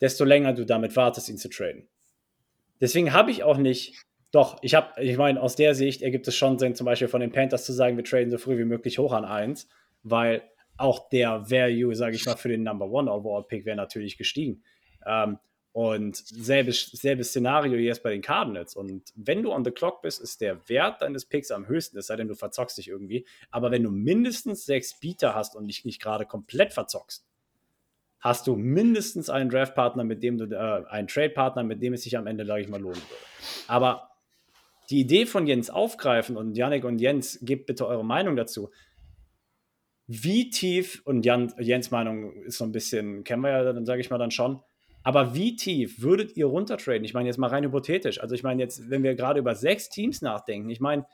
desto 0.02 0.24
länger 0.24 0.54
du 0.54 0.66
damit 0.66 0.96
wartest, 0.96 1.30
ihn 1.30 1.38
zu 1.38 1.50
traden. 1.50 1.88
Deswegen 2.80 3.14
habe 3.14 3.32
ich 3.32 3.44
auch 3.44 3.58
nicht, 3.58 3.96
doch, 4.32 4.60
ich 4.62 4.76
habe, 4.76 5.02
ich 5.02 5.18
meine, 5.18 5.42
aus 5.42 5.56
der 5.56 5.74
Sicht 5.74 6.02
ergibt 6.02 6.28
es 6.28 6.36
schon 6.36 6.60
Sinn, 6.60 6.76
zum 6.76 6.86
Beispiel 6.86 7.08
von 7.08 7.22
den 7.22 7.32
Panthers 7.32 7.66
zu 7.66 7.74
sagen, 7.74 7.98
wir 7.98 8.04
traden 8.04 8.30
so 8.30 8.38
früh 8.38 8.58
wie 8.58 8.66
möglich 8.66 9.00
hoch 9.00 9.14
an 9.14 9.26
1, 9.26 9.68
weil 10.04 10.44
auch 10.78 11.10
der 11.10 11.50
Value, 11.50 11.96
sage 11.96 12.18
ich 12.18 12.26
mal, 12.26 12.36
für 12.36 12.50
den 12.50 12.64
Number 12.64 12.88
One 12.90 13.12
Overall 13.12 13.46
Pick 13.48 13.66
wäre 13.66 13.78
natürlich 13.78 14.18
gestiegen. 14.18 14.64
Ähm, 15.08 15.40
und 15.76 16.16
selbes, 16.16 16.86
selbes 16.94 17.32
Szenario 17.32 17.78
jetzt 17.78 18.02
bei 18.02 18.12
den 18.12 18.22
Cardinals. 18.22 18.78
Und 18.78 19.12
wenn 19.14 19.44
du 19.44 19.52
on 19.52 19.66
the 19.66 19.72
clock 19.72 20.02
bist, 20.02 20.22
ist 20.22 20.40
der 20.40 20.70
Wert 20.70 21.02
deines 21.02 21.26
Picks 21.26 21.52
am 21.52 21.68
höchsten, 21.68 21.98
es 21.98 22.08
sei 22.08 22.16
denn, 22.16 22.30
du 22.30 22.36
verzockst 22.36 22.78
dich 22.78 22.88
irgendwie. 22.88 23.26
Aber 23.52 23.72
wenn 23.72 23.84
du 23.84 23.92
mindestens 23.92 24.66
sechs 24.66 24.98
Beater 24.98 25.36
hast 25.36 25.54
und 25.54 25.68
dich 25.68 25.84
nicht 25.84 26.02
gerade 26.02 26.26
komplett 26.26 26.72
verzockst, 26.72 27.28
hast 28.22 28.48
du 28.48 28.56
mindestens 28.56 29.30
einen 29.30 29.50
Draftpartner, 29.50 30.06
mit 30.06 30.24
dem 30.24 30.38
du, 30.38 30.46
äh, 30.46 30.86
einen 30.88 31.10
Trade-Partner, 31.10 31.64
mit 31.64 31.84
dem 31.84 31.92
es 31.92 32.04
sich 32.04 32.18
am 32.18 32.26
Ende, 32.26 32.46
sage 32.46 32.62
ich 32.62 32.70
mal, 32.70 32.80
lohnen 32.80 32.96
würde. 32.96 33.22
Aber 33.68 34.12
die 34.90 35.02
Idee 35.02 35.26
von 35.26 35.46
Jens 35.46 35.70
aufgreifen 35.70 36.38
und 36.38 36.56
Yannick 36.56 36.86
und 36.86 37.00
Jens, 37.00 37.38
gebt 37.42 37.66
bitte 37.66 37.86
eure 37.86 38.06
Meinung 38.06 38.38
dazu. 38.38 38.70
Wie 40.08 40.50
tief, 40.52 41.02
und 41.04 41.26
Jan, 41.26 41.54
Jens 41.60 41.92
Meinung 41.92 42.44
ist 42.44 42.60
so 42.60 42.64
ein 42.64 42.72
bisschen, 42.72 43.26
kennen 43.26 43.42
wir 43.42 43.50
ja, 43.50 43.74
dann 43.74 43.86
sage 43.86 44.00
ich 44.00 44.10
mal 44.10 44.18
dann 44.18 44.32
schon, 44.32 44.62
aber 45.06 45.36
wie 45.36 45.56
tief 45.56 46.02
würdet 46.02 46.36
ihr 46.36 46.48
runtertraden? 46.48 47.04
Ich 47.04 47.14
meine 47.14 47.30
jetzt 47.30 47.38
mal 47.38 47.52
rein 47.52 47.64
hypothetisch. 47.64 48.20
Also 48.20 48.34
ich 48.34 48.42
meine 48.42 48.64
jetzt, 48.64 48.90
wenn 48.90 49.04
wir 49.04 49.14
gerade 49.14 49.40
über 49.40 49.54
sechs 49.54 49.88
Teams 49.88 50.24
nachdenken, 50.24 50.68
ich 50.72 50.80
meine, 50.80 51.06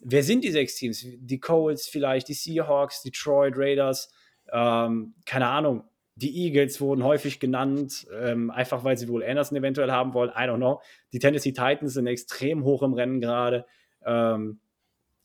wer 0.00 0.22
sind 0.22 0.44
die 0.44 0.52
sechs 0.52 0.76
Teams? 0.76 1.04
Die 1.04 1.40
Colts 1.40 1.88
vielleicht, 1.88 2.28
die 2.28 2.34
Seahawks, 2.34 3.02
Detroit 3.02 3.54
Raiders, 3.56 4.12
ähm, 4.52 5.14
keine 5.26 5.48
Ahnung. 5.48 5.82
Die 6.14 6.44
Eagles 6.44 6.80
wurden 6.80 7.02
häufig 7.02 7.40
genannt, 7.40 8.06
ähm, 8.16 8.52
einfach 8.52 8.84
weil 8.84 8.96
sie 8.96 9.08
wohl 9.08 9.24
Anderson 9.24 9.58
eventuell 9.58 9.90
haben 9.90 10.14
wollen. 10.14 10.30
I 10.30 10.42
don't 10.42 10.58
know. 10.58 10.80
Die 11.12 11.18
Tennessee 11.18 11.50
Titans 11.50 11.94
sind 11.94 12.06
extrem 12.06 12.62
hoch 12.62 12.84
im 12.84 12.94
Rennen 12.94 13.20
gerade. 13.20 13.66
Ähm, 14.06 14.60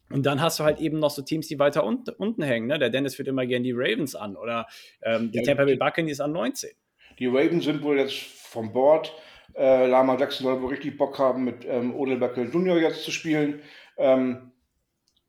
und 0.10 0.26
dann 0.26 0.42
hast 0.42 0.60
du 0.60 0.64
halt 0.64 0.80
eben 0.80 0.98
noch 0.98 1.12
so 1.12 1.22
Teams, 1.22 1.48
die 1.48 1.60
weiter 1.60 1.84
unten, 1.84 2.10
unten 2.18 2.42
hängen. 2.42 2.66
Ne? 2.66 2.80
Der 2.80 2.90
Dennis 2.90 3.14
führt 3.14 3.28
immer 3.28 3.46
gerne 3.46 3.64
die 3.64 3.74
Ravens 3.74 4.16
an 4.16 4.36
oder 4.36 4.66
ähm, 5.04 5.32
die 5.32 5.38
Ja, 5.38 5.44
Tampa 5.44 5.66
Bay 5.66 5.76
Buccaneers 5.76 6.20
an 6.20 6.32
19. 6.32 6.72
Die 7.20 7.28
Ravens 7.28 7.66
sind 7.66 7.82
wohl 7.84 7.98
jetzt 7.98 8.16
vom 8.16 8.72
Board. 8.72 9.14
Äh, 9.56 9.88
Lama 9.88 10.18
Jackson 10.18 10.46
soll 10.46 10.62
wohl 10.62 10.70
richtig 10.70 10.98
Bock 10.98 11.18
haben, 11.18 11.44
mit 11.44 11.66
ähm, 11.66 11.96
Odell 11.96 12.18
Beckel 12.18 12.50
Jr. 12.50 12.78
jetzt 12.78 13.04
zu 13.04 13.12
spielen. 13.12 13.62
Ähm, 13.98 14.52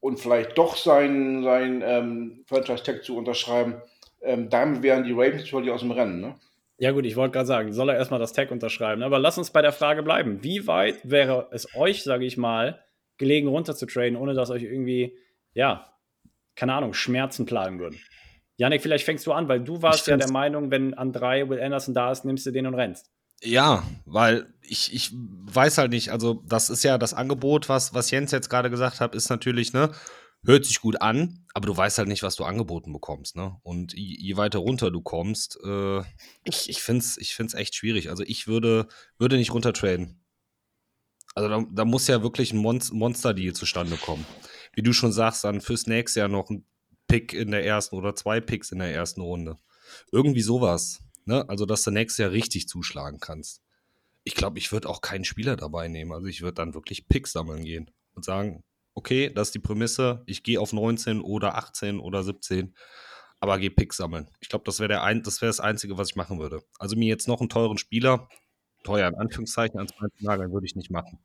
und 0.01 0.21
vielleicht 0.21 0.57
doch 0.57 0.77
sein, 0.77 1.43
sein 1.43 1.83
ähm, 1.85 2.45
Franchise-Tag 2.47 3.05
zu 3.05 3.17
unterschreiben. 3.17 3.81
Ähm, 4.23 4.49
damit 4.51 4.83
wären 4.83 5.05
die 5.05 5.13
Ravens 5.13 5.43
natürlich 5.43 5.71
aus 5.71 5.81
dem 5.81 5.91
Rennen. 5.91 6.21
Ne? 6.21 6.35
Ja, 6.79 6.93
gut, 6.93 7.07
ich 7.07 7.17
wollte 7.17 7.33
gerade 7.33 7.47
sagen, 7.47 7.73
soll 7.73 7.89
er 7.89 7.97
erstmal 7.97 8.21
das 8.21 8.33
Tag 8.33 8.51
unterschreiben. 8.51 9.03
Aber 9.03 9.19
lass 9.19 9.39
uns 9.39 9.51
bei 9.51 9.63
der 9.63 9.73
Frage 9.73 10.03
bleiben. 10.03 10.45
Wie 10.45 10.67
weit 10.67 11.01
wäre 11.03 11.49
es 11.51 11.75
euch, 11.75 12.05
sage 12.05 12.25
ich 12.25 12.37
mal, 12.37 12.85
gelegen 13.17 13.49
runterzutraden, 13.49 14.17
ohne 14.17 14.35
dass 14.35 14.51
euch 14.51 14.63
irgendwie, 14.63 15.17
ja, 15.55 15.93
keine 16.55 16.75
Ahnung, 16.75 16.95
Schmerzen 16.95 17.47
plagen 17.47 17.81
würden? 17.81 18.01
Janik, 18.59 18.83
vielleicht 18.83 19.05
fängst 19.05 19.25
du 19.27 19.33
an, 19.33 19.49
weil 19.49 19.61
du 19.63 19.83
warst 19.83 20.09
ja 20.09 20.17
der 20.17 20.31
Meinung, 20.31 20.71
wenn 20.73 20.93
an 20.95 21.13
drei 21.13 21.49
Will 21.49 21.63
Anderson 21.63 21.95
da 21.95 22.11
ist, 22.11 22.25
nimmst 22.25 22.45
du 22.45 22.51
den 22.51 22.67
und 22.67 22.75
rennst. 22.75 23.11
Ja, 23.41 23.85
weil 24.05 24.53
ich, 24.63 24.93
ich 24.93 25.13
weiß 25.13 25.79
halt 25.79 25.93
nicht, 25.93 26.11
also 26.11 26.43
das 26.45 26.69
ist 26.69 26.83
ja 26.83 26.99
das 26.99 27.15
Angebot, 27.15 27.69
was, 27.69 27.95
was 27.95 28.11
Jens 28.11 28.33
jetzt 28.33 28.51
gerade 28.51 28.69
gesagt 28.69 29.01
hat, 29.01 29.15
ist 29.15 29.31
natürlich, 29.31 29.73
ne, 29.73 29.93
hört 30.45 30.65
sich 30.65 30.81
gut 30.81 31.01
an, 31.01 31.47
aber 31.55 31.67
du 31.67 31.77
weißt 31.77 31.99
halt 31.99 32.09
nicht, 32.09 32.25
was 32.25 32.35
du 32.35 32.43
angeboten 32.43 32.93
bekommst, 32.93 33.37
ne? 33.37 33.57
Und 33.63 33.93
je, 33.95 34.17
je 34.19 34.37
weiter 34.37 34.59
runter 34.59 34.91
du 34.91 35.03
kommst, 35.03 35.57
äh, 35.65 36.01
ich, 36.43 36.69
ich 36.69 36.83
finde 36.83 37.05
es 37.05 37.17
ich 37.17 37.37
find's 37.37 37.55
echt 37.55 37.77
schwierig. 37.77 38.11
Also 38.11 38.25
ich 38.25 38.49
würde, 38.49 38.89
würde 39.19 39.37
nicht 39.37 39.55
runtertraden. 39.55 40.21
Also 41.37 41.49
da, 41.49 41.65
da 41.71 41.85
muss 41.85 42.09
ja 42.09 42.25
wirklich 42.25 42.53
ein 42.53 42.59
Mon 42.59 42.83
Monster-Deal 42.91 43.55
zustande 43.55 43.97
kommen. 43.97 44.27
Wie 44.75 44.83
du 44.83 44.93
schon 44.93 45.13
sagst, 45.13 45.45
dann 45.45 45.61
fürs 45.61 45.87
nächste 45.87 46.21
Jahr 46.21 46.29
noch 46.29 46.51
ein 46.51 46.65
Pick 47.09 47.33
in 47.33 47.51
der 47.51 47.65
ersten 47.65 47.97
oder 47.97 48.15
zwei 48.15 48.41
Picks 48.41 48.71
in 48.71 48.79
der 48.79 48.95
ersten 48.95 49.23
Runde. 49.23 49.57
Irgendwie 50.13 50.43
sowas. 50.43 51.01
Ne? 51.25 51.49
Also, 51.49 51.67
dass 51.67 51.83
du 51.83 51.91
nächstes 51.91 52.19
Jahr 52.19 52.31
richtig 52.31 52.69
zuschlagen 52.69 53.19
kannst. 53.19 53.63
Ich 54.25 54.35
glaube, 54.35 54.59
ich 54.59 54.71
würde 54.73 54.89
auch 54.89 55.01
keinen 55.01 55.25
Spieler 55.25 55.57
dabei 55.57 55.89
nehmen. 55.89 56.13
Also, 56.13 56.27
ich 56.27 56.43
würde 56.43 56.55
dann 56.55 56.75
wirklich 56.75 57.09
Picks 57.09 57.33
sammeln 57.33 57.65
gehen 57.65 57.91
und 58.15 58.25
sagen, 58.25 58.63
okay, 58.95 59.31
das 59.35 59.49
ist 59.49 59.55
die 59.55 59.61
Prämisse. 59.61 60.23
Ich 60.27 60.43
gehe 60.43 60.61
auf 60.61 60.73
19 60.73 61.21
oder 61.21 61.57
18 61.57 61.99
oder 61.99 62.23
17, 62.23 62.75
aber 63.41 63.59
gehe 63.59 63.71
Picks 63.71 63.97
sammeln. 63.97 64.29
Ich 64.41 64.49
glaube, 64.49 64.65
das 64.65 64.81
wäre 64.81 65.03
ein, 65.03 65.23
das, 65.23 65.41
wär 65.41 65.49
das 65.49 65.61
Einzige, 65.61 65.97
was 65.99 66.11
ich 66.11 66.17
machen 66.17 66.39
würde. 66.39 66.63
Also, 66.79 66.97
mir 66.97 67.09
jetzt 67.09 67.27
noch 67.29 67.41
einen 67.41 67.49
teuren 67.49 67.79
Spieler, 67.79 68.29
teuer 68.85 69.09
in 69.09 69.15
Anführungszeichen, 69.15 69.79
ans 69.79 69.93
Bein 69.99 70.11
zu 70.17 70.25
nageln, 70.25 70.53
würde 70.53 70.67
ich 70.67 70.77
nicht 70.77 70.91
machen. 70.91 71.19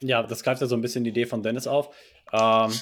Ja, 0.00 0.22
das 0.22 0.42
greift 0.42 0.60
ja 0.60 0.66
so 0.66 0.74
ein 0.74 0.82
bisschen 0.82 1.04
die 1.04 1.10
Idee 1.10 1.26
von 1.26 1.42
Dennis 1.42 1.66
auf. 1.66 1.94
Ähm, 2.32 2.72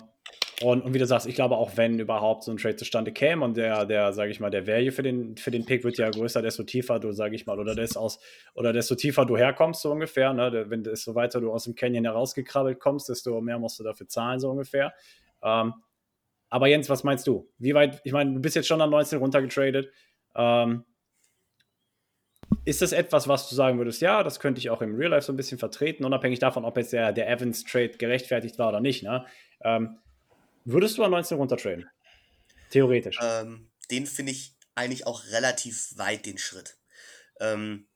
und, 0.63 0.83
und 0.83 0.95
wie 0.95 0.99
du 0.99 1.07
sagst, 1.07 1.27
ich 1.27 1.35
glaube 1.35 1.57
auch, 1.57 1.77
wenn 1.77 1.99
überhaupt 1.99 2.45
so 2.45 2.53
ein 2.53 2.57
Trade 2.57 2.77
zustande 2.77 3.13
käme 3.13 3.45
und 3.45 3.57
der, 3.57 3.85
der, 3.85 4.13
sage 4.13 4.31
ich 4.31 4.39
mal, 4.39 4.51
der 4.51 4.67
Value 4.67 4.93
für 4.93 5.03
den, 5.03 5.37
für 5.37 5.51
den 5.51 5.65
Pick 5.65 5.83
wird 5.83 5.99
ja 5.99 6.09
größer, 6.11 6.41
desto 6.41 6.63
tiefer 6.63 7.01
du, 7.01 7.13
sage 7.13 7.35
ich 7.35 7.47
mal, 7.47 7.59
oder 7.59 7.75
des 7.75 7.97
aus, 7.97 8.21
oder 8.55 8.73
desto 8.73 8.95
tiefer 8.95 9.25
du 9.25 9.37
herkommst, 9.37 9.83
so 9.83 9.91
ungefähr. 9.91 10.33
Ne? 10.33 10.67
Wenn 10.69 10.85
desto 10.85 11.15
weiter 11.15 11.41
du 11.41 11.53
aus 11.53 11.65
dem 11.65 11.75
Canyon 11.75 12.05
herausgekrabbelt 12.05 12.79
kommst, 12.79 13.09
desto 13.09 13.41
mehr 13.41 13.59
musst 13.59 13.81
du 13.81 13.85
dafür 13.85 14.07
zahlen, 14.07 14.39
so 14.39 14.51
ungefähr. 14.51 14.93
Ähm, 15.43 15.75
aber 16.49 16.69
Jens, 16.69 16.89
was 16.89 17.03
meinst 17.03 17.27
du? 17.27 17.51
Wie 17.59 17.75
weit, 17.75 18.01
ich 18.05 18.13
meine, 18.13 18.35
du 18.35 18.41
bist 18.41 18.55
jetzt 18.55 18.69
schon 18.69 18.81
an 18.81 18.91
19 18.91 19.19
runtergetradet. 19.19 19.91
Ähm, 20.37 20.85
ist 22.65 22.83
das 22.83 22.93
etwas, 22.93 23.27
was 23.27 23.49
du 23.49 23.55
sagen 23.55 23.79
würdest, 23.79 24.01
ja, 24.03 24.23
das 24.23 24.39
könnte 24.39 24.61
ich 24.61 24.71
auch 24.71 24.83
im 24.83 24.95
Real 24.95 25.11
Life 25.11 25.27
so 25.27 25.33
ein 25.33 25.37
bisschen 25.37 25.59
vertreten, 25.59 26.05
unabhängig 26.05 26.39
davon, 26.39 26.65
ob 26.65 26.77
jetzt 26.77 26.93
der, 26.93 27.13
der 27.13 27.29
Evans-Trade 27.29 27.97
gerechtfertigt 27.99 28.59
war 28.59 28.69
oder 28.69 28.81
nicht, 28.81 29.03
ne? 29.03 29.25
Ähm, 29.65 29.99
würdest 30.65 30.99
du 30.99 31.05
an 31.05 31.11
19 31.11 31.37
runtertraden? 31.39 31.89
Theoretisch. 32.71 33.19
Ähm, 33.21 33.71
den 33.91 34.07
finde 34.07 34.33
ich 34.33 34.55
eigentlich 34.75 35.07
auch 35.07 35.25
relativ 35.27 35.97
weit, 35.97 36.25
den 36.27 36.39
Schritt. 36.39 36.79
Ähm, 37.41 37.89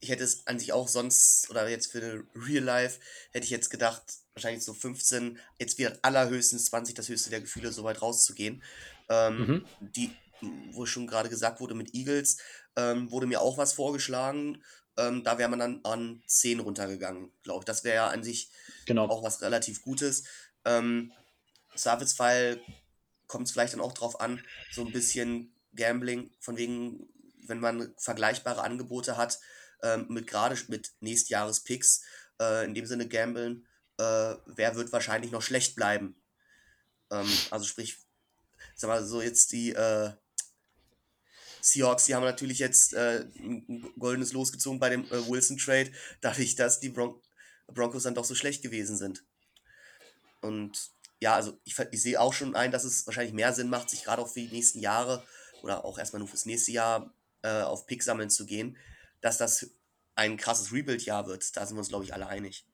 ich 0.00 0.10
hätte 0.10 0.22
es 0.22 0.46
an 0.46 0.60
sich 0.60 0.72
auch 0.72 0.86
sonst, 0.86 1.50
oder 1.50 1.68
jetzt 1.68 1.90
für 1.90 2.24
Real 2.34 2.62
Life, 2.62 3.00
hätte 3.32 3.44
ich 3.44 3.50
jetzt 3.50 3.68
gedacht, 3.70 4.02
wahrscheinlich 4.34 4.64
so 4.64 4.72
15, 4.72 5.38
jetzt 5.58 5.78
wieder 5.78 5.98
allerhöchstens 6.02 6.66
20, 6.66 6.94
das 6.94 7.08
höchste 7.08 7.30
der 7.30 7.40
Gefühle, 7.40 7.72
so 7.72 7.82
weit 7.82 8.00
rauszugehen. 8.00 8.62
Ähm, 9.08 9.38
Mhm. 9.38 9.64
Die, 9.80 10.12
wo 10.70 10.86
schon 10.86 11.08
gerade 11.08 11.28
gesagt 11.28 11.58
wurde, 11.58 11.74
mit 11.74 11.94
Eagles, 11.94 12.38
ähm, 12.76 13.10
wurde 13.10 13.26
mir 13.26 13.40
auch 13.40 13.58
was 13.58 13.72
vorgeschlagen. 13.72 14.62
Ähm, 14.96 15.24
da 15.24 15.38
wäre 15.38 15.48
man 15.48 15.58
dann 15.58 15.80
an 15.84 16.22
10 16.28 16.60
runtergegangen, 16.60 17.32
glaube 17.42 17.62
ich. 17.62 17.64
Das 17.64 17.82
wäre 17.82 17.96
ja 17.96 18.06
an 18.08 18.22
sich 18.22 18.50
Genau. 18.86 19.08
auch 19.08 19.24
was 19.24 19.42
relativ 19.42 19.82
Gutes. 19.82 20.24
Zweifelsfall 21.78 22.60
kommt 23.26 23.46
es 23.46 23.52
vielleicht 23.52 23.74
dann 23.74 23.80
auch 23.80 23.92
drauf 23.92 24.20
an, 24.20 24.42
so 24.72 24.84
ein 24.84 24.92
bisschen 24.92 25.54
Gambling, 25.74 26.30
von 26.40 26.56
wegen, 26.56 27.08
wenn 27.46 27.60
man 27.60 27.94
vergleichbare 27.98 28.62
Angebote 28.62 29.16
hat, 29.16 29.38
ähm, 29.82 30.06
mit 30.08 30.26
gerade 30.26 30.56
mit 30.68 30.92
Nächstjahres-Picks, 31.00 32.02
äh, 32.40 32.64
in 32.64 32.74
dem 32.74 32.86
Sinne 32.86 33.06
gambeln, 33.06 33.66
äh, 33.98 34.34
wer 34.46 34.74
wird 34.76 34.92
wahrscheinlich 34.92 35.30
noch 35.30 35.42
schlecht 35.42 35.76
bleiben. 35.76 36.16
Ähm, 37.10 37.30
also 37.50 37.64
sprich, 37.66 37.98
sag 38.74 38.88
mal 38.88 39.04
so 39.04 39.20
jetzt 39.22 39.52
die 39.52 39.70
äh, 39.70 40.12
Seahawks, 41.60 42.06
die 42.06 42.14
haben 42.14 42.24
natürlich 42.24 42.58
jetzt 42.58 42.94
äh, 42.94 43.26
ein 43.38 43.64
ein 43.68 43.92
goldenes 43.98 44.32
Los 44.32 44.52
gezogen 44.52 44.78
bei 44.78 44.88
dem 44.88 45.04
äh, 45.06 45.28
Wilson-Trade, 45.28 45.92
dadurch, 46.20 46.54
dass 46.54 46.80
die 46.80 46.88
Bron 46.88 47.20
Broncos 47.66 48.04
dann 48.04 48.14
doch 48.14 48.24
so 48.24 48.34
schlecht 48.34 48.62
gewesen 48.62 48.96
sind. 48.96 49.24
Und 50.40 50.90
ja, 51.20 51.34
also 51.34 51.58
ich, 51.64 51.76
ich 51.90 52.02
sehe 52.02 52.20
auch 52.20 52.32
schon 52.32 52.54
ein, 52.54 52.70
dass 52.70 52.84
es 52.84 53.06
wahrscheinlich 53.06 53.34
mehr 53.34 53.52
Sinn 53.52 53.68
macht, 53.68 53.90
sich 53.90 54.04
gerade 54.04 54.22
auch 54.22 54.28
für 54.28 54.40
die 54.40 54.54
nächsten 54.54 54.80
Jahre 54.80 55.22
oder 55.62 55.84
auch 55.84 55.98
erstmal 55.98 56.20
nur 56.20 56.28
fürs 56.28 56.46
nächste 56.46 56.72
Jahr 56.72 57.12
äh, 57.42 57.62
auf 57.62 57.86
Pick 57.86 58.02
sammeln 58.02 58.30
zu 58.30 58.46
gehen, 58.46 58.76
dass 59.20 59.38
das 59.38 59.74
ein 60.14 60.36
krasses 60.36 60.72
Rebuild-Jahr 60.72 61.26
wird. 61.26 61.56
Da 61.56 61.66
sind 61.66 61.76
wir 61.76 61.80
uns, 61.80 61.88
glaube 61.88 62.04
ich, 62.04 62.14
alle 62.14 62.28
einig. 62.28 62.64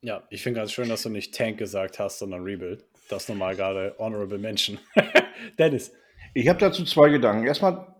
Ja, 0.00 0.26
ich 0.30 0.42
finde 0.42 0.60
ganz 0.60 0.72
schön, 0.72 0.88
dass 0.88 1.02
du 1.02 1.08
nicht 1.08 1.34
Tank 1.34 1.58
gesagt 1.58 1.98
hast, 1.98 2.18
sondern 2.18 2.42
Rebuild. 2.42 2.84
Das 3.08 3.28
nochmal 3.28 3.54
gerade 3.54 3.94
Honorable 3.98 4.38
Mention. 4.38 4.78
Dennis. 5.58 5.92
Ich 6.34 6.48
habe 6.48 6.58
dazu 6.58 6.84
zwei 6.84 7.10
Gedanken. 7.10 7.46
Erstmal 7.46 7.92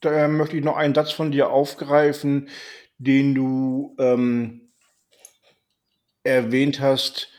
da 0.00 0.28
möchte 0.28 0.56
ich 0.56 0.64
noch 0.64 0.76
einen 0.76 0.94
Satz 0.94 1.12
von 1.12 1.30
dir 1.30 1.50
aufgreifen, 1.50 2.48
den 2.98 3.34
du 3.34 3.94
ähm, 3.98 4.72
erwähnt 6.22 6.80
hast, 6.80 7.30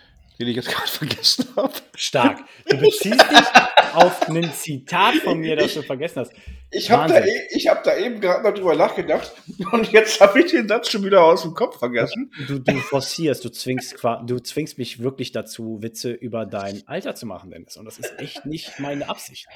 den 0.41 0.49
ich 0.49 0.55
jetzt 0.57 0.69
gerade 0.69 0.87
vergessen 0.91 1.47
habe. 1.55 1.73
Stark. 1.95 2.39
Du 2.67 2.77
beziehst 2.77 3.21
dich 3.31 3.93
auf 3.93 4.27
ein 4.29 4.51
Zitat 4.53 5.15
von 5.15 5.39
mir, 5.39 5.55
das 5.55 5.73
du 5.73 5.81
vergessen 5.81 6.21
hast. 6.21 6.33
Ich 6.71 6.89
habe 6.89 7.11
da, 7.11 7.19
e- 7.19 7.47
ich 7.51 7.67
hab 7.67 7.83
da 7.83 7.95
eben 7.97 8.21
gerade 8.21 8.43
mal 8.43 8.51
drüber 8.51 8.75
nachgedacht 8.75 9.33
und 9.71 9.91
jetzt 9.91 10.19
habe 10.21 10.41
ich 10.41 10.51
den 10.51 10.67
Satz 10.67 10.89
schon 10.89 11.03
wieder 11.03 11.23
aus 11.23 11.41
dem 11.43 11.53
Kopf 11.53 11.79
vergessen. 11.79 12.31
Du, 12.47 12.59
du 12.59 12.77
forcierst, 12.77 13.43
du 13.43 13.49
zwingst, 13.49 13.95
du 14.25 14.39
zwingst 14.39 14.77
mich 14.77 14.99
wirklich 15.03 15.31
dazu, 15.31 15.79
Witze 15.81 16.11
über 16.11 16.45
dein 16.45 16.83
Alter 16.87 17.15
zu 17.15 17.25
machen, 17.25 17.51
Dennis. 17.51 17.77
Und 17.77 17.85
das 17.85 17.99
ist 17.99 18.17
echt 18.19 18.45
nicht 18.45 18.79
meine 18.79 19.09
Absicht. 19.09 19.47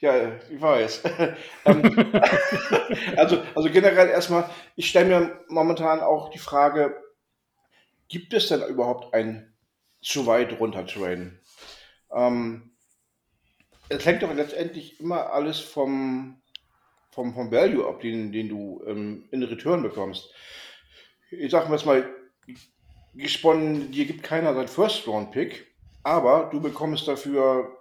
Ja, 0.00 0.32
ich 0.50 0.60
weiß. 0.60 1.02
Ähm, 1.66 2.12
also, 3.16 3.42
also 3.54 3.70
generell 3.70 4.08
erstmal, 4.08 4.48
ich 4.74 4.88
stelle 4.88 5.06
mir 5.06 5.40
momentan 5.48 6.00
auch 6.00 6.30
die 6.30 6.38
Frage, 6.38 6.96
gibt 8.08 8.32
es 8.32 8.48
denn 8.48 8.62
überhaupt 8.62 9.12
ein 9.12 9.49
zu 10.02 10.26
weit 10.26 10.58
runter 10.58 10.86
Train? 10.86 11.38
Ähm, 12.12 12.70
es 13.88 14.06
hängt 14.06 14.22
doch 14.22 14.32
letztendlich 14.32 15.00
immer 15.00 15.32
alles 15.32 15.58
vom, 15.58 16.40
vom, 17.10 17.34
vom 17.34 17.50
Value 17.50 17.86
ab, 17.86 18.00
den, 18.00 18.32
den 18.32 18.48
du 18.48 18.82
ähm, 18.86 19.28
in 19.30 19.42
Return 19.42 19.82
bekommst. 19.82 20.32
Ich 21.30 21.50
sag 21.50 21.68
mal, 21.68 22.08
gesponnen, 23.14 23.90
dir 23.92 24.06
gibt 24.06 24.22
keiner 24.22 24.54
sein 24.54 24.68
First-Round-Pick, 24.68 25.66
aber 26.02 26.48
du 26.50 26.60
bekommst 26.60 27.08
dafür 27.08 27.78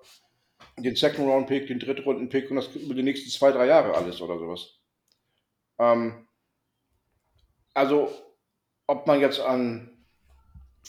den 0.77 0.95
Second-Round-Pick, 0.95 1.67
den 1.67 1.79
Drittrunden-Pick 1.79 2.49
und 2.49 2.57
das 2.57 2.75
über 2.75 2.93
die 2.93 3.03
nächsten 3.03 3.29
zwei, 3.29 3.51
drei 3.51 3.67
Jahre 3.67 3.95
alles 3.95 4.21
oder 4.21 4.37
sowas. 4.37 4.79
Ähm, 5.77 6.27
also, 7.73 8.11
ob 8.87 9.07
man 9.07 9.21
jetzt 9.21 9.39
an 9.39 9.98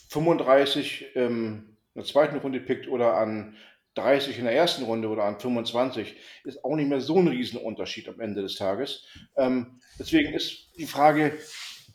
35 0.09 1.07
ähm, 1.15 1.77
in 1.95 2.01
der 2.03 2.05
zweiten 2.05 2.37
Runde 2.39 2.61
pickt 2.61 2.89
oder 2.89 3.15
an 3.15 3.57
30 3.95 4.39
in 4.39 4.45
der 4.45 4.55
ersten 4.55 4.85
Runde 4.85 5.09
oder 5.09 5.25
an 5.25 5.41
25, 5.41 6.17
ist 6.45 6.65
auch 6.65 6.77
nicht 6.77 6.89
mehr 6.89 7.01
so 7.01 7.19
ein 7.19 7.29
Riesenunterschied 7.29 8.09
am 8.09 8.21
Ende 8.21 8.43
des 8.43 8.57
Tages. 8.57 9.07
Ähm, 9.37 9.81
deswegen 9.99 10.33
ist 10.33 10.71
die 10.79 10.87
Frage, 10.87 11.37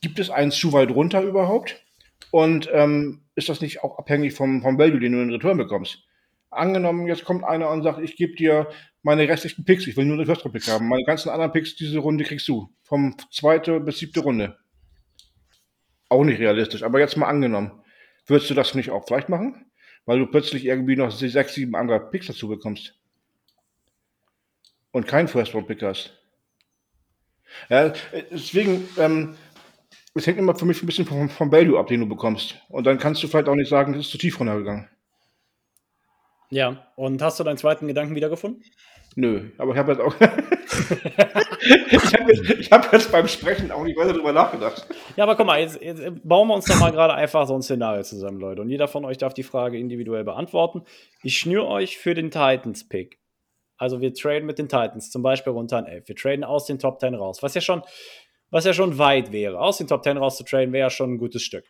gibt 0.00 0.18
es 0.18 0.30
einen 0.30 0.50
zu 0.50 0.72
weit 0.72 0.90
runter 0.90 1.22
überhaupt? 1.22 1.82
Und 2.30 2.68
ähm, 2.72 3.22
ist 3.34 3.48
das 3.48 3.60
nicht 3.60 3.82
auch 3.82 3.98
abhängig 3.98 4.34
vom, 4.34 4.62
vom 4.62 4.78
Value, 4.78 5.00
den 5.00 5.12
du 5.12 5.22
in 5.22 5.30
Return 5.30 5.56
bekommst? 5.56 6.04
Angenommen, 6.50 7.06
jetzt 7.06 7.24
kommt 7.24 7.44
einer 7.44 7.70
und 7.70 7.82
sagt, 7.82 8.00
ich 8.00 8.16
gebe 8.16 8.34
dir 8.34 8.68
meine 9.02 9.28
restlichen 9.28 9.64
Picks, 9.64 9.86
ich 9.86 9.96
will 9.96 10.04
nur 10.04 10.16
den 10.16 10.26
First 10.26 10.50
Pick 10.50 10.66
haben. 10.68 10.88
Meine 10.88 11.04
ganzen 11.04 11.28
anderen 11.28 11.52
Picks 11.52 11.76
diese 11.76 11.98
Runde 11.98 12.24
kriegst 12.24 12.48
du. 12.48 12.68
Vom 12.82 13.16
zweite 13.30 13.80
bis 13.80 13.98
siebte 13.98 14.20
Runde. 14.20 14.56
Auch 16.08 16.24
nicht 16.24 16.40
realistisch, 16.40 16.82
aber 16.82 17.00
jetzt 17.00 17.16
mal 17.16 17.26
angenommen. 17.26 17.82
Würdest 18.26 18.50
du 18.50 18.54
das 18.54 18.74
nicht 18.74 18.90
auch 18.90 19.06
vielleicht 19.06 19.28
machen? 19.28 19.66
Weil 20.04 20.18
du 20.18 20.26
plötzlich 20.26 20.64
irgendwie 20.64 20.96
noch 20.96 21.10
sechs, 21.10 21.54
sieben 21.54 21.74
andere 21.74 22.00
Picks 22.10 22.26
dazu 22.26 22.48
bekommst. 22.48 22.94
Und 24.92 25.06
keinen 25.06 25.28
First-Round-Pick 25.28 25.82
hast. 25.82 26.16
Ja, 27.68 27.92
deswegen, 28.30 28.88
ähm, 28.98 29.36
es 30.14 30.26
hängt 30.26 30.38
immer 30.38 30.54
für 30.54 30.64
mich 30.64 30.82
ein 30.82 30.86
bisschen 30.86 31.06
vom, 31.06 31.28
vom 31.28 31.52
Value 31.52 31.78
ab, 31.78 31.86
den 31.86 32.00
du 32.00 32.08
bekommst. 32.08 32.56
Und 32.68 32.84
dann 32.84 32.98
kannst 32.98 33.22
du 33.22 33.28
vielleicht 33.28 33.48
auch 33.48 33.54
nicht 33.54 33.68
sagen, 33.68 33.92
das 33.92 34.06
ist 34.06 34.10
zu 34.10 34.18
tief 34.18 34.38
runtergegangen. 34.40 34.88
Ja, 36.50 36.86
und 36.96 37.20
hast 37.22 37.38
du 37.40 37.44
deinen 37.44 37.58
zweiten 37.58 37.88
Gedanken 37.88 38.14
wiedergefunden? 38.14 38.64
Nö, 39.16 39.50
aber 39.58 39.72
ich 39.72 39.78
habe 39.78 39.92
jetzt 39.92 40.00
auch. 40.00 40.14
ich 41.90 42.14
habe 42.14 42.32
jetzt, 42.32 42.70
hab 42.70 42.92
jetzt, 42.92 43.12
beim 43.12 43.28
Sprechen 43.28 43.70
auch 43.70 43.84
nicht 43.84 43.96
weiter 43.96 44.12
darüber 44.12 44.32
nachgedacht. 44.32 44.86
Ja, 45.16 45.24
aber 45.24 45.36
guck 45.36 45.46
mal, 45.46 45.60
jetzt, 45.60 45.80
jetzt 45.80 46.02
bauen 46.22 46.48
wir 46.48 46.54
uns 46.54 46.66
doch 46.66 46.78
mal 46.78 46.92
gerade 46.92 47.14
einfach 47.14 47.46
so 47.46 47.54
ein 47.54 47.62
Szenario 47.62 48.02
zusammen, 48.02 48.38
Leute. 48.38 48.62
Und 48.62 48.68
jeder 48.68 48.88
von 48.88 49.04
euch 49.04 49.18
darf 49.18 49.34
die 49.34 49.42
Frage 49.42 49.78
individuell 49.78 50.24
beantworten. 50.24 50.82
Ich 51.22 51.38
schnüre 51.38 51.66
euch 51.66 51.98
für 51.98 52.14
den 52.14 52.30
Titans-Pick. 52.30 53.18
Also 53.78 54.00
wir 54.00 54.14
traden 54.14 54.46
mit 54.46 54.58
den 54.58 54.68
Titans, 54.68 55.10
zum 55.10 55.22
Beispiel 55.22 55.52
runter 55.52 55.78
an 55.78 55.86
11. 55.86 56.08
Wir 56.08 56.16
traden 56.16 56.44
aus 56.44 56.66
den 56.66 56.78
Top 56.78 57.00
10 57.00 57.14
raus, 57.14 57.42
was 57.42 57.54
ja 57.54 57.60
schon, 57.60 57.82
was 58.50 58.64
ja 58.64 58.72
schon 58.72 58.98
weit 58.98 59.32
wäre. 59.32 59.58
Aus 59.58 59.78
den 59.78 59.86
Top 59.86 60.02
10 60.02 60.16
raus 60.16 60.38
zu 60.38 60.44
traden, 60.44 60.72
wäre 60.72 60.86
ja 60.86 60.90
schon 60.90 61.14
ein 61.14 61.18
gutes 61.18 61.42
Stück. 61.42 61.64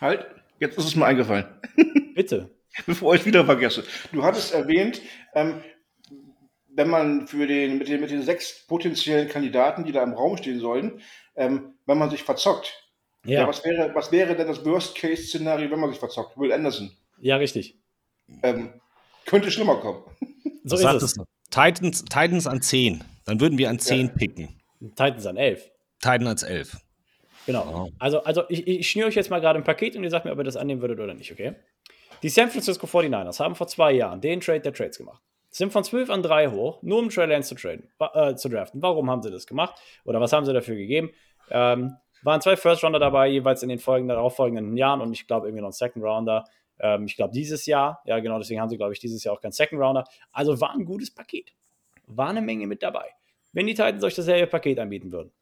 Halt, 0.00 0.26
jetzt 0.58 0.78
ist 0.78 0.86
es 0.86 0.96
mir 0.96 1.04
eingefallen. 1.04 1.46
Bitte. 2.14 2.50
Bevor 2.86 3.14
ich 3.14 3.26
wieder 3.26 3.44
vergesse. 3.44 3.84
Du 4.12 4.22
hattest 4.22 4.54
erwähnt, 4.54 5.02
ähm, 5.34 5.60
wenn 6.80 6.88
man 6.88 7.26
für 7.26 7.46
den 7.46 7.76
mit, 7.76 7.88
den, 7.88 8.00
mit 8.00 8.10
den 8.10 8.22
sechs 8.22 8.64
potenziellen 8.66 9.28
Kandidaten, 9.28 9.84
die 9.84 9.92
da 9.92 10.02
im 10.02 10.14
Raum 10.14 10.38
stehen 10.38 10.60
sollen, 10.60 11.02
ähm, 11.36 11.74
wenn 11.84 11.98
man 11.98 12.08
sich 12.08 12.22
verzockt. 12.22 12.72
Ja. 13.26 13.40
ja. 13.40 13.48
was, 13.48 13.62
wäre, 13.66 13.94
was 13.94 14.10
wäre 14.10 14.34
denn 14.34 14.48
das 14.48 14.64
Worst-Case-Szenario, 14.64 15.70
wenn 15.70 15.78
man 15.78 15.90
sich 15.90 15.98
verzockt? 15.98 16.38
Will 16.38 16.50
Anderson. 16.50 16.90
Ja, 17.20 17.36
richtig. 17.36 17.76
Ähm, 18.42 18.70
könnte 19.26 19.50
schlimmer 19.50 19.76
kommen. 19.76 20.04
So 20.64 20.76
ist 20.76 21.02
es. 21.02 21.16
Titans, 21.50 22.04
Titans 22.06 22.46
an 22.46 22.62
10. 22.62 23.04
Dann 23.26 23.40
würden 23.40 23.58
wir 23.58 23.68
an 23.68 23.78
10 23.78 24.06
ja. 24.06 24.12
picken. 24.14 24.60
Titans 24.80 25.26
an 25.26 25.36
11. 25.36 25.70
Titans 26.00 26.28
als 26.28 26.42
11. 26.44 26.76
Genau. 27.44 27.88
Oh. 27.88 27.92
Also, 27.98 28.22
also 28.24 28.44
ich, 28.48 28.66
ich 28.66 28.90
schnüre 28.90 29.08
euch 29.08 29.16
jetzt 29.16 29.28
mal 29.28 29.40
gerade 29.40 29.58
ein 29.58 29.64
Paket 29.64 29.96
und 29.96 30.04
ihr 30.04 30.10
sagt 30.10 30.24
mir, 30.24 30.32
ob 30.32 30.38
ihr 30.38 30.44
das 30.44 30.56
annehmen 30.56 30.80
würdet 30.80 31.00
oder 31.00 31.12
nicht, 31.12 31.30
okay? 31.30 31.56
Die 32.22 32.30
San 32.30 32.50
Francisco 32.50 32.86
49ers 32.86 33.38
haben 33.38 33.54
vor 33.54 33.66
zwei 33.66 33.92
Jahren 33.92 34.22
den 34.22 34.40
Trade 34.40 34.60
der 34.60 34.72
Trades 34.72 34.96
gemacht. 34.96 35.22
Sind 35.50 35.72
von 35.72 35.82
12 35.82 36.10
an 36.10 36.22
3 36.22 36.48
hoch, 36.50 36.80
nur 36.82 36.98
um 36.98 37.08
Trey 37.08 37.26
Lance 37.26 37.48
zu, 37.48 37.60
traden, 37.60 37.88
äh, 38.14 38.36
zu 38.36 38.48
draften. 38.48 38.80
Warum 38.82 39.10
haben 39.10 39.20
sie 39.22 39.30
das 39.30 39.46
gemacht? 39.46 39.80
Oder 40.04 40.20
was 40.20 40.32
haben 40.32 40.46
sie 40.46 40.52
dafür 40.52 40.76
gegeben? 40.76 41.10
Ähm, 41.50 41.96
waren 42.22 42.40
zwei 42.40 42.56
First-Rounder 42.56 42.98
dabei, 42.98 43.28
jeweils 43.28 43.62
in 43.62 43.68
den 43.68 43.78
folgenden, 43.78 44.14
darauffolgenden 44.14 44.76
Jahren 44.76 45.00
und 45.00 45.12
ich 45.12 45.26
glaube 45.26 45.48
irgendwie 45.48 45.62
noch 45.62 45.70
ein 45.70 45.72
Second-Rounder. 45.72 46.44
Ähm, 46.78 47.06
ich 47.06 47.16
glaube 47.16 47.32
dieses 47.32 47.66
Jahr, 47.66 48.02
ja 48.04 48.18
genau, 48.20 48.38
deswegen 48.38 48.60
haben 48.60 48.68
sie, 48.68 48.76
glaube 48.76 48.92
ich, 48.92 49.00
dieses 49.00 49.24
Jahr 49.24 49.34
auch 49.34 49.40
keinen 49.40 49.52
Second-Rounder. 49.52 50.04
Also 50.32 50.60
war 50.60 50.72
ein 50.72 50.84
gutes 50.84 51.10
Paket. 51.12 51.52
War 52.06 52.28
eine 52.28 52.42
Menge 52.42 52.66
mit 52.66 52.82
dabei. 52.82 53.06
Wenn 53.52 53.66
die 53.66 53.74
Titans 53.74 54.04
euch 54.04 54.14
dasselbe 54.14 54.46
Paket 54.46 54.78
anbieten 54.78 55.10
würden, 55.10 55.32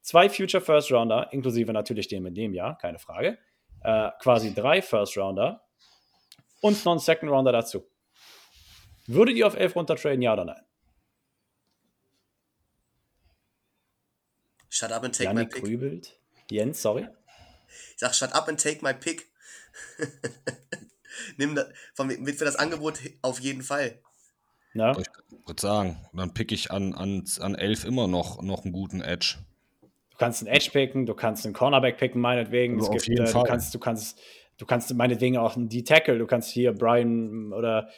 zwei 0.00 0.28
Future 0.28 0.62
First-Rounder, 0.62 1.32
inklusive 1.32 1.72
natürlich 1.72 2.08
den 2.08 2.22
mit 2.22 2.36
dem 2.36 2.54
Jahr, 2.54 2.76
keine 2.78 2.98
Frage, 2.98 3.38
äh, 3.82 4.10
quasi 4.20 4.52
drei 4.52 4.82
First-Rounder, 4.82 5.60
und 6.60 6.82
noch 6.84 6.92
einen 6.92 6.98
Second 6.98 7.30
Rounder 7.30 7.52
dazu. 7.52 7.84
Würdet 9.06 9.36
ihr 9.36 9.46
auf 9.46 9.56
11 9.56 9.76
runtertraden, 9.76 10.22
ja 10.22 10.32
oder 10.32 10.44
nein? 10.44 10.62
Shut 14.68 14.90
up 14.90 15.04
and 15.04 15.14
take 15.14 15.24
Janik 15.24 15.48
my 15.48 15.54
pick. 15.54 15.62
Grübelt. 15.62 16.18
Jens, 16.50 16.82
sorry. 16.82 17.06
Ich 17.92 17.98
sag, 17.98 18.14
shut 18.14 18.32
up 18.32 18.48
and 18.48 18.60
take 18.60 18.82
my 18.82 18.92
pick. 18.92 19.30
Nimm 21.36 21.54
da, 21.54 21.66
von, 21.94 22.08
mit 22.08 22.36
für 22.36 22.44
das 22.44 22.56
Angebot 22.56 22.98
auf 23.22 23.38
jeden 23.40 23.62
Fall. 23.62 24.00
Ja. 24.72 24.98
Ich 24.98 25.06
würde 25.46 25.60
sagen, 25.60 26.04
dann 26.12 26.34
pick 26.34 26.50
ich 26.50 26.70
an, 26.72 26.94
an, 26.94 27.24
an 27.38 27.54
11 27.54 27.84
immer 27.84 28.08
noch, 28.08 28.42
noch 28.42 28.64
einen 28.64 28.72
guten 28.72 29.00
Edge. 29.00 29.36
Du 30.10 30.16
kannst 30.18 30.42
einen 30.42 30.52
Edge 30.52 30.70
picken, 30.72 31.06
du 31.06 31.14
kannst 31.14 31.44
einen 31.44 31.54
Cornerback 31.54 31.98
picken, 31.98 32.20
meinetwegen. 32.20 32.80
Also 32.80 32.92
es 32.92 33.02
auf 33.02 33.08
jeden 33.08 33.26
äh, 33.26 33.28
Fall. 33.28 33.44
Du 33.44 33.48
kannst, 33.48 33.74
du 33.74 33.78
kannst 33.78 34.18
Du 34.56 34.66
kannst 34.66 34.94
meinetwegen 34.94 35.36
auch 35.36 35.56
einen 35.56 35.68
D-Tackle, 35.68 36.18
du 36.18 36.26
kannst 36.26 36.50
hier 36.50 36.72
Brian 36.72 37.52
oder 37.52 37.88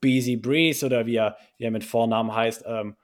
Beasy 0.00 0.36
Breeze 0.36 0.84
oder 0.84 1.06
wie 1.06 1.16
er, 1.16 1.36
wie 1.58 1.64
er 1.64 1.70
mit 1.70 1.84
Vornamen 1.84 2.34
heißt, 2.34 2.64
ähm, 2.66 2.96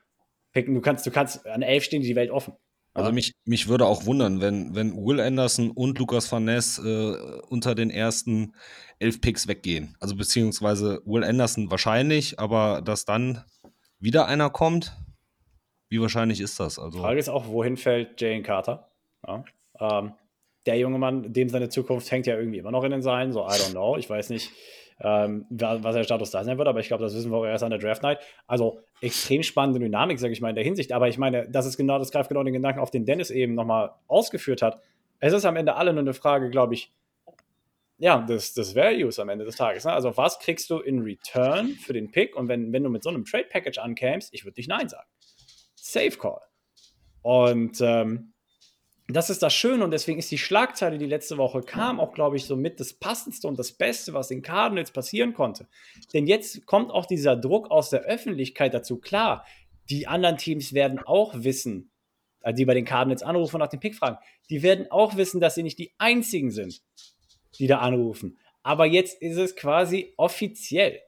picken. 0.52 0.74
Du 0.74 0.80
kannst, 0.80 1.06
du 1.06 1.10
kannst 1.10 1.46
an 1.46 1.62
elf 1.62 1.84
stehen 1.84 2.02
die 2.02 2.16
Welt 2.16 2.30
offen. 2.30 2.54
Also 2.94 3.08
ja. 3.08 3.14
mich, 3.14 3.32
mich 3.46 3.68
würde 3.68 3.86
auch 3.86 4.04
wundern, 4.04 4.40
wenn, 4.42 4.74
wenn 4.74 4.94
Will 4.94 5.20
Anderson 5.20 5.70
und 5.70 5.98
Lukas 5.98 6.30
Van 6.30 6.44
Ness 6.44 6.78
äh, 6.78 7.14
unter 7.48 7.74
den 7.74 7.88
ersten 7.88 8.54
elf 8.98 9.20
Picks 9.20 9.48
weggehen. 9.48 9.96
Also 9.98 10.14
beziehungsweise 10.14 11.00
Will 11.06 11.24
Anderson 11.24 11.70
wahrscheinlich, 11.70 12.38
aber 12.38 12.82
dass 12.82 13.06
dann 13.06 13.44
wieder 13.98 14.26
einer 14.26 14.50
kommt, 14.50 14.94
wie 15.88 16.00
wahrscheinlich 16.00 16.40
ist 16.40 16.60
das? 16.60 16.78
Also 16.78 17.00
Frage 17.00 17.18
ist 17.18 17.30
auch, 17.30 17.46
wohin 17.48 17.78
fällt 17.78 18.20
Jane 18.20 18.42
Carter? 18.42 18.90
Ja. 19.26 19.44
Ähm, 19.80 20.12
der 20.66 20.78
junge 20.78 20.98
Mann, 20.98 21.32
dem 21.32 21.48
seine 21.48 21.68
Zukunft 21.68 22.10
hängt 22.10 22.26
ja 22.26 22.36
irgendwie 22.36 22.58
immer 22.58 22.70
noch 22.70 22.84
in 22.84 22.90
den 22.90 23.02
Seilen. 23.02 23.32
So, 23.32 23.40
I 23.40 23.52
don't 23.52 23.72
know. 23.72 23.96
Ich 23.96 24.08
weiß 24.08 24.30
nicht, 24.30 24.50
ähm, 25.00 25.46
was 25.50 25.94
der 25.94 26.04
Status 26.04 26.30
da 26.30 26.44
sein 26.44 26.58
wird, 26.58 26.68
aber 26.68 26.80
ich 26.80 26.88
glaube, 26.88 27.02
das 27.02 27.14
wissen 27.14 27.30
wir 27.30 27.38
auch 27.38 27.44
erst 27.44 27.64
an 27.64 27.70
der 27.70 27.78
Draft 27.78 28.02
Night. 28.02 28.18
Also 28.46 28.80
extrem 29.00 29.42
spannende 29.42 29.80
Dynamik, 29.80 30.18
sage 30.18 30.32
ich 30.32 30.40
mal, 30.40 30.50
in 30.50 30.54
der 30.54 30.64
Hinsicht. 30.64 30.92
Aber 30.92 31.08
ich 31.08 31.18
meine, 31.18 31.48
das 31.48 31.66
ist 31.66 31.76
genau, 31.76 31.98
das 31.98 32.10
greift 32.10 32.28
genau 32.28 32.42
den 32.42 32.54
Gedanken 32.54 32.80
auf, 32.80 32.90
den 32.90 33.04
Dennis 33.04 33.30
eben 33.30 33.54
nochmal 33.54 33.92
ausgeführt 34.08 34.62
hat. 34.62 34.80
Es 35.20 35.32
ist 35.32 35.44
am 35.44 35.56
Ende 35.56 35.74
alle 35.74 35.92
nur 35.92 36.02
eine 36.02 36.14
Frage, 36.14 36.50
glaube 36.50 36.74
ich, 36.74 36.92
ja, 37.98 38.20
des, 38.20 38.52
des 38.54 38.74
Values 38.74 39.20
am 39.20 39.28
Ende 39.28 39.44
des 39.44 39.54
Tages. 39.54 39.84
Ne? 39.84 39.92
Also, 39.92 40.16
was 40.16 40.40
kriegst 40.40 40.68
du 40.70 40.80
in 40.80 41.02
Return 41.02 41.68
für 41.68 41.92
den 41.92 42.10
Pick? 42.10 42.34
Und 42.34 42.48
wenn, 42.48 42.72
wenn 42.72 42.82
du 42.82 42.90
mit 42.90 43.04
so 43.04 43.10
einem 43.10 43.24
Trade 43.24 43.46
Package 43.48 43.78
ankämst, 43.78 44.34
ich 44.34 44.44
würde 44.44 44.58
nicht 44.58 44.68
Nein 44.68 44.88
sagen. 44.88 45.06
Safe 45.76 46.18
Call. 46.18 46.40
Und 47.22 47.80
ähm, 47.80 48.31
das 49.08 49.30
ist 49.30 49.42
das 49.42 49.52
Schöne 49.52 49.84
und 49.84 49.90
deswegen 49.90 50.18
ist 50.18 50.30
die 50.30 50.38
Schlagzeile, 50.38 50.96
die 50.96 51.06
letzte 51.06 51.36
Woche 51.36 51.60
kam, 51.60 51.98
auch, 51.98 52.12
glaube 52.12 52.36
ich, 52.36 52.44
so 52.44 52.56
mit 52.56 52.78
das 52.80 52.92
Passendste 52.92 53.48
und 53.48 53.58
das 53.58 53.72
Beste, 53.72 54.14
was 54.14 54.28
den 54.28 54.42
Cardinals 54.42 54.92
passieren 54.92 55.34
konnte. 55.34 55.66
Denn 56.14 56.26
jetzt 56.26 56.66
kommt 56.66 56.90
auch 56.90 57.06
dieser 57.06 57.36
Druck 57.36 57.70
aus 57.70 57.90
der 57.90 58.02
Öffentlichkeit 58.02 58.74
dazu. 58.74 58.98
Klar, 58.98 59.44
die 59.90 60.06
anderen 60.06 60.38
Teams 60.38 60.72
werden 60.72 61.00
auch 61.00 61.34
wissen, 61.36 61.90
also 62.40 62.56
die 62.56 62.64
bei 62.64 62.74
den 62.74 62.84
Cardinals 62.84 63.22
anrufen 63.22 63.56
und 63.56 63.60
nach 63.60 63.68
dem 63.68 63.80
Pick 63.80 63.94
fragen, 63.94 64.18
die 64.50 64.62
werden 64.62 64.90
auch 64.90 65.16
wissen, 65.16 65.40
dass 65.40 65.54
sie 65.54 65.62
nicht 65.62 65.78
die 65.78 65.92
einzigen 65.98 66.50
sind, 66.50 66.82
die 67.58 67.66
da 67.66 67.78
anrufen. 67.78 68.38
Aber 68.62 68.86
jetzt 68.86 69.20
ist 69.20 69.36
es 69.36 69.56
quasi 69.56 70.14
offiziell, 70.16 71.00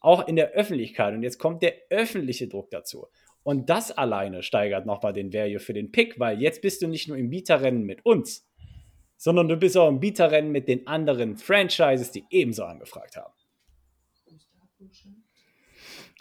auch 0.00 0.26
in 0.28 0.36
der 0.36 0.50
Öffentlichkeit. 0.50 1.14
Und 1.14 1.22
jetzt 1.22 1.38
kommt 1.38 1.62
der 1.62 1.74
öffentliche 1.90 2.48
Druck 2.48 2.70
dazu. 2.70 3.06
Und 3.46 3.70
das 3.70 3.92
alleine 3.92 4.42
steigert 4.42 4.86
nochmal 4.86 5.12
den 5.12 5.32
Value 5.32 5.60
für 5.60 5.72
den 5.72 5.92
Pick, 5.92 6.18
weil 6.18 6.42
jetzt 6.42 6.62
bist 6.62 6.82
du 6.82 6.88
nicht 6.88 7.06
nur 7.06 7.16
im 7.16 7.30
Bieterrennen 7.30 7.84
mit 7.84 8.04
uns, 8.04 8.44
sondern 9.16 9.46
du 9.46 9.56
bist 9.56 9.76
auch 9.76 9.88
im 9.88 10.00
Bieterrennen 10.00 10.50
mit 10.50 10.66
den 10.66 10.88
anderen 10.88 11.36
Franchises, 11.36 12.10
die 12.10 12.24
ebenso 12.30 12.64
angefragt 12.64 13.16
haben. 13.16 13.32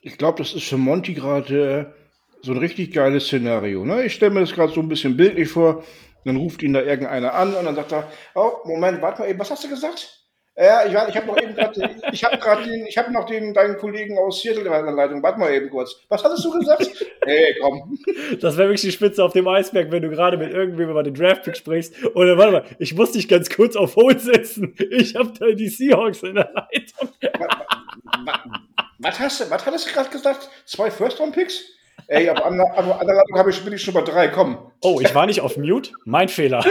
Ich 0.03 0.19
glaube, 0.19 0.37
das 0.37 0.53
ist 0.53 0.65
für 0.65 0.77
Monty 0.77 1.15
gerade 1.15 1.95
so 2.43 2.51
ein 2.51 2.59
richtig 2.59 2.93
geiles 2.93 3.25
Szenario. 3.25 3.83
Ne? 3.85 4.03
Ich 4.03 4.13
stelle 4.13 4.31
mir 4.31 4.41
das 4.41 4.53
gerade 4.53 4.71
so 4.71 4.81
ein 4.81 4.87
bisschen 4.87 5.17
bildlich 5.17 5.49
vor. 5.49 5.83
Dann 6.25 6.35
ruft 6.35 6.61
ihn 6.61 6.73
da 6.73 6.83
irgendeiner 6.83 7.33
an 7.33 7.55
und 7.55 7.65
dann 7.65 7.73
sagt 7.73 7.91
er, 7.91 8.07
oh, 8.35 8.51
Moment, 8.65 9.01
warte 9.01 9.23
mal 9.23 9.29
eben, 9.31 9.39
was 9.39 9.49
hast 9.49 9.63
du 9.63 9.69
gesagt? 9.69 10.24
Ja, 10.57 10.85
ich, 10.85 10.93
ich 10.93 11.17
habe 11.17 11.27
noch 11.27 11.37
eben 11.37 11.53
gerade, 11.53 11.95
ich 12.13 12.23
habe 12.23 12.37
gerade 12.37 12.63
den, 12.63 12.85
ich 12.87 12.97
habe 12.97 13.11
noch 13.11 13.25
den, 13.25 13.53
deinen 13.53 13.75
Kollegen 13.77 14.17
aus 14.17 14.41
Seattle 14.41 14.63
in 14.63 14.71
der 14.71 14.93
Leitung. 14.93 15.21
Warte 15.21 15.37
mal 15.37 15.53
eben 15.53 15.69
kurz. 15.69 15.97
Was 16.07 16.23
hattest 16.23 16.45
du 16.45 16.51
gesagt? 16.51 16.89
hey, 17.25 17.55
komm. 17.59 17.99
Das 18.39 18.55
wäre 18.55 18.69
wirklich 18.69 18.81
die 18.81 18.91
Spitze 18.93 19.21
auf 19.21 19.33
dem 19.33 19.49
Eisberg, 19.49 19.91
wenn 19.91 20.01
du 20.01 20.09
gerade 20.09 20.37
mit 20.37 20.53
irgendwem 20.53 20.89
über 20.89 21.03
den 21.03 21.13
Draftpick 21.13 21.57
sprichst. 21.57 22.05
Oder 22.15 22.37
warte 22.37 22.51
mal, 22.53 22.63
ich 22.79 22.95
muss 22.95 23.11
dich 23.11 23.27
ganz 23.27 23.49
kurz 23.49 23.75
auf 23.75 23.97
Hold 23.97 24.21
setzen. 24.21 24.73
Ich 24.91 25.15
habe 25.15 25.33
da 25.37 25.47
die 25.47 25.67
Seahawks 25.67 26.23
in 26.23 26.35
der 26.35 26.49
Leitung. 26.53 27.09
was, 28.23 28.39
was, 28.99 29.19
hast 29.19 29.41
du, 29.41 29.49
was 29.49 29.65
hattest 29.65 29.89
du 29.89 29.93
gerade 29.93 30.09
gesagt? 30.09 30.49
Zwei 30.65 30.89
First-Round-Picks? 30.89 31.65
Ey, 32.07 32.29
ab 32.29 32.45
anderer 32.45 33.03
Leitung 33.03 33.37
habe 33.37 33.49
ich, 33.49 33.63
bin 33.63 33.73
ich 33.73 33.81
schon 33.81 33.93
bei 33.93 34.01
drei, 34.01 34.27
komm. 34.27 34.71
Oh, 34.81 34.99
ich 35.01 35.13
war 35.15 35.25
nicht 35.25 35.41
auf 35.41 35.57
Mute? 35.57 35.91
Mein 36.05 36.29
Fehler. 36.29 36.63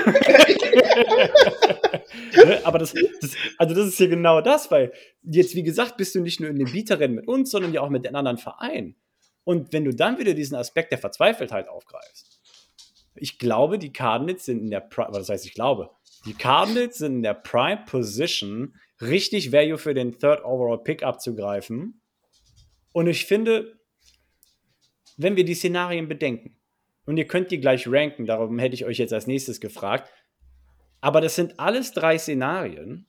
ne? 2.37 2.61
Aber 2.65 2.79
das, 2.79 2.95
das, 3.21 3.33
also 3.59 3.75
das 3.75 3.89
ist 3.89 3.97
hier 3.97 4.09
genau 4.09 4.41
das, 4.41 4.71
weil 4.71 4.93
jetzt, 5.23 5.55
wie 5.55 5.63
gesagt, 5.63 5.97
bist 5.97 6.15
du 6.15 6.21
nicht 6.21 6.41
nur 6.41 6.51
in 6.51 6.59
den 6.59 6.71
Bieterrennen 6.71 7.17
mit 7.17 7.27
uns, 7.27 7.51
sondern 7.51 7.73
ja 7.73 7.81
auch 7.81 7.91
mit 7.91 8.05
den 8.05 8.15
anderen 8.15 8.39
Vereinen. 8.39 8.97
Und 9.45 9.73
wenn 9.73 9.85
du 9.85 9.93
dann 9.93 10.19
wieder 10.19 10.35
diesen 10.35 10.57
Aspekt 10.57 10.93
der 10.93 10.99
Verzweifeltheit 10.99 11.69
aufgreifst, 11.69 12.41
ich 13.17 13.39
glaube, 13.39 13.79
die 13.79 13.93
Cardinals 13.93 14.45
sind 14.45 14.61
in 14.61 14.71
der, 14.71 14.81
Pri 14.81 15.05
das 15.13 15.29
heißt, 15.29 15.47
ich 15.47 15.55
glaube, 15.55 15.91
die 16.27 16.35
Cardinals 16.35 16.99
sind 16.99 17.17
in 17.17 17.23
der 17.23 17.35
Prime 17.35 17.85
Position, 17.87 18.75
richtig 19.01 19.53
Value 19.53 19.79
für 19.79 19.95
den 19.95 20.19
Third 20.19 20.45
Overall 20.45 20.83
Pick 20.83 21.03
abzugreifen. 21.03 22.01
Und 22.93 23.07
ich 23.07 23.27
finde, 23.27 23.79
wenn 25.17 25.37
wir 25.37 25.45
die 25.45 25.55
Szenarien 25.55 26.09
bedenken, 26.09 26.57
und 27.07 27.19
ihr 27.19 27.27
könnt 27.27 27.51
die 27.51 27.61
gleich 27.61 27.87
ranken, 27.87 28.25
darum 28.25 28.59
hätte 28.59 28.75
ich 28.75 28.87
euch 28.87 28.99
jetzt 28.99 29.13
als 29.13 29.27
nächstes 29.27 29.61
gefragt, 29.61 30.11
aber 31.01 31.21
das 31.21 31.35
sind 31.35 31.61
alles 31.61 31.93
drei 31.93 32.17
Szenarien, 32.17 33.07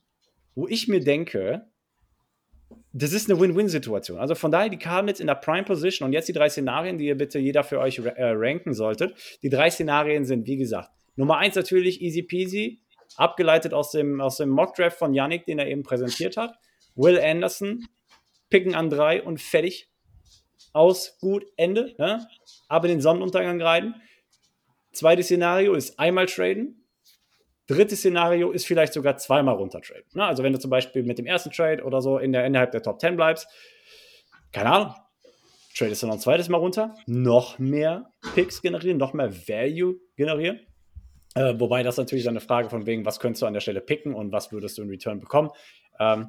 wo 0.54 0.68
ich 0.68 0.86
mir 0.86 1.00
denke, 1.00 1.66
das 2.92 3.12
ist 3.12 3.30
eine 3.30 3.40
Win-Win-Situation. 3.40 4.18
Also 4.18 4.34
von 4.34 4.50
daher 4.50 4.68
die 4.68 4.78
Cardinals 4.78 5.20
in 5.20 5.26
der 5.26 5.34
Prime 5.34 5.64
Position 5.64 6.06
und 6.06 6.12
jetzt 6.12 6.28
die 6.28 6.32
drei 6.32 6.48
Szenarien, 6.48 6.98
die 6.98 7.06
ihr 7.06 7.16
bitte 7.16 7.38
jeder 7.38 7.62
für 7.62 7.78
euch 7.78 7.98
äh, 7.98 8.12
ranken 8.18 8.74
solltet. 8.74 9.16
Die 9.42 9.48
drei 9.48 9.70
Szenarien 9.70 10.24
sind, 10.24 10.46
wie 10.46 10.56
gesagt, 10.56 10.90
Nummer 11.14 11.38
eins 11.38 11.54
natürlich 11.54 12.02
easy 12.02 12.22
peasy, 12.22 12.82
abgeleitet 13.16 13.72
aus 13.72 13.90
dem, 13.92 14.20
aus 14.20 14.36
dem 14.36 14.50
Mock-Draft 14.50 14.98
von 14.98 15.14
Yannick, 15.14 15.46
den 15.46 15.58
er 15.58 15.66
eben 15.66 15.82
präsentiert 15.82 16.36
hat. 16.36 16.54
Will 16.94 17.18
Anderson, 17.18 17.86
picken 18.50 18.74
an 18.74 18.90
drei 18.90 19.22
und 19.22 19.40
fertig. 19.40 19.90
Aus, 20.76 21.18
gut, 21.20 21.46
Ende. 21.56 21.94
Ne? 21.98 22.26
Aber 22.68 22.88
den 22.88 23.00
Sonnenuntergang 23.00 23.60
reiten. 23.60 23.94
Zweites 24.92 25.26
Szenario 25.26 25.74
ist 25.74 25.98
einmal 25.98 26.26
traden. 26.26 26.86
Drittes 27.66 28.00
Szenario 28.00 28.52
ist 28.52 28.66
vielleicht 28.66 28.92
sogar 28.92 29.16
zweimal 29.16 29.56
runtertraden. 29.56 30.04
Ne? 30.14 30.24
Also 30.24 30.42
wenn 30.42 30.52
du 30.52 30.58
zum 30.58 30.70
Beispiel 30.70 31.02
mit 31.02 31.18
dem 31.18 31.26
ersten 31.26 31.50
Trade 31.50 31.82
oder 31.82 32.00
so 32.00 32.18
in 32.18 32.32
der, 32.32 32.46
innerhalb 32.46 32.70
der 32.70 32.82
Top 32.82 33.00
10 33.00 33.16
bleibst, 33.16 33.48
keine 34.52 34.70
Ahnung, 34.70 34.94
tradest 35.76 36.02
du 36.02 36.06
noch 36.06 36.14
ein 36.14 36.20
zweites 36.20 36.48
Mal 36.48 36.58
runter, 36.58 36.94
noch 37.06 37.58
mehr 37.58 38.10
Picks 38.34 38.62
generieren, 38.62 38.98
noch 38.98 39.12
mehr 39.12 39.32
Value 39.48 39.96
generieren. 40.16 40.60
Äh, 41.34 41.54
wobei 41.58 41.82
das 41.82 41.96
natürlich 41.98 42.24
dann 42.24 42.32
eine 42.32 42.40
Frage 42.40 42.70
von 42.70 42.86
wegen, 42.86 43.04
was 43.04 43.20
könntest 43.20 43.42
du 43.42 43.46
an 43.46 43.52
der 43.52 43.60
Stelle 43.60 43.80
picken 43.80 44.14
und 44.14 44.32
was 44.32 44.52
würdest 44.52 44.78
du 44.78 44.82
in 44.82 44.88
Return 44.88 45.20
bekommen. 45.20 45.50
Ähm, 45.98 46.28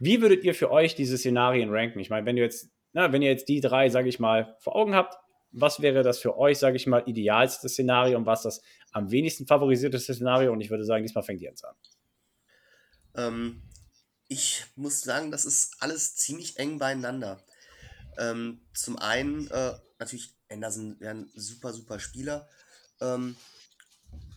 wie 0.00 0.20
würdet 0.20 0.44
ihr 0.44 0.54
für 0.54 0.70
euch 0.70 0.94
diese 0.94 1.18
Szenarien 1.18 1.70
ranken? 1.70 2.00
Ich 2.00 2.10
meine, 2.10 2.26
wenn 2.26 2.36
du 2.36 2.42
jetzt, 2.42 2.70
na, 2.92 3.12
wenn 3.12 3.22
ihr 3.22 3.30
jetzt 3.30 3.48
die 3.48 3.60
drei, 3.60 3.88
sage 3.90 4.08
ich 4.08 4.18
mal, 4.18 4.56
vor 4.60 4.76
Augen 4.76 4.94
habt, 4.94 5.16
was 5.50 5.80
wäre 5.80 6.02
das 6.02 6.18
für 6.18 6.36
euch, 6.36 6.58
sage 6.58 6.76
ich 6.76 6.86
mal, 6.86 7.02
idealste 7.06 7.68
Szenario 7.68 8.18
und 8.18 8.26
was 8.26 8.42
das 8.42 8.60
am 8.92 9.10
wenigsten 9.10 9.46
favorisierte 9.46 9.98
Szenario? 9.98 10.52
Und 10.52 10.60
ich 10.60 10.70
würde 10.70 10.84
sagen, 10.84 11.02
diesmal 11.02 11.24
fängt 11.24 11.40
Jens 11.40 11.64
an. 11.64 11.74
Ähm, 13.14 13.62
ich 14.28 14.66
muss 14.76 15.00
sagen, 15.00 15.30
das 15.30 15.44
ist 15.44 15.76
alles 15.80 16.16
ziemlich 16.16 16.58
eng 16.58 16.78
beieinander. 16.78 17.42
Ähm, 18.18 18.60
zum 18.74 18.98
einen, 18.98 19.50
äh, 19.50 19.74
natürlich, 19.98 20.34
Anderson 20.50 21.00
wäre 21.00 21.14
ein 21.14 21.30
super, 21.34 21.72
super 21.72 21.98
Spieler. 21.98 22.48
Ähm, 23.00 23.36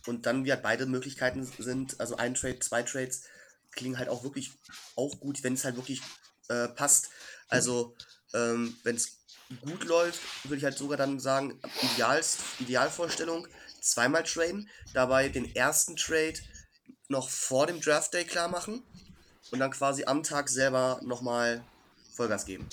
und 0.06 0.26
dann, 0.26 0.44
wie 0.44 0.52
halt 0.52 0.62
beide 0.62 0.86
Möglichkeiten 0.86 1.44
sind, 1.44 2.00
also 2.00 2.16
ein 2.16 2.34
Trade, 2.34 2.58
zwei 2.58 2.82
Trades, 2.82 3.24
klingen 3.70 3.98
halt 3.98 4.08
auch 4.08 4.24
wirklich 4.24 4.52
auch 4.96 5.20
gut, 5.20 5.42
wenn 5.44 5.54
es 5.54 5.64
halt 5.64 5.76
wirklich 5.76 6.02
äh, 6.48 6.68
passt. 6.68 7.10
Also, 7.48 7.94
ähm, 8.34 8.76
wenn 8.82 8.96
es 8.96 9.18
gut 9.60 9.84
läuft, 9.84 10.20
würde 10.44 10.56
ich 10.56 10.64
halt 10.64 10.78
sogar 10.78 10.96
dann 10.96 11.20
sagen, 11.20 11.58
Ideals, 11.94 12.38
Idealvorstellung, 12.60 13.46
zweimal 13.80 14.22
traden, 14.22 14.68
dabei 14.94 15.28
den 15.28 15.54
ersten 15.54 15.96
Trade 15.96 16.34
noch 17.08 17.28
vor 17.28 17.66
dem 17.66 17.80
Draft 17.80 18.14
Day 18.14 18.24
klar 18.24 18.48
machen 18.48 18.82
und 19.50 19.58
dann 19.58 19.70
quasi 19.70 20.04
am 20.04 20.22
Tag 20.22 20.48
selber 20.48 21.00
nochmal 21.02 21.62
Vollgas 22.14 22.46
geben. 22.46 22.68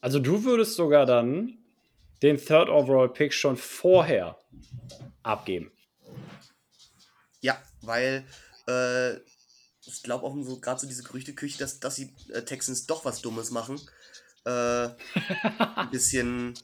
Also 0.00 0.18
du 0.18 0.44
würdest 0.44 0.74
sogar 0.74 1.06
dann 1.06 1.58
den 2.22 2.36
Third 2.36 2.68
Overall 2.68 3.08
Pick 3.08 3.32
schon 3.32 3.56
vorher 3.56 4.38
abgeben. 5.22 5.72
Ja, 7.40 7.60
weil 7.80 8.24
äh, 8.66 9.14
ich 9.86 10.02
glaube 10.02 10.24
auch 10.24 10.34
so 10.42 10.58
gerade 10.60 10.80
so 10.80 10.86
diese 10.86 11.02
Gerüchteküche, 11.02 11.58
dass, 11.58 11.80
dass 11.80 11.96
die 11.96 12.12
äh, 12.32 12.42
Texans 12.42 12.86
doch 12.86 13.04
was 13.04 13.22
Dummes 13.22 13.50
machen. 13.50 13.80
Äh, 14.44 14.50
ein 15.76 15.90
bisschen 15.90 16.54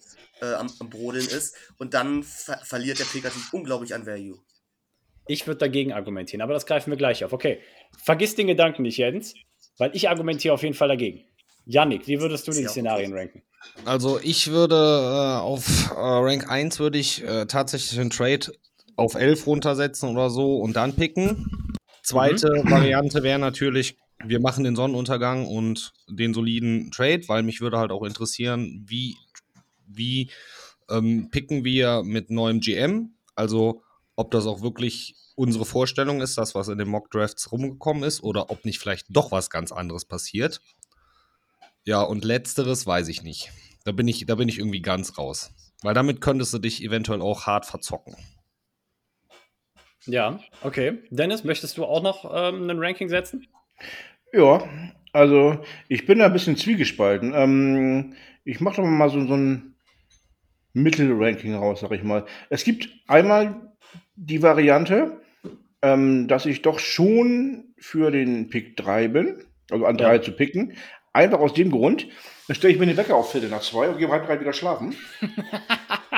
äh, 0.41 0.53
am, 0.55 0.71
am, 0.79 0.91
Brodeln 0.91 1.27
ist. 1.27 1.55
Und 1.79 1.95
dann 1.95 2.23
ver 2.23 2.59
verliert 2.65 2.99
der 2.99 3.05
Pick 3.05 3.25
natürlich 3.25 3.53
unglaublich 3.53 3.95
an 3.95 4.07
Value. 4.07 4.39
Ich 5.27 5.47
würde 5.47 5.59
dagegen 5.59 5.93
argumentieren, 5.93 6.43
aber 6.43 6.55
das 6.55 6.67
greifen 6.67 6.91
wir 6.91 6.97
gleich 6.97 7.25
auf. 7.25 7.33
Okay, 7.33 7.61
vergiss 8.03 8.35
den 8.35 8.49
Gedanken 8.49 8.83
nicht, 8.83 8.97
Jens, 8.99 9.35
weil 9.79 9.91
ich 9.95 10.09
argumentiere 10.09 10.55
auf 10.55 10.63
jeden 10.63 10.75
Fall 10.75 10.89
dagegen. 10.89 11.25
Yannick, 11.67 12.07
wie 12.07 12.21
würdest 12.21 12.49
du 12.49 12.53
die 12.53 12.67
Szenarien 12.67 13.13
ranken? 13.13 13.43
Also 13.85 14.19
ich 14.23 14.51
würde 14.51 14.75
äh, 14.75 15.41
auf 15.41 15.91
äh, 15.91 15.95
Rank 15.95 16.51
1 16.51 16.81
würde 16.81 16.99
ich 16.99 17.23
äh, 17.23 17.47
tatsächlich 17.47 18.01
einen 18.01 18.11
Trade 18.11 18.53
auf 18.97 19.15
11 19.15 19.47
runtersetzen 19.47 20.09
oder 20.09 20.31
so 20.31 20.59
und 20.59 20.75
dann 20.75 20.97
picken. 20.97 21.70
Zweite 22.11 22.63
mhm. 22.65 22.71
Variante 22.71 23.23
wäre 23.23 23.39
natürlich, 23.39 23.97
wir 24.25 24.41
machen 24.41 24.65
den 24.65 24.77
Sonnenuntergang 24.77 25.47
und 25.47 25.93
den 26.09 26.35
soliden 26.35 26.91
Trade, 26.91 27.23
weil 27.29 27.43
mich 27.43 27.61
würde 27.61 27.79
halt 27.79 27.91
auch 27.91 28.03
interessieren, 28.03 28.85
wie, 28.87 29.17
wie 29.87 30.31
ähm, 30.91 31.31
picken 31.31 31.65
wir 31.65 32.03
mit 32.03 32.31
neuem 32.31 32.61
GM, 32.61 33.15
also 33.35 33.83
ob 34.17 34.31
das 34.31 34.47
auch 34.47 34.61
wirklich 34.63 35.15
unsere 35.37 35.65
Vorstellung 35.65 36.21
ist, 36.21 36.37
das, 36.37 36.55
was 36.55 36.69
in 36.69 36.77
den 36.77 36.89
Mock 36.89 37.11
Drafts 37.11 37.51
rumgekommen 37.51 38.03
ist, 38.03 38.23
oder 38.23 38.51
ob 38.51 38.67
nicht 38.67 38.79
vielleicht 38.79 39.07
doch 39.09 39.33
was 39.33 39.49
ganz 39.49 39.73
anderes 39.73 40.05
passiert. 40.05 40.61
Ja, 41.85 42.03
und 42.03 42.25
letzteres 42.25 42.87
weiß 42.87 43.09
ich 43.09 43.23
nicht. 43.23 43.51
Da 43.85 43.93
bin 43.93 44.07
ich, 44.07 44.27
da 44.27 44.35
bin 44.35 44.51
ich 44.51 44.59
irgendwie 44.59 44.83
ganz 44.83 45.17
raus. 45.17 45.51
Weil 45.81 45.95
damit 45.95 46.21
könntest 46.21 46.53
du 46.53 46.59
dich 46.59 46.83
eventuell 46.85 47.23
auch 47.23 47.47
hart 47.47 47.65
verzocken. 47.65 48.17
Ja, 50.11 50.41
okay. 50.63 50.99
Dennis, 51.11 51.45
möchtest 51.45 51.79
du 51.79 51.85
auch 51.85 52.03
noch 52.03 52.31
ähm, 52.35 52.69
ein 52.69 52.79
Ranking 52.79 53.09
setzen? 53.09 53.47
Ja, 54.33 54.63
also 55.13 55.59
ich 55.89 56.07
bin 56.07 56.19
da 56.19 56.27
ein 56.27 56.33
bisschen 56.33 56.57
zwiegespalten. 56.57 57.33
Ähm, 57.35 58.15
ich 58.45 58.61
mache 58.61 58.77
doch 58.77 58.85
mal 58.85 59.11
so, 59.11 59.27
so 59.27 59.35
ein 59.35 59.75
Mittelranking 60.73 61.55
raus, 61.55 61.81
sag 61.81 61.93
ich 61.93 62.03
mal. 62.03 62.25
Es 62.49 62.65
gibt 62.65 62.89
einmal 63.07 63.73
die 64.17 64.43
Variante, 64.43 65.21
ähm, 65.83 66.29
dass 66.29 66.47
ich 66.47 66.63
doch 66.63 66.79
schon 66.79 67.75
für 67.79 68.11
den 68.11 68.51
Pick 68.51 68.77
3 68.77 69.09
bin, 69.09 69.45
also 69.71 69.87
an 69.87 69.97
3 69.97 70.15
ja. 70.15 70.23
zu 70.23 70.33
picken. 70.33 70.75
Einfach 71.13 71.41
aus 71.41 71.55
dem 71.55 71.71
Grund, 71.73 72.07
dann 72.47 72.55
stelle 72.55 72.73
ich 72.73 72.79
mir 72.79 72.87
den 72.87 72.97
Wecker 72.97 73.17
auf 73.17 73.33
Viertel 73.33 73.49
nach 73.49 73.63
zwei 73.63 73.89
und 73.89 73.99
gehe 73.99 74.07
um 74.07 74.13
halb 74.13 74.27
drei 74.27 74.41
wieder 74.41 74.53
schlafen. 74.53 74.95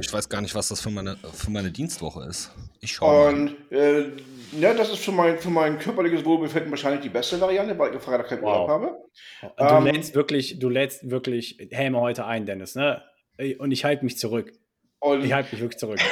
Ich 0.00 0.12
weiß 0.12 0.28
gar 0.28 0.40
nicht, 0.40 0.54
was 0.54 0.68
das 0.68 0.80
für 0.80 0.90
meine, 0.90 1.16
für 1.32 1.50
meine 1.50 1.70
Dienstwoche 1.70 2.24
ist. 2.28 2.50
Ich 2.80 2.92
schaue. 2.92 3.28
Und 3.28 3.54
äh, 3.70 4.10
ja, 4.58 4.74
das 4.74 4.90
ist 4.90 5.04
für 5.04 5.12
mein, 5.12 5.38
für 5.38 5.50
mein 5.50 5.78
körperliches 5.78 6.24
Wohlbefinden 6.24 6.70
wahrscheinlich 6.70 7.02
die 7.02 7.08
beste 7.08 7.40
Variante, 7.40 7.78
weil 7.78 7.94
ich 7.94 8.02
Freitag 8.02 8.28
keinen 8.28 8.42
Wow. 8.42 8.68
Urlaub 8.68 8.68
habe. 8.68 9.04
Du 9.56 9.88
Ähm, 9.88 9.94
lädst 9.94 10.14
wirklich, 10.14 10.58
du 10.58 10.68
lädst 10.68 11.08
wirklich 11.10 11.58
Helme 11.70 12.00
heute 12.00 12.26
ein, 12.26 12.46
Dennis, 12.46 12.74
ne? 12.74 13.02
Und 13.58 13.70
ich 13.70 13.84
halte 13.84 14.04
mich 14.04 14.18
zurück. 14.18 14.52
Und 14.98 15.24
Ich 15.24 15.32
halte 15.32 15.52
mich 15.54 15.60
wirklich 15.62 15.78
zurück. 15.78 16.00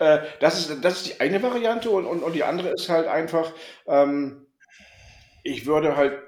Äh, 0.00 0.20
das, 0.38 0.60
ist, 0.60 0.84
das 0.84 0.98
ist 0.98 1.08
die 1.08 1.20
eine 1.20 1.42
Variante 1.42 1.90
und, 1.90 2.04
und, 2.06 2.22
und 2.22 2.32
die 2.32 2.44
andere 2.44 2.68
ist 2.68 2.88
halt 2.88 3.08
einfach, 3.08 3.52
ähm, 3.88 4.46
ich 5.42 5.66
würde 5.66 5.96
halt, 5.96 6.20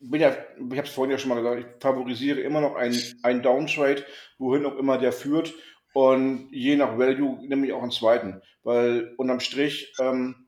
bin 0.00 0.20
ja, 0.20 0.30
ich 0.30 0.76
habe 0.76 0.86
es 0.86 0.90
vorhin 0.90 1.12
ja 1.12 1.18
schon 1.18 1.30
mal 1.30 1.36
gesagt, 1.36 1.60
ich 1.60 1.82
favorisiere 1.82 2.40
immer 2.40 2.60
noch 2.60 2.74
einen, 2.76 2.94
einen 3.22 3.40
Downtrade, 3.42 4.04
wohin 4.36 4.66
auch 4.66 4.76
immer 4.76 4.98
der 4.98 5.12
führt 5.12 5.54
und 5.96 6.50
je 6.52 6.76
nach 6.76 6.98
Value 6.98 7.38
nehme 7.48 7.66
ich 7.66 7.72
auch 7.72 7.80
einen 7.80 7.90
zweiten, 7.90 8.42
weil 8.64 9.14
unterm 9.16 9.40
Strich, 9.40 9.94
ähm, 9.98 10.46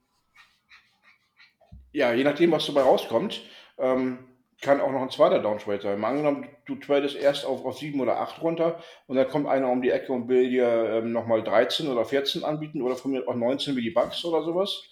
ja, 1.91 2.13
je 2.13 2.23
nachdem, 2.23 2.53
was 2.53 2.67
dabei 2.67 2.83
rauskommt, 2.83 3.41
ähm, 3.79 4.29
kann 4.61 4.83
auch 4.83 4.93
noch 4.93 5.01
ein 5.01 5.09
zweiter 5.09 5.39
Downtrade 5.39 5.81
sein. 5.81 6.01
Mal 6.01 6.11
angenommen, 6.11 6.51
du 6.67 6.75
tradest 6.75 7.17
erst 7.17 7.47
auf, 7.47 7.65
auf 7.65 7.79
7 7.79 7.99
oder 7.99 8.21
8 8.21 8.43
runter 8.43 8.83
und 9.07 9.17
dann 9.17 9.27
kommt 9.27 9.49
einer 9.49 9.71
um 9.71 9.81
die 9.81 9.89
Ecke 9.89 10.13
und 10.13 10.29
will 10.29 10.51
dir 10.51 10.69
ähm, 10.69 11.13
nochmal 11.13 11.43
13 11.43 11.89
oder 11.89 12.05
14 12.05 12.45
anbieten 12.45 12.83
oder 12.83 12.97
von 12.97 13.13
mir 13.13 13.27
auch 13.27 13.35
19 13.35 13.75
wie 13.75 13.81
die 13.81 13.91
Bugs 13.91 14.23
oder 14.27 14.43
sowas. 14.43 14.83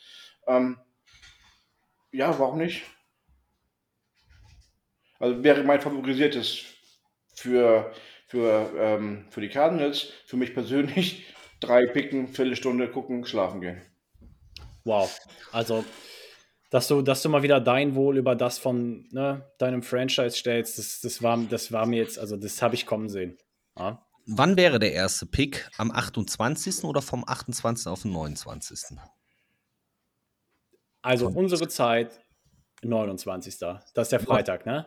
Ähm, 0.47 0.79
ja, 2.13 2.39
warum 2.39 2.57
nicht? 2.57 2.83
Also 5.19 5.45
wäre 5.45 5.65
mein 5.65 5.83
favorisiertes 5.83 6.65
für, 7.35 7.93
für, 8.27 8.71
ähm, 8.79 9.25
für 9.31 9.41
die 9.41 9.49
Cardinals, 9.49 10.13
für 10.27 10.37
mich 10.37 10.53
persönlich, 10.53 11.27
drei 11.61 11.87
picken, 11.87 12.29
Viertelstunde 12.29 12.89
gucken, 12.89 13.25
schlafen 13.25 13.61
gehen. 13.61 13.81
Wow. 14.85 15.19
Also, 15.53 15.85
dass 16.71 16.89
du, 16.89 17.03
dass 17.03 17.23
du 17.23 17.29
mal 17.29 17.43
wieder 17.43 17.61
dein 17.61 17.95
Wohl 17.95 18.19
über 18.19 18.35
das 18.35 18.59
von 18.59 19.09
ne, 19.11 19.51
deinem 19.59 19.83
Franchise 19.83 20.37
stellst, 20.37 20.79
das, 20.79 21.01
das, 21.01 21.23
war, 21.23 21.39
das 21.49 21.73
war 21.73 21.87
mir 21.87 22.03
jetzt, 22.03 22.19
also 22.19 22.37
das 22.37 22.61
habe 22.63 22.75
ich 22.75 22.87
kommen 22.87 23.09
sehen. 23.09 23.39
Ja? 23.79 24.05
Wann 24.27 24.57
wäre 24.57 24.81
der 24.81 24.93
erste 24.93 25.27
Pick? 25.27 25.69
Am 25.79 25.93
28. 25.93 26.85
oder 26.85 27.01
vom 27.01 27.25
28. 27.27 27.87
auf 27.87 28.03
den 28.03 28.13
29.? 28.13 28.99
Also 31.03 31.29
unsere 31.29 31.69
Zeit, 31.69 32.19
29. 32.83 33.59
Das 33.59 33.85
ist 33.95 34.13
der 34.13 34.21
Freitag, 34.21 34.67
ne? 34.67 34.87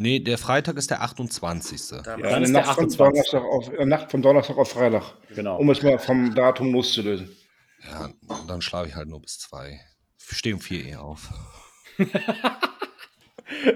Nee, 0.00 0.20
der 0.20 0.38
Freitag 0.38 0.76
ist 0.76 0.90
der 0.90 1.02
28. 1.02 1.80
Da- 1.90 1.96
Ja. 1.96 2.02
Dann 2.02 2.24
eine 2.24 2.44
ist 2.44 2.52
der 2.54 2.60
Nacht, 2.62 2.74
von 2.76 2.84
28. 2.84 2.96
Donnerstag 2.98 3.42
auf, 3.42 3.72
äh, 3.72 3.84
Nacht 3.84 4.10
von 4.10 4.22
Donnerstag 4.22 4.56
auf 4.56 4.70
Freitag, 4.70 5.02
Genau. 5.34 5.58
um 5.58 5.68
es 5.70 5.82
mal 5.82 5.98
vom 5.98 6.34
Datum 6.34 6.72
loszulösen. 6.72 7.36
Ja, 7.84 8.10
dann 8.46 8.60
schlafe 8.62 8.88
ich 8.88 8.94
halt 8.94 9.08
nur 9.08 9.20
bis 9.20 9.38
zwei. 9.38 9.80
Ich 10.30 10.36
stehe 10.36 10.54
um 10.54 10.60
4 10.60 10.96
Uhr 10.98 11.02
auf. 11.02 11.28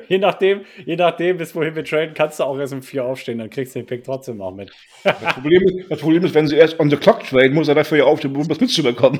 Je 0.09 0.18
nachdem, 0.18 0.66
je 0.85 0.97
nachdem, 0.97 1.39
bis 1.39 1.55
wohin 1.55 1.75
wir 1.75 1.83
traden, 1.85 2.12
kannst 2.14 2.39
du 2.39 2.45
auch 2.45 2.59
erst 2.59 2.75
um 2.75 2.83
vier 2.83 3.05
aufstehen, 3.07 3.39
dann 3.39 3.49
kriegst 3.49 3.75
du 3.75 3.79
den 3.79 3.87
Pick 3.87 4.05
trotzdem 4.05 4.37
noch 4.37 4.53
mit. 4.53 4.70
Das 5.03 5.16
Problem, 5.35 5.62
ist, 5.62 5.91
das 5.91 5.99
Problem 6.01 6.23
ist, 6.27 6.35
wenn 6.35 6.47
sie 6.47 6.57
erst 6.57 6.79
on 6.79 6.91
the 6.91 6.97
clock 6.99 7.25
traden, 7.25 7.55
muss 7.55 7.68
er 7.68 7.75
dafür 7.75 7.99
ja 7.99 8.05
aufstehen, 8.05 8.37
um 8.37 8.47
das 8.47 8.61
mitzubekommen. 8.61 9.18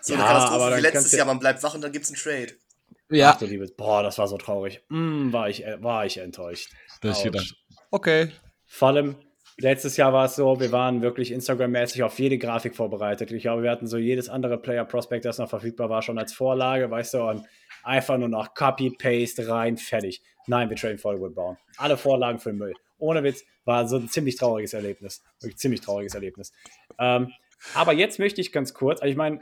So 0.00 0.14
eine 0.14 0.22
Ja, 0.22 0.28
Katastrophe 0.28 0.54
aber 0.54 0.66
wie 0.68 0.70
dann 0.70 0.92
letztes 0.94 1.12
Jahr, 1.12 1.26
man 1.26 1.38
bleibt 1.38 1.62
wach 1.62 1.74
und 1.74 1.82
dann 1.84 1.92
gibt's 1.92 2.08
einen 2.08 2.16
Trade. 2.16 2.52
Ach, 3.22 3.38
du 3.38 3.46
liebes, 3.46 3.74
boah, 3.76 4.02
das 4.02 4.18
war 4.18 4.26
so 4.28 4.38
traurig. 4.38 4.82
Mm, 4.88 5.32
war, 5.32 5.48
ich, 5.48 5.64
äh, 5.64 5.82
war 5.82 6.06
ich 6.06 6.18
enttäuscht. 6.18 6.70
Da 7.00 7.10
hab 7.10 7.16
ich 7.16 7.24
gedacht, 7.24 7.54
okay. 7.90 8.30
Vor 8.66 8.88
allem, 8.88 9.16
letztes 9.58 9.96
Jahr 9.96 10.12
war 10.12 10.24
es 10.24 10.36
so, 10.36 10.58
wir 10.58 10.72
waren 10.72 11.02
wirklich 11.02 11.32
Instagram-mäßig 11.32 12.02
auf 12.02 12.18
jede 12.18 12.38
Grafik 12.38 12.74
vorbereitet. 12.74 13.30
Ich 13.30 13.42
glaube, 13.42 13.62
wir 13.62 13.70
hatten 13.70 13.86
so 13.86 13.98
jedes 13.98 14.28
andere 14.28 14.58
Player-Prospect, 14.58 15.24
das 15.24 15.38
noch 15.38 15.50
verfügbar 15.50 15.90
war, 15.90 16.02
schon 16.02 16.18
als 16.18 16.32
Vorlage, 16.32 16.90
weißt 16.90 17.14
du, 17.14 17.22
und 17.22 17.46
einfach 17.82 18.16
nur 18.16 18.28
noch 18.28 18.54
Copy-Paste 18.54 19.48
rein, 19.48 19.76
fertig. 19.76 20.22
Nein, 20.46 20.70
wir 20.70 20.76
traden 20.76 21.00
Hollywood 21.02 21.34
Brown. 21.34 21.56
Alle 21.76 21.96
Vorlagen 21.96 22.38
für 22.38 22.50
den 22.50 22.58
Müll. 22.58 22.74
Ohne 22.98 23.22
Witz, 23.22 23.44
war 23.64 23.88
so 23.88 23.96
ein 23.96 24.08
ziemlich 24.08 24.36
trauriges 24.36 24.74
Erlebnis. 24.74 25.22
Wirklich 25.40 25.58
ziemlich 25.58 25.80
trauriges 25.80 26.14
Erlebnis. 26.14 26.52
Ähm, 26.98 27.32
aber 27.74 27.92
jetzt 27.92 28.18
möchte 28.18 28.40
ich 28.40 28.52
ganz 28.52 28.74
kurz, 28.74 29.00
also 29.00 29.10
ich 29.10 29.16
meine, 29.16 29.40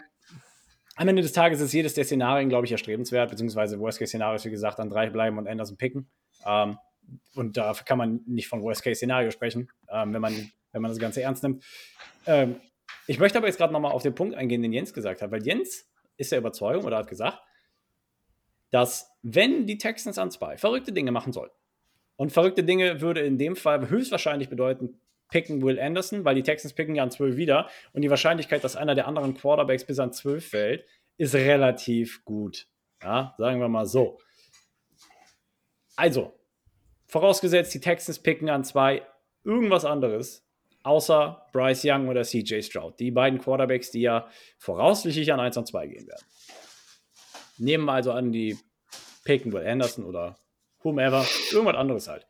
am 1.03 1.09
Ende 1.09 1.23
des 1.23 1.33
Tages 1.33 1.61
ist 1.61 1.73
jedes 1.73 1.95
der 1.95 2.05
Szenarien, 2.05 2.49
glaube 2.49 2.65
ich, 2.65 2.73
erstrebenswert, 2.73 3.29
beziehungsweise 3.29 3.81
Worst-Case-Szenario 3.81 4.37
ist, 4.37 4.45
wie 4.45 4.51
gesagt, 4.51 4.79
an 4.79 4.89
drei 4.89 5.11
bleiben 5.11 5.37
und 5.37 5.49
Anderson 5.49 5.77
picken. 5.77 6.09
Ähm, 6.47 6.79
und 7.35 7.57
da 7.57 7.73
kann 7.85 7.99
man 7.99 8.21
nicht 8.27 8.47
von 8.47 8.63
Worst-Case-Szenario 8.63 9.33
sprechen, 9.33 9.69
ähm, 9.91 10.15
wenn, 10.15 10.21
man, 10.21 10.53
wenn 10.71 10.81
man 10.81 10.93
das 10.93 11.01
Ganze 11.01 11.21
ernst 11.23 11.43
nimmt. 11.43 11.65
Ähm, 12.27 12.61
ich 13.09 13.19
möchte 13.19 13.37
aber 13.37 13.49
jetzt 13.49 13.57
gerade 13.57 13.73
nochmal 13.73 13.91
auf 13.91 14.05
den 14.05 14.15
Punkt 14.15 14.37
eingehen, 14.37 14.63
den 14.63 14.73
Jens 14.73 14.95
gesagt 14.95 15.23
hat, 15.23 15.33
weil 15.33 15.45
Jens 15.45 15.91
ist 16.19 16.31
der 16.31 16.39
Überzeugung 16.39 16.85
oder 16.85 16.99
hat 16.99 17.09
gesagt, 17.09 17.41
dass 18.71 19.11
wenn 19.23 19.67
die 19.67 19.79
Texans 19.79 20.19
an 20.19 20.31
zwei 20.31 20.57
verrückte 20.57 20.93
Dinge 20.93 21.11
machen 21.11 21.33
sollten, 21.33 21.57
und 22.17 22.31
verrückte 22.31 22.63
Dinge 22.63 23.01
würde 23.01 23.21
in 23.23 23.37
dem 23.37 23.57
Fall 23.57 23.89
höchstwahrscheinlich 23.89 24.49
bedeuten, 24.49 25.01
picken 25.33 25.63
Will 25.63 25.81
Anderson, 25.81 26.25
weil 26.25 26.37
die 26.37 26.43
Texans 26.43 26.75
picken 26.75 26.95
ja 26.95 27.03
an 27.03 27.11
12 27.11 27.37
wieder 27.37 27.69
und 27.93 28.03
die 28.03 28.11
Wahrscheinlichkeit, 28.11 28.63
dass 28.63 28.77
einer 28.77 28.95
der 28.95 29.09
anderen 29.09 29.35
Quarterbacks 29.35 29.85
bis 29.85 29.99
an 29.99 30.13
12 30.13 30.47
fällt, 30.47 30.85
ist 31.17 31.35
relativ 31.35 32.25
gut. 32.25 32.69
Ja, 33.03 33.35
sagen 33.39 33.59
wir 33.59 33.69
mal 33.69 33.87
so. 33.87 34.19
Also, 35.97 36.33
vorausgesetzt, 37.07 37.75
die 37.75 37.81
Texans 37.81 38.19
picken 38.19 38.49
an 38.49 38.65
zwei 38.65 39.07
irgendwas 39.45 39.85
anderes, 39.85 40.47
außer 40.83 41.47
Bryce 41.53 41.85
Young 41.85 42.09
oder 42.09 42.23
CJ 42.23 42.63
Stroud. 42.63 43.01
Die 43.01 43.11
beiden 43.11 43.41
Quarterbacks, 43.41 43.91
die 43.91 44.03
ja 44.03 44.29
voraussichtlich 44.59 45.33
an 45.33 45.41
1 45.41 45.57
und 45.57 45.67
2 45.67 45.87
gehen 45.89 46.07
werden. 46.07 46.27
Nehmen 47.59 47.85
wir 47.85 47.93
also 47.93 48.13
an, 48.13 48.33
die 48.33 48.59
picken 49.25 49.53
Will 49.53 49.67
Anderson 49.67 50.05
oder 50.05 50.37
whomever, 50.83 51.25
irgendwas 51.53 51.77
anderes 51.77 52.09
halt. 52.09 52.27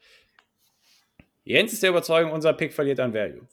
Jens 1.45 1.72
ist 1.72 1.82
der 1.82 1.90
Überzeugung, 1.90 2.32
unser 2.32 2.53
Pick 2.53 2.72
verliert 2.72 3.01
an 3.01 3.12
Value. 3.14 3.47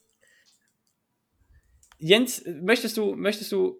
Jens, 1.97 2.43
möchtest 2.45 2.97
du, 2.97 3.15
möchtest 3.15 3.51
du, 3.51 3.79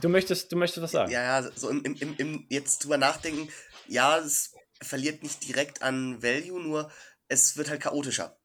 du 0.00 0.08
möchtest, 0.08 0.50
du 0.50 0.56
möchtest 0.56 0.82
was 0.82 0.90
sagen? 0.92 1.12
Ja, 1.12 1.40
ja, 1.40 1.50
so 1.54 1.68
im, 1.68 1.84
im, 1.84 1.96
im, 1.96 2.14
im 2.16 2.46
jetzt 2.48 2.82
drüber 2.84 2.96
nachdenken, 2.98 3.48
ja, 3.86 4.18
es 4.18 4.54
verliert 4.80 5.22
nicht 5.22 5.46
direkt 5.46 5.82
an 5.82 6.22
Value, 6.22 6.60
nur 6.60 6.90
es 7.28 7.56
wird 7.56 7.70
halt 7.70 7.80
chaotischer 7.80 8.36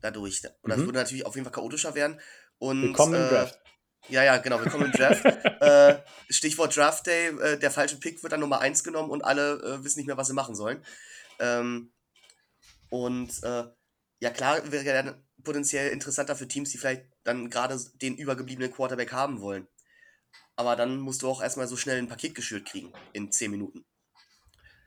dadurch. 0.00 0.42
Oder 0.62 0.74
es 0.74 0.80
Mhm. 0.82 0.86
würde 0.86 0.98
natürlich 0.98 1.24
auf 1.24 1.34
jeden 1.34 1.44
Fall 1.44 1.52
chaotischer 1.54 1.94
werden. 1.94 2.20
Und, 2.58 2.82
Willkommen 2.82 3.14
im 3.14 3.22
äh, 3.22 3.28
Draft. 3.30 3.60
Ja, 4.08 4.22
ja, 4.22 4.36
genau, 4.38 4.60
willkommen 4.60 4.86
im 4.86 4.92
Draft. 4.92 5.24
äh, 5.60 5.98
Stichwort 6.30 6.76
Draft 6.76 7.06
Day, 7.06 7.28
äh, 7.28 7.58
der 7.58 7.70
falsche 7.70 7.98
Pick 7.98 8.22
wird 8.22 8.32
dann 8.32 8.40
Nummer 8.40 8.60
1 8.60 8.84
genommen 8.84 9.10
und 9.10 9.22
alle 9.22 9.54
äh, 9.62 9.84
wissen 9.84 9.98
nicht 9.98 10.06
mehr, 10.06 10.16
was 10.16 10.26
sie 10.28 10.34
machen 10.34 10.54
sollen. 10.54 10.84
Ähm, 11.40 11.92
und 12.90 13.30
äh, 13.42 13.64
ja, 14.20 14.30
klar, 14.30 14.60
wäre 14.70 14.84
ja 14.84 15.02
dann 15.02 15.22
potenziell 15.44 15.90
interessanter 15.90 16.36
für 16.36 16.48
Teams, 16.48 16.70
die 16.70 16.78
vielleicht 16.78 17.04
dann 17.24 17.50
gerade 17.50 17.78
den 18.02 18.16
übergebliebenen 18.16 18.72
Quarterback 18.72 19.12
haben 19.12 19.40
wollen. 19.40 19.68
Aber 20.56 20.74
dann 20.74 20.98
musst 20.98 21.22
du 21.22 21.28
auch 21.28 21.42
erstmal 21.42 21.68
so 21.68 21.76
schnell 21.76 21.98
ein 21.98 22.08
Paket 22.08 22.34
geschürt 22.34 22.66
kriegen 22.66 22.92
in 23.12 23.30
10 23.30 23.50
Minuten. 23.50 23.84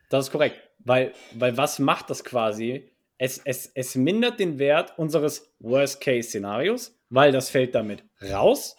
Das 0.09 0.25
ist 0.25 0.31
korrekt. 0.31 0.59
Weil, 0.79 1.13
weil 1.33 1.55
was 1.55 1.79
macht 1.79 2.09
das 2.09 2.23
quasi? 2.23 2.91
Es, 3.17 3.39
es, 3.45 3.71
es 3.73 3.95
mindert 3.95 4.39
den 4.39 4.59
Wert 4.59 4.97
unseres 4.97 5.53
Worst-Case-Szenarios, 5.59 6.99
weil 7.09 7.31
das 7.31 7.49
fällt 7.49 7.75
damit 7.75 8.03
raus. 8.21 8.75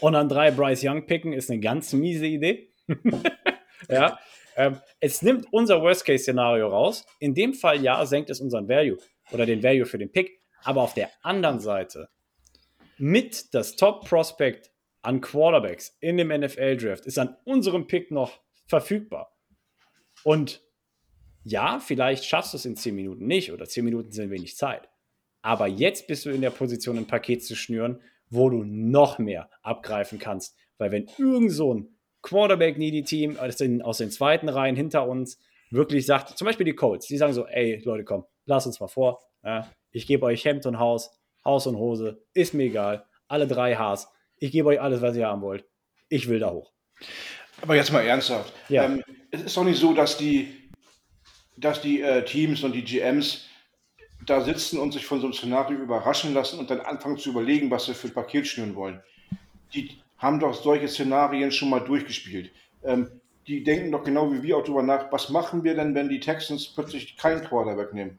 Und 0.00 0.14
an 0.14 0.28
drei 0.28 0.50
Bryce 0.50 0.84
Young 0.84 1.06
picken 1.06 1.32
ist 1.32 1.50
eine 1.50 1.60
ganz 1.60 1.92
miese 1.92 2.26
Idee. 2.26 2.72
ja. 3.88 4.18
Ähm, 4.56 4.80
es 5.00 5.22
nimmt 5.22 5.46
unser 5.50 5.82
Worst-Case-Szenario 5.82 6.68
raus. 6.68 7.04
In 7.18 7.34
dem 7.34 7.54
Fall 7.54 7.82
ja, 7.82 8.04
senkt 8.06 8.30
es 8.30 8.40
unseren 8.40 8.68
Value 8.68 8.98
oder 9.32 9.46
den 9.46 9.62
Value 9.62 9.86
für 9.86 9.98
den 9.98 10.12
Pick. 10.12 10.40
Aber 10.62 10.82
auf 10.82 10.94
der 10.94 11.10
anderen 11.22 11.60
Seite, 11.60 12.08
mit 12.98 13.54
das 13.54 13.76
Top-Prospect 13.76 14.70
an 15.02 15.20
Quarterbacks 15.20 15.96
in 16.00 16.16
dem 16.18 16.28
NFL-Draft 16.28 17.06
ist 17.06 17.18
an 17.18 17.36
unserem 17.44 17.86
Pick 17.86 18.10
noch 18.10 18.40
verfügbar. 18.66 19.34
Und 20.22 20.62
ja, 21.44 21.78
vielleicht 21.78 22.24
schaffst 22.24 22.52
du 22.52 22.58
es 22.58 22.66
in 22.66 22.76
10 22.76 22.94
Minuten 22.94 23.26
nicht 23.26 23.52
oder 23.52 23.64
10 23.64 23.84
Minuten 23.84 24.12
sind 24.12 24.30
wenig 24.30 24.56
Zeit. 24.56 24.88
Aber 25.42 25.66
jetzt 25.66 26.06
bist 26.06 26.26
du 26.26 26.30
in 26.30 26.42
der 26.42 26.50
Position, 26.50 26.98
ein 26.98 27.06
Paket 27.06 27.42
zu 27.42 27.56
schnüren, 27.56 28.02
wo 28.28 28.50
du 28.50 28.62
noch 28.62 29.18
mehr 29.18 29.48
abgreifen 29.62 30.18
kannst. 30.18 30.54
Weil 30.76 30.92
wenn 30.92 31.08
irgend 31.18 31.52
so 31.52 31.74
ein 31.74 31.88
Quarterback-Needy-Team 32.22 33.38
aus 33.38 33.56
den, 33.56 33.80
aus 33.80 33.98
den 33.98 34.10
zweiten 34.10 34.48
Reihen 34.48 34.76
hinter 34.76 35.08
uns 35.08 35.38
wirklich 35.70 36.04
sagt, 36.04 36.36
zum 36.36 36.46
Beispiel 36.46 36.66
die 36.66 36.74
Colts, 36.74 37.06
die 37.06 37.16
sagen 37.16 37.32
so, 37.32 37.46
ey 37.46 37.80
Leute, 37.84 38.04
komm, 38.04 38.24
lass 38.50 38.66
uns 38.66 38.80
mal 38.80 38.88
vor. 38.88 39.20
Ja, 39.42 39.70
ich 39.92 40.06
gebe 40.06 40.26
euch 40.26 40.44
Hemd 40.44 40.66
und 40.66 40.78
Haus, 40.78 41.10
Haus 41.44 41.66
und 41.66 41.76
Hose, 41.76 42.22
ist 42.34 42.52
mir 42.52 42.64
egal. 42.64 43.06
Alle 43.28 43.46
drei 43.46 43.76
Haars. 43.76 44.08
Ich 44.36 44.52
gebe 44.52 44.68
euch 44.68 44.80
alles, 44.80 45.00
was 45.00 45.16
ihr 45.16 45.28
haben 45.28 45.40
wollt. 45.40 45.64
Ich 46.08 46.28
will 46.28 46.40
da 46.40 46.50
hoch. 46.50 46.72
Aber 47.62 47.76
jetzt 47.76 47.92
mal 47.92 48.02
ernsthaft. 48.02 48.52
Ja. 48.68 48.84
Ähm, 48.84 49.02
es 49.30 49.42
ist 49.42 49.56
doch 49.56 49.64
nicht 49.64 49.78
so, 49.78 49.94
dass 49.94 50.16
die, 50.16 50.68
dass 51.56 51.80
die 51.80 52.02
äh, 52.02 52.24
Teams 52.24 52.62
und 52.64 52.72
die 52.72 52.82
GMs 52.82 53.46
da 54.26 54.40
sitzen 54.42 54.78
und 54.78 54.92
sich 54.92 55.06
von 55.06 55.20
so 55.20 55.26
einem 55.26 55.34
Szenario 55.34 55.78
überraschen 55.78 56.34
lassen 56.34 56.58
und 56.58 56.70
dann 56.70 56.80
anfangen 56.80 57.16
zu 57.16 57.30
überlegen, 57.30 57.70
was 57.70 57.86
sie 57.86 57.94
für 57.94 58.08
ein 58.08 58.14
Paket 58.14 58.46
schnüren 58.46 58.74
wollen. 58.74 59.00
Die 59.72 59.98
haben 60.18 60.40
doch 60.40 60.54
solche 60.54 60.88
Szenarien 60.88 61.52
schon 61.52 61.70
mal 61.70 61.80
durchgespielt. 61.80 62.50
Ähm, 62.84 63.20
die 63.46 63.62
denken 63.62 63.92
doch 63.92 64.04
genau 64.04 64.32
wie 64.32 64.42
wir 64.42 64.56
auch 64.56 64.64
darüber 64.64 64.82
nach, 64.82 65.10
was 65.12 65.28
machen 65.28 65.64
wir 65.64 65.74
denn, 65.74 65.94
wenn 65.94 66.08
die 66.08 66.20
Texans 66.20 66.66
plötzlich 66.66 67.16
keinen 67.16 67.42
Quarterback 67.44 67.94
nehmen? 67.94 68.18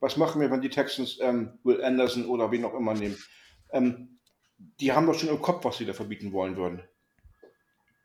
Was 0.00 0.16
machen 0.16 0.40
wir, 0.40 0.50
wenn 0.50 0.60
die 0.60 0.68
Texans 0.68 1.18
ähm, 1.20 1.58
Will 1.64 1.82
Anderson 1.82 2.26
oder 2.26 2.50
wen 2.50 2.64
auch 2.64 2.74
immer 2.74 2.94
nehmen? 2.94 3.16
Ähm, 3.72 4.18
die 4.80 4.92
haben 4.92 5.06
doch 5.06 5.14
schon 5.14 5.28
im 5.28 5.42
Kopf, 5.42 5.64
was 5.64 5.78
sie 5.78 5.86
da 5.86 5.92
verbieten 5.92 6.32
wollen 6.32 6.56
würden. 6.56 6.82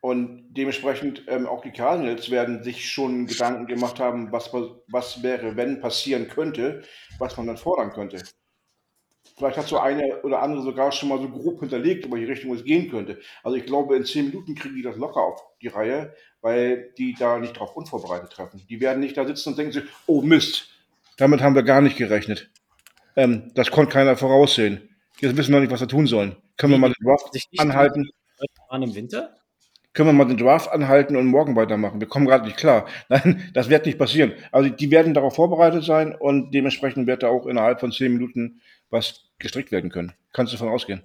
Und 0.00 0.52
dementsprechend 0.52 1.22
ähm, 1.28 1.46
auch 1.46 1.62
die 1.62 1.70
Cardinals 1.70 2.28
werden 2.28 2.64
sich 2.64 2.90
schon 2.90 3.26
Gedanken 3.26 3.66
gemacht 3.68 4.00
haben, 4.00 4.32
was, 4.32 4.52
was 4.52 5.22
wäre, 5.22 5.56
wenn 5.56 5.80
passieren 5.80 6.28
könnte, 6.28 6.82
was 7.18 7.36
man 7.36 7.46
dann 7.46 7.56
fordern 7.56 7.92
könnte. 7.92 8.20
Vielleicht 9.36 9.56
hat 9.56 9.68
so 9.68 9.78
eine 9.78 10.20
oder 10.22 10.42
andere 10.42 10.62
sogar 10.62 10.90
schon 10.90 11.08
mal 11.08 11.20
so 11.20 11.28
grob 11.28 11.60
hinterlegt, 11.60 12.04
über 12.04 12.18
die 12.18 12.24
Richtung 12.24 12.52
es 12.52 12.64
gehen 12.64 12.90
könnte. 12.90 13.20
Also 13.44 13.56
ich 13.56 13.64
glaube, 13.64 13.96
in 13.96 14.04
zehn 14.04 14.26
Minuten 14.26 14.56
kriegen 14.56 14.74
die 14.74 14.82
das 14.82 14.96
locker 14.96 15.20
auf 15.20 15.40
die 15.62 15.68
Reihe, 15.68 16.14
weil 16.40 16.92
die 16.98 17.14
da 17.14 17.38
nicht 17.38 17.52
drauf 17.52 17.76
unvorbereitet 17.76 18.30
treffen. 18.30 18.60
Die 18.68 18.80
werden 18.80 19.00
nicht 19.00 19.16
da 19.16 19.24
sitzen 19.24 19.50
und 19.50 19.58
denken 19.58 19.72
sich, 19.72 19.84
oh 20.06 20.20
Mist, 20.20 20.71
damit 21.16 21.40
haben 21.40 21.54
wir 21.54 21.62
gar 21.62 21.80
nicht 21.80 21.96
gerechnet. 21.96 22.50
Ähm, 23.16 23.50
das 23.54 23.70
konnte 23.70 23.92
keiner 23.92 24.16
voraussehen. 24.16 24.88
Jetzt 25.20 25.36
wissen 25.36 25.52
wir 25.52 25.60
nicht, 25.60 25.70
was 25.70 25.80
wir 25.80 25.88
tun 25.88 26.06
sollen. 26.06 26.36
Können 26.56 26.72
wir 26.72 26.78
mal 26.78 26.92
den 26.92 27.06
Draft 27.06 27.30
anhalten? 27.58 28.10
An 28.68 28.82
im 28.82 28.94
Winter? 28.94 29.34
können 29.92 30.08
wir 30.08 30.12
mal 30.12 30.24
den 30.24 30.38
Draft 30.38 30.70
anhalten 30.72 31.16
und 31.16 31.26
morgen 31.26 31.54
weitermachen. 31.54 32.00
Wir 32.00 32.08
kommen 32.08 32.26
gerade 32.26 32.46
nicht 32.46 32.56
klar. 32.56 32.86
Nein, 33.08 33.50
das 33.52 33.68
wird 33.68 33.86
nicht 33.86 33.98
passieren. 33.98 34.32
Also 34.50 34.70
die 34.70 34.90
werden 34.90 35.14
darauf 35.14 35.34
vorbereitet 35.34 35.84
sein 35.84 36.14
und 36.14 36.52
dementsprechend 36.52 37.06
wird 37.06 37.22
da 37.22 37.28
auch 37.28 37.46
innerhalb 37.46 37.80
von 37.80 37.92
zehn 37.92 38.12
Minuten 38.12 38.60
was 38.90 39.30
gestrickt 39.38 39.72
werden 39.72 39.90
können. 39.90 40.12
Kannst 40.32 40.52
du 40.52 40.56
davon 40.56 40.72
ausgehen? 40.72 41.02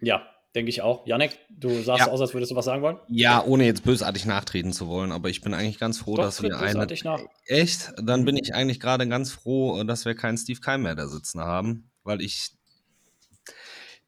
Ja, 0.00 0.22
denke 0.58 0.70
ich 0.70 0.82
auch. 0.82 1.06
Janek, 1.06 1.38
du 1.48 1.70
sahst 1.82 2.00
ja. 2.00 2.08
aus, 2.08 2.20
als 2.20 2.34
würdest 2.34 2.50
du 2.50 2.56
was 2.56 2.64
sagen 2.64 2.82
wollen? 2.82 2.98
Ja, 3.06 3.44
ohne 3.44 3.64
jetzt 3.64 3.84
bösartig 3.84 4.26
nachtreten 4.26 4.72
zu 4.72 4.88
wollen, 4.88 5.12
aber 5.12 5.28
ich 5.28 5.40
bin 5.40 5.54
eigentlich 5.54 5.78
ganz 5.78 5.98
froh, 5.98 6.16
Doch, 6.16 6.24
dass 6.24 6.42
wir 6.42 6.58
eine. 6.58 6.84
Nach. 7.04 7.20
Echt? 7.46 7.92
Dann 8.02 8.24
bin 8.24 8.36
ich 8.36 8.54
eigentlich 8.54 8.80
gerade 8.80 9.06
ganz 9.06 9.30
froh, 9.30 9.80
dass 9.84 10.04
wir 10.04 10.16
keinen 10.16 10.36
Steve 10.36 10.58
Keim 10.58 10.82
mehr 10.82 10.96
da 10.96 11.06
sitzen 11.06 11.40
haben, 11.40 11.90
weil 12.02 12.20
ich 12.20 12.50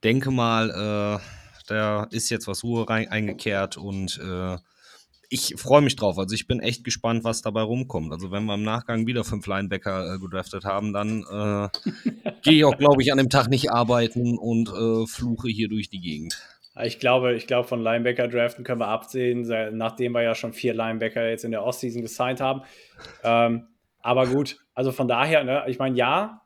denke 0.03 0.33
mal, 0.33 0.71
äh, 1.21 1.63
da 1.69 2.05
ist 2.11 2.31
jetzt 2.31 2.49
was 2.49 2.65
Ruhe 2.65 2.89
rein, 2.89 3.09
eingekehrt 3.09 3.77
und 3.77 4.19
äh, 4.19 4.57
ich 5.31 5.55
freue 5.57 5.81
mich 5.81 5.95
drauf. 5.95 6.19
Also 6.19 6.35
ich 6.35 6.49
bin 6.49 6.61
echt 6.61 6.83
gespannt, 6.83 7.23
was 7.23 7.41
dabei 7.41 7.63
rumkommt. 7.63 8.13
Also 8.13 8.33
wenn 8.33 8.45
wir 8.45 8.55
im 8.55 8.65
Nachgang 8.65 9.07
wieder 9.07 9.23
fünf 9.23 9.47
Linebacker 9.47 10.15
äh, 10.15 10.19
gedraftet 10.19 10.65
haben, 10.65 10.93
dann 10.93 11.23
äh, 11.23 11.69
gehe 12.43 12.59
ich 12.59 12.65
auch, 12.65 12.77
glaube 12.77 13.01
ich, 13.01 13.13
an 13.13 13.19
dem 13.19 13.31
Tag 13.31 13.49
nicht 13.49 13.71
arbeiten 13.71 14.37
und 14.37 14.69
äh, 14.69 15.07
fluche 15.07 15.49
hier 15.49 15.69
durch 15.69 15.89
die 15.89 16.01
Gegend. 16.01 16.37
Ich 16.83 16.99
glaube, 16.99 17.35
ich 17.35 17.47
glaube, 17.47 17.69
von 17.69 17.81
Linebacker 17.81 18.27
draften 18.27 18.65
können 18.65 18.81
wir 18.81 18.89
absehen, 18.89 19.43
nachdem 19.77 20.13
wir 20.13 20.23
ja 20.23 20.35
schon 20.35 20.53
vier 20.53 20.75
Linebacker 20.75 21.29
jetzt 21.29 21.45
in 21.45 21.51
der 21.53 21.65
Ostseason 21.65 22.03
gesigned 22.03 22.41
haben. 22.41 22.63
Ähm, 23.23 23.69
aber 24.01 24.27
gut, 24.27 24.57
also 24.75 24.93
von 24.93 25.07
daher, 25.09 25.45
ne, 25.45 25.65
ich 25.69 25.79
meine, 25.79 25.97
ja, 25.97 26.40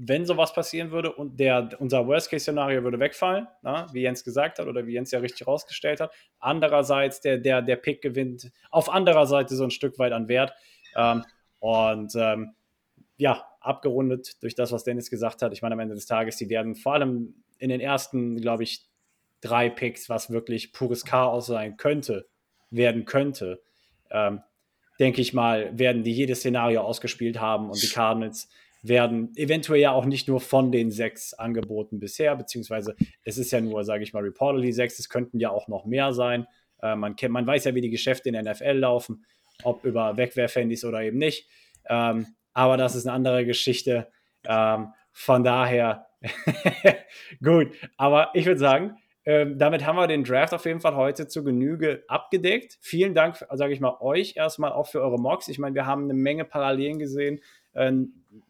wenn 0.00 0.24
sowas 0.26 0.52
passieren 0.52 0.92
würde 0.92 1.12
und 1.12 1.40
der, 1.40 1.70
unser 1.80 2.06
Worst-Case-Szenario 2.06 2.84
würde 2.84 3.00
wegfallen, 3.00 3.48
na, 3.62 3.92
wie 3.92 4.02
Jens 4.02 4.22
gesagt 4.22 4.60
hat 4.60 4.68
oder 4.68 4.86
wie 4.86 4.92
Jens 4.92 5.10
ja 5.10 5.18
richtig 5.18 5.44
rausgestellt 5.44 5.98
hat. 5.98 6.12
Andererseits, 6.38 7.20
der, 7.20 7.38
der, 7.38 7.62
der 7.62 7.74
Pick 7.74 8.00
gewinnt 8.00 8.52
auf 8.70 8.88
anderer 8.88 9.26
Seite 9.26 9.56
so 9.56 9.64
ein 9.64 9.72
Stück 9.72 9.98
weit 9.98 10.12
an 10.12 10.28
Wert. 10.28 10.52
Ähm, 10.94 11.24
und 11.58 12.14
ähm, 12.14 12.54
ja, 13.16 13.44
abgerundet 13.60 14.40
durch 14.40 14.54
das, 14.54 14.70
was 14.70 14.84
Dennis 14.84 15.10
gesagt 15.10 15.42
hat. 15.42 15.52
Ich 15.52 15.62
meine, 15.62 15.72
am 15.72 15.80
Ende 15.80 15.96
des 15.96 16.06
Tages, 16.06 16.36
die 16.36 16.48
werden 16.48 16.76
vor 16.76 16.94
allem 16.94 17.34
in 17.58 17.68
den 17.68 17.80
ersten, 17.80 18.40
glaube 18.40 18.62
ich, 18.62 18.86
drei 19.40 19.68
Picks, 19.68 20.08
was 20.08 20.30
wirklich 20.30 20.72
pures 20.72 21.04
Chaos 21.04 21.46
sein 21.46 21.76
könnte, 21.76 22.28
werden 22.70 23.04
könnte, 23.04 23.60
ähm, 24.12 24.42
denke 25.00 25.20
ich 25.20 25.34
mal, 25.34 25.76
werden 25.76 26.04
die 26.04 26.12
jedes 26.12 26.38
Szenario 26.38 26.82
ausgespielt 26.82 27.40
haben 27.40 27.68
und 27.68 27.82
die 27.82 27.88
Cardinals 27.88 28.48
werden 28.82 29.32
eventuell 29.36 29.80
ja 29.80 29.92
auch 29.92 30.04
nicht 30.04 30.28
nur 30.28 30.40
von 30.40 30.70
den 30.70 30.90
sechs 30.90 31.34
Angeboten 31.34 31.98
bisher, 31.98 32.36
beziehungsweise 32.36 32.94
es 33.24 33.38
ist 33.38 33.50
ja 33.50 33.60
nur, 33.60 33.84
sage 33.84 34.02
ich 34.02 34.12
mal, 34.12 34.22
reportedly 34.22 34.72
sechs, 34.72 34.98
es 34.98 35.08
könnten 35.08 35.38
ja 35.40 35.50
auch 35.50 35.68
noch 35.68 35.84
mehr 35.84 36.12
sein. 36.12 36.46
Äh, 36.82 36.96
man, 36.96 37.16
kennt, 37.16 37.32
man 37.32 37.46
weiß 37.46 37.64
ja, 37.64 37.74
wie 37.74 37.80
die 37.80 37.90
Geschäfte 37.90 38.28
in 38.28 38.34
der 38.34 38.44
NFL 38.44 38.78
laufen, 38.78 39.24
ob 39.64 39.84
über 39.84 40.16
Wegwerfhandys 40.16 40.84
oder 40.84 41.02
eben 41.02 41.18
nicht. 41.18 41.48
Ähm, 41.88 42.26
aber 42.52 42.76
das 42.76 42.94
ist 42.94 43.06
eine 43.06 43.14
andere 43.14 43.44
Geschichte. 43.44 44.08
Ähm, 44.46 44.92
von 45.12 45.42
daher, 45.42 46.06
gut. 47.42 47.72
Aber 47.96 48.30
ich 48.34 48.46
würde 48.46 48.60
sagen, 48.60 48.96
ähm, 49.24 49.58
damit 49.58 49.84
haben 49.84 49.96
wir 49.96 50.06
den 50.06 50.24
Draft 50.24 50.54
auf 50.54 50.64
jeden 50.64 50.80
Fall 50.80 50.96
heute 50.96 51.28
zu 51.28 51.44
Genüge 51.44 52.02
abgedeckt. 52.08 52.78
Vielen 52.80 53.14
Dank, 53.14 53.36
sage 53.52 53.72
ich 53.72 53.80
mal, 53.80 53.98
euch 54.00 54.36
erstmal 54.36 54.72
auch 54.72 54.86
für 54.86 55.02
eure 55.02 55.18
Mocks. 55.18 55.48
Ich 55.48 55.58
meine, 55.58 55.74
wir 55.74 55.86
haben 55.86 56.04
eine 56.04 56.14
Menge 56.14 56.44
Parallelen 56.44 56.98
gesehen 56.98 57.40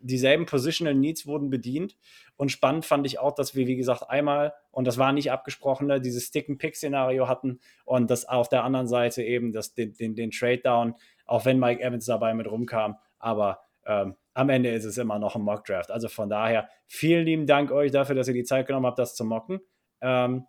dieselben 0.01 0.47
Positional 0.47 0.95
Needs 0.95 1.27
wurden 1.27 1.51
bedient. 1.51 1.97
Und 2.37 2.51
spannend 2.51 2.85
fand 2.85 3.07
ich 3.07 3.19
auch, 3.19 3.35
dass 3.35 3.55
wir, 3.55 3.67
wie 3.67 3.77
gesagt, 3.77 4.09
einmal, 4.09 4.55
und 4.71 4.87
das 4.87 4.99
war 4.99 5.13
nicht 5.13 5.31
abgesprochen, 5.31 6.03
dieses 6.03 6.25
Stick-and-Pick-Szenario 6.25 7.29
hatten 7.29 7.61
und 7.85 8.11
das 8.11 8.25
auf 8.25 8.49
der 8.49 8.65
anderen 8.65 8.87
Seite 8.87 9.23
eben 9.23 9.53
das, 9.53 9.75
den, 9.75 9.95
den, 9.95 10.15
den 10.15 10.31
Trade-Down, 10.31 10.95
auch 11.27 11.45
wenn 11.45 11.59
Mike 11.59 11.83
Evans 11.83 12.07
dabei 12.07 12.35
mit 12.35 12.51
rumkam. 12.51 12.97
Aber 13.19 13.61
ähm, 13.87 14.15
am 14.35 14.51
Ende 14.51 14.71
ist 14.71 14.85
es 14.85 14.99
immer 14.99 15.19
noch 15.19 15.35
ein 15.35 15.43
Mock-Draft. 15.43 15.91
Also 15.91 16.09
von 16.09 16.29
daher, 16.29 16.69
vielen 16.87 17.25
lieben 17.25 17.47
Dank 17.47 17.73
euch 17.73 17.91
dafür, 17.91 18.15
dass 18.15 18.29
ihr 18.29 18.35
die 18.35 18.45
Zeit 18.45 18.67
genommen 18.67 18.87
habt, 18.87 18.99
das 18.99 19.17
zu 19.17 19.25
mocken. 19.25 19.61
Ähm, 20.01 20.47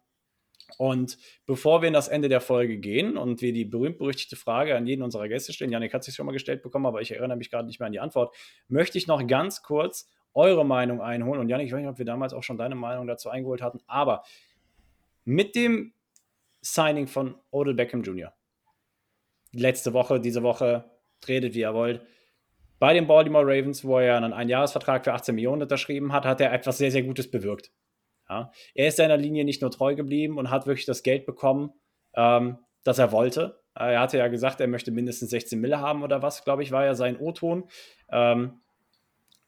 und 0.78 1.18
bevor 1.46 1.82
wir 1.82 1.88
in 1.88 1.94
das 1.94 2.08
Ende 2.08 2.30
der 2.30 2.42
Folge 2.42 2.78
gehen 2.78 3.18
und 3.18 3.42
wir 3.42 3.54
die 3.54 3.66
berühmt-berüchtigte 3.66 4.36
Frage 4.36 4.76
an 4.76 4.86
jeden 4.88 5.02
unserer 5.02 5.28
Gäste 5.28 5.54
stellen, 5.54 5.72
Janik 5.72 5.94
hat 5.94 6.04
sich 6.04 6.16
schon 6.16 6.26
mal 6.26 6.32
gestellt 6.32 6.62
bekommen, 6.62 6.86
aber 6.86 7.02
ich 7.02 7.12
erinnere 7.12 7.38
mich 7.38 7.50
gerade 7.50 7.68
nicht 7.68 7.80
mehr 7.80 7.88
an 7.88 7.92
die 7.92 8.00
Antwort, 8.00 8.36
möchte 8.68 8.98
ich 8.98 9.08
noch 9.08 9.26
ganz 9.28 9.64
kurz 9.64 10.10
eure 10.34 10.66
Meinung 10.66 11.02
einholen. 11.02 11.42
Und 11.42 11.50
Janik, 11.50 11.68
ich 11.68 11.74
weiß 11.74 11.80
nicht, 11.80 11.90
ob 11.90 11.98
wir 11.98 12.06
damals 12.06 12.34
auch 12.34 12.44
schon 12.44 12.58
deine 12.58 12.76
Meinung 12.76 13.08
dazu 13.08 13.30
eingeholt 13.30 13.62
hatten, 13.62 13.80
aber 13.88 14.24
mit 15.26 15.56
dem 15.56 15.94
Signing 16.62 17.08
von 17.08 17.36
Odell 17.52 17.74
Beckham 17.74 18.04
Jr. 18.04 18.34
letzte 19.54 19.94
Woche, 19.94 20.20
diese 20.20 20.44
Woche, 20.44 20.90
redet 21.28 21.54
wie 21.54 21.62
ihr 21.62 21.74
wollt, 21.74 22.02
bei 22.80 22.94
den 22.94 23.08
Baltimore 23.08 23.46
Ravens, 23.46 23.84
wo 23.84 24.00
er 24.00 24.16
einen 24.16 24.34
Einjahresvertrag 24.34 25.04
für 25.04 25.14
18 25.14 25.36
Millionen 25.36 25.64
unterschrieben 25.64 26.14
hat, 26.14 26.26
hat 26.26 26.40
er 26.40 26.54
etwas 26.54 26.78
sehr, 26.78 26.92
sehr 26.92 27.04
Gutes 27.04 27.30
bewirkt. 27.30 27.72
Ja. 28.30 28.52
Er 28.76 28.88
ist 28.88 28.98
seiner 28.98 29.18
Linie 29.18 29.44
nicht 29.44 29.62
nur 29.62 29.72
treu 29.72 29.96
geblieben 29.96 30.38
und 30.38 30.50
hat 30.50 30.68
wirklich 30.68 30.86
das 30.86 31.04
Geld 31.04 31.26
bekommen, 31.26 31.74
ähm, 32.16 32.60
das 32.84 33.00
er 33.00 33.12
wollte. 33.12 33.60
Äh, 33.76 33.94
er 33.94 34.02
hatte 34.02 34.18
ja 34.18 34.28
gesagt, 34.28 34.62
er 34.62 34.68
möchte 34.68 34.92
mindestens 34.92 35.32
16 35.32 35.60
Mille 35.60 35.80
haben 35.80 36.04
oder 36.04 36.22
was, 36.22 36.44
glaube 36.44 36.64
ich, 36.64 36.72
war 36.72 36.86
ja 36.86 36.94
sein 36.94 37.18
O-Ton. 37.18 37.70
Ähm, 38.12 38.62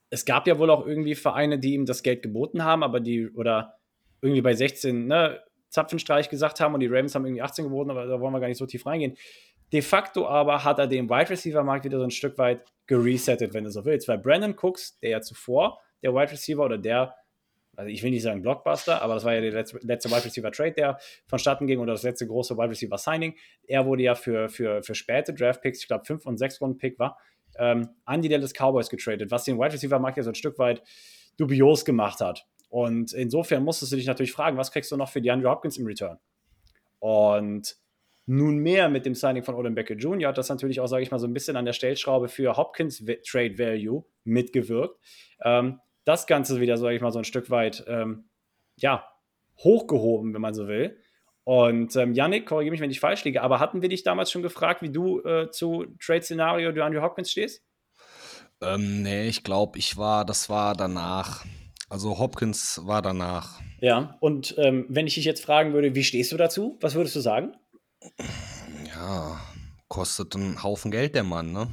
es 0.10 0.26
gab 0.26 0.48
ja 0.48 0.58
wohl 0.60 0.70
auch 0.70 0.86
irgendwie 0.86 1.16
Vereine, 1.16 1.60
die 1.60 1.74
ihm 1.74 1.86
das 1.86 2.04
Geld 2.04 2.22
geboten 2.22 2.64
haben, 2.64 2.84
aber 2.84 3.00
die, 3.00 3.30
oder 3.30 3.78
irgendwie 4.22 4.42
bei 4.42 4.54
16, 4.54 5.08
ne, 5.08 5.40
Zapfenstreich 5.70 6.30
gesagt 6.30 6.60
haben 6.60 6.74
und 6.74 6.82
die 6.82 6.88
Ravens 6.88 7.16
haben 7.16 7.26
irgendwie 7.26 7.42
18 7.42 7.66
geboten, 7.66 7.92
aber 7.92 8.06
da 8.06 8.20
wollen 8.20 8.34
wir 8.34 8.42
gar 8.42 8.48
nicht 8.48 8.58
so 8.58 8.66
tief 8.66 8.86
reingehen. 8.86 9.16
De 9.72 9.82
facto 9.82 10.28
aber 10.28 10.66
hat 10.66 10.80
er 10.80 10.88
den 10.88 11.10
Wide 11.10 11.30
Receiver 11.30 11.64
Markt 11.64 11.86
wieder 11.86 11.98
so 11.98 12.04
ein 12.04 12.12
Stück 12.12 12.38
weit 12.38 12.66
geresettet, 12.88 13.54
wenn 13.54 13.64
du 13.64 13.72
so 13.72 13.86
willst, 13.86 14.10
weil 14.10 14.18
Brandon 14.18 14.54
Cooks, 14.62 15.00
der 15.00 15.12
ja 15.12 15.22
zuvor 15.22 15.80
der 16.04 16.14
Wide 16.14 16.32
Receiver 16.32 16.66
oder 16.66 16.78
der 16.78 17.16
also 17.76 17.90
ich 17.90 18.04
will 18.04 18.12
nicht 18.12 18.24
sagen 18.24 18.42
Blockbuster, 18.42 19.02
aber 19.02 19.14
das 19.16 19.24
war 19.24 19.34
ja 19.34 19.42
der 19.42 19.52
letzte, 19.52 19.80
letzte 19.82 20.10
Wide 20.10 20.26
Receiver 20.26 20.52
Trade, 20.52 20.74
der 20.74 21.00
vonstatten 21.28 21.68
ging 21.68 21.80
oder 21.80 21.94
das 21.94 22.04
letzte 22.04 22.28
große 22.28 22.58
Wide 22.58 22.70
Receiver 22.70 22.98
Signing. 22.98 23.36
Er 23.64 23.86
wurde 23.86 24.04
ja 24.04 24.16
für, 24.16 24.50
für, 24.50 24.84
für 24.84 24.96
späte 24.96 25.34
Draft 25.34 25.62
Picks, 25.62 25.80
ich 25.80 25.88
glaube 25.88 26.06
5 26.06 26.26
und 26.26 26.38
6 26.38 26.62
Runden 26.62 26.78
Pick 26.78 27.00
war, 27.00 27.18
ähm, 27.58 27.90
an 28.06 28.22
die 28.22 28.30
Dallas 28.30 28.54
Cowboys 28.54 28.90
getradet, 28.90 29.32
was 29.32 29.46
den 29.46 29.58
Wide 29.58 29.74
Receiver 29.74 30.00
Markt 30.00 30.18
ja 30.18 30.24
so 30.24 30.32
ein 30.32 30.36
Stück 30.36 30.60
weit 30.60 30.84
dubios 31.38 31.86
gemacht 31.86 32.20
hat. 32.20 32.46
Und 32.70 33.14
insofern 33.14 33.64
musstest 33.64 33.92
du 33.92 33.98
dich 33.98 34.08
natürlich 34.08 34.32
fragen, 34.32 34.58
was 34.58 34.72
kriegst 34.72 34.92
du 34.92 34.98
noch 34.98 35.10
für 35.10 35.22
die 35.22 35.32
Andrew 35.32 35.50
Hopkins 35.50 35.78
im 35.78 35.86
Return? 35.86 36.20
Und 37.00 37.76
nunmehr 38.26 38.90
mit 38.90 39.06
dem 39.06 39.16
Signing 39.16 39.44
von 39.44 39.56
Odin 39.56 39.76
Becker 39.76 39.96
Jr. 39.96 40.30
hat 40.30 40.38
das 40.38 40.50
natürlich 40.50 40.80
auch, 40.80 40.88
sage 40.88 41.04
ich 41.04 41.12
mal, 41.12 41.20
so 41.20 41.28
ein 41.28 41.34
bisschen 41.34 41.58
an 41.58 41.66
der 41.66 41.74
Stellschraube 41.74 42.30
für 42.30 42.56
Hopkins 42.56 43.04
Trade 43.26 43.58
Value 43.58 44.06
mitgewirkt. 44.24 44.98
Ähm, 45.44 45.80
das 46.04 46.28
Ganze 46.28 46.60
wieder, 46.60 46.78
sage 46.78 46.96
ich 46.96 47.02
mal, 47.02 47.12
so 47.12 47.20
ein 47.20 47.26
Stück 47.26 47.50
weit, 47.50 47.84
ähm, 47.88 48.26
ja, 48.78 49.08
hochgehoben, 49.58 50.34
wenn 50.34 50.42
man 50.42 50.54
so 50.54 50.68
will. 50.68 50.98
Und 51.44 51.96
ähm, 51.96 52.14
Yannick, 52.14 52.46
korrigiere 52.46 52.72
mich, 52.72 52.82
wenn 52.82 52.92
ich 52.92 53.00
falsch 53.00 53.24
liege, 53.24 53.42
aber 53.42 53.60
hatten 53.60 53.82
wir 53.82 53.90
dich 53.90 54.04
damals 54.04 54.32
schon 54.32 54.44
gefragt, 54.44 54.82
wie 54.82 54.92
du 54.92 55.22
äh, 55.22 55.50
zu 55.52 55.86
Trade-Szenario 56.00 56.72
DeAndre 56.72 57.02
Hopkins 57.02 57.32
stehst? 57.32 57.64
Ähm, 58.62 59.02
nee, 59.02 59.28
ich 59.28 59.44
glaube, 59.44 59.80
ich 59.80 59.98
war, 59.98 60.24
das 60.24 60.50
war 60.50 60.76
danach. 60.76 61.46
Also 61.90 62.20
Hopkins 62.20 62.82
war 62.86 63.02
danach. 63.02 63.60
Ja, 63.80 64.18
und 64.20 64.56
ähm, 64.60 64.86
wenn 64.88 65.08
ich 65.08 65.16
dich 65.16 65.26
jetzt 65.26 65.44
fragen 65.44 65.74
würde, 65.74 65.96
wie 65.96 66.04
stehst 66.04 66.32
du 66.32 66.38
dazu? 66.38 66.78
Was 66.80 66.94
würdest 66.94 67.16
du 67.16 67.20
sagen? 67.20 67.56
Ja, 68.86 69.42
kostet 69.88 70.36
einen 70.36 70.64
Haufen 70.64 70.92
Geld 70.92 71.16
der 71.16 71.24
Mann, 71.24 71.52
ne? 71.52 71.68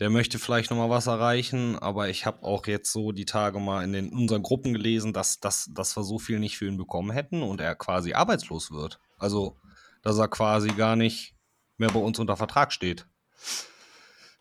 Der 0.00 0.10
möchte 0.10 0.38
vielleicht 0.38 0.70
noch 0.70 0.76
mal 0.76 0.90
was 0.90 1.06
erreichen, 1.06 1.78
aber 1.78 2.08
ich 2.08 2.26
habe 2.26 2.42
auch 2.42 2.66
jetzt 2.66 2.92
so 2.92 3.12
die 3.12 3.26
Tage 3.26 3.60
mal 3.60 3.84
in 3.84 3.92
den 3.92 4.12
unseren 4.12 4.42
Gruppen 4.42 4.72
gelesen, 4.72 5.12
dass, 5.12 5.38
dass, 5.38 5.70
dass 5.72 5.96
wir 5.96 6.02
so 6.02 6.18
viel 6.18 6.40
nicht 6.40 6.58
für 6.58 6.66
ihn 6.66 6.76
bekommen 6.76 7.12
hätten 7.12 7.42
und 7.42 7.60
er 7.60 7.76
quasi 7.76 8.12
arbeitslos 8.12 8.72
wird. 8.72 8.98
Also, 9.18 9.56
dass 10.02 10.18
er 10.18 10.28
quasi 10.28 10.68
gar 10.68 10.96
nicht 10.96 11.36
mehr 11.76 11.90
bei 11.90 12.00
uns 12.00 12.18
unter 12.18 12.36
Vertrag 12.36 12.72
steht. 12.72 13.06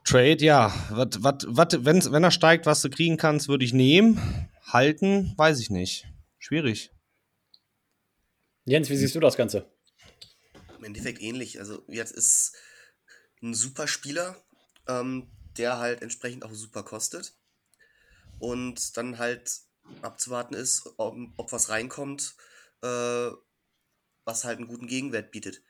Trade, 0.03 0.43
ja, 0.43 0.73
wat, 0.89 1.23
wat, 1.23 1.45
wat, 1.47 1.85
wenn, 1.85 2.03
wenn 2.11 2.23
er 2.23 2.31
steigt, 2.31 2.65
was 2.65 2.81
du 2.81 2.89
kriegen 2.89 3.17
kannst, 3.17 3.47
würde 3.47 3.63
ich 3.63 3.73
nehmen. 3.73 4.19
Halten, 4.65 5.33
weiß 5.37 5.59
ich 5.59 5.69
nicht. 5.69 6.07
Schwierig. 6.39 6.91
Jens, 8.65 8.89
wie 8.89 8.97
siehst 8.97 9.15
du 9.15 9.19
das 9.19 9.37
Ganze? 9.37 9.71
Im 10.77 10.83
Endeffekt 10.83 11.21
ähnlich. 11.21 11.59
Also 11.59 11.83
jetzt 11.87 12.11
ist 12.11 12.55
ein 13.41 13.53
super 13.53 13.87
Spieler, 13.87 14.35
ähm, 14.87 15.29
der 15.57 15.77
halt 15.77 16.01
entsprechend 16.01 16.43
auch 16.45 16.53
super 16.53 16.83
kostet. 16.83 17.33
Und 18.39 18.97
dann 18.97 19.17
halt 19.17 19.51
abzuwarten 20.01 20.53
ist, 20.53 20.93
ob, 20.97 21.15
ob 21.37 21.51
was 21.51 21.69
reinkommt, 21.69 22.35
äh, 22.81 23.29
was 24.25 24.43
halt 24.43 24.57
einen 24.57 24.67
guten 24.67 24.87
Gegenwert 24.87 25.31
bietet. 25.31 25.61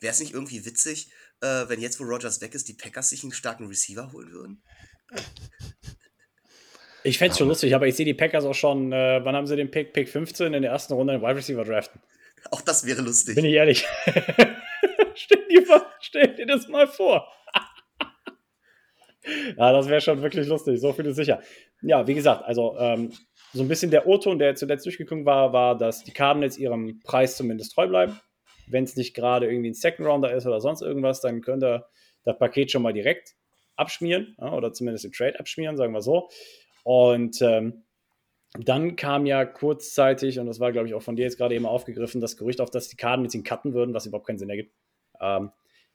Wäre 0.00 0.12
es 0.12 0.20
nicht 0.20 0.34
irgendwie 0.34 0.64
witzig, 0.64 1.10
äh, 1.40 1.68
wenn 1.68 1.80
jetzt, 1.80 1.98
wo 2.00 2.04
Rogers 2.04 2.40
weg 2.40 2.54
ist, 2.54 2.68
die 2.68 2.74
Packers 2.74 3.10
sich 3.10 3.22
einen 3.22 3.32
starken 3.32 3.66
Receiver 3.66 4.12
holen 4.12 4.30
würden? 4.30 4.62
Ich 7.02 7.18
fände 7.18 7.32
es 7.32 7.38
schon 7.38 7.48
lustig, 7.48 7.74
aber 7.74 7.86
ich 7.86 7.94
sehe 7.94 8.04
die 8.04 8.14
Packers 8.14 8.44
auch 8.44 8.54
schon, 8.54 8.92
äh, 8.92 9.20
wann 9.24 9.36
haben 9.36 9.46
sie 9.46 9.56
den 9.56 9.70
Pick? 9.70 9.92
Pick 9.92 10.08
15 10.08 10.54
in 10.54 10.62
der 10.62 10.72
ersten 10.72 10.92
Runde 10.94 11.14
den 11.14 11.22
Wide 11.22 11.36
Receiver 11.36 11.64
draften. 11.64 12.00
Auch 12.50 12.60
das 12.60 12.84
wäre 12.84 13.02
lustig. 13.02 13.36
Bin 13.36 13.44
ich 13.44 13.54
ehrlich. 13.54 13.86
stell, 15.14 15.46
dir, 15.48 15.86
stell 16.00 16.34
dir 16.34 16.46
das 16.46 16.68
mal 16.68 16.88
vor. 16.88 17.32
ja, 19.56 19.72
das 19.72 19.88
wäre 19.88 20.00
schon 20.00 20.22
wirklich 20.22 20.46
lustig, 20.46 20.80
so 20.80 20.92
viel 20.92 21.06
ist 21.06 21.16
sicher. 21.16 21.40
Ja, 21.82 22.06
wie 22.06 22.14
gesagt, 22.14 22.44
also 22.44 22.76
ähm, 22.78 23.12
so 23.52 23.62
ein 23.62 23.68
bisschen 23.68 23.90
der 23.90 24.06
O-Ton, 24.06 24.38
der 24.38 24.54
zuletzt 24.54 24.86
durchgekommen 24.86 25.24
war, 25.24 25.52
war, 25.52 25.76
dass 25.76 26.04
die 26.04 26.12
Cardinals 26.12 26.58
ihrem 26.58 27.00
Preis 27.04 27.36
zumindest 27.36 27.74
treu 27.74 27.86
bleiben. 27.86 28.20
Wenn 28.68 28.84
es 28.84 28.96
nicht 28.96 29.14
gerade 29.14 29.46
irgendwie 29.46 29.70
ein 29.70 29.74
Second 29.74 30.08
Rounder 30.08 30.34
ist 30.34 30.46
oder 30.46 30.60
sonst 30.60 30.82
irgendwas, 30.82 31.20
dann 31.20 31.40
könnt 31.40 31.62
ihr 31.62 31.86
das 32.24 32.38
Paket 32.38 32.70
schon 32.70 32.82
mal 32.82 32.92
direkt 32.92 33.36
abschmieren 33.76 34.36
ja, 34.40 34.52
oder 34.52 34.72
zumindest 34.72 35.04
den 35.04 35.12
Trade 35.12 35.38
abschmieren, 35.38 35.76
sagen 35.76 35.92
wir 35.92 36.02
so. 36.02 36.28
Und 36.82 37.40
ähm, 37.42 37.84
dann 38.58 38.96
kam 38.96 39.26
ja 39.26 39.44
kurzzeitig, 39.44 40.38
und 40.38 40.46
das 40.46 40.60
war, 40.60 40.72
glaube 40.72 40.88
ich, 40.88 40.94
auch 40.94 41.02
von 41.02 41.16
dir 41.16 41.24
jetzt 41.24 41.36
gerade 41.36 41.54
eben 41.54 41.66
aufgegriffen, 41.66 42.20
das 42.20 42.36
Gerücht 42.36 42.60
auf, 42.60 42.70
dass 42.70 42.88
die 42.88 42.96
Cardinals 42.96 43.34
ihn 43.34 43.44
cutten 43.44 43.74
würden, 43.74 43.94
was 43.94 44.06
überhaupt 44.06 44.26
keinen 44.26 44.38
Sinn 44.38 44.50
ergibt. 44.50 44.74
Ähm, 45.20 45.50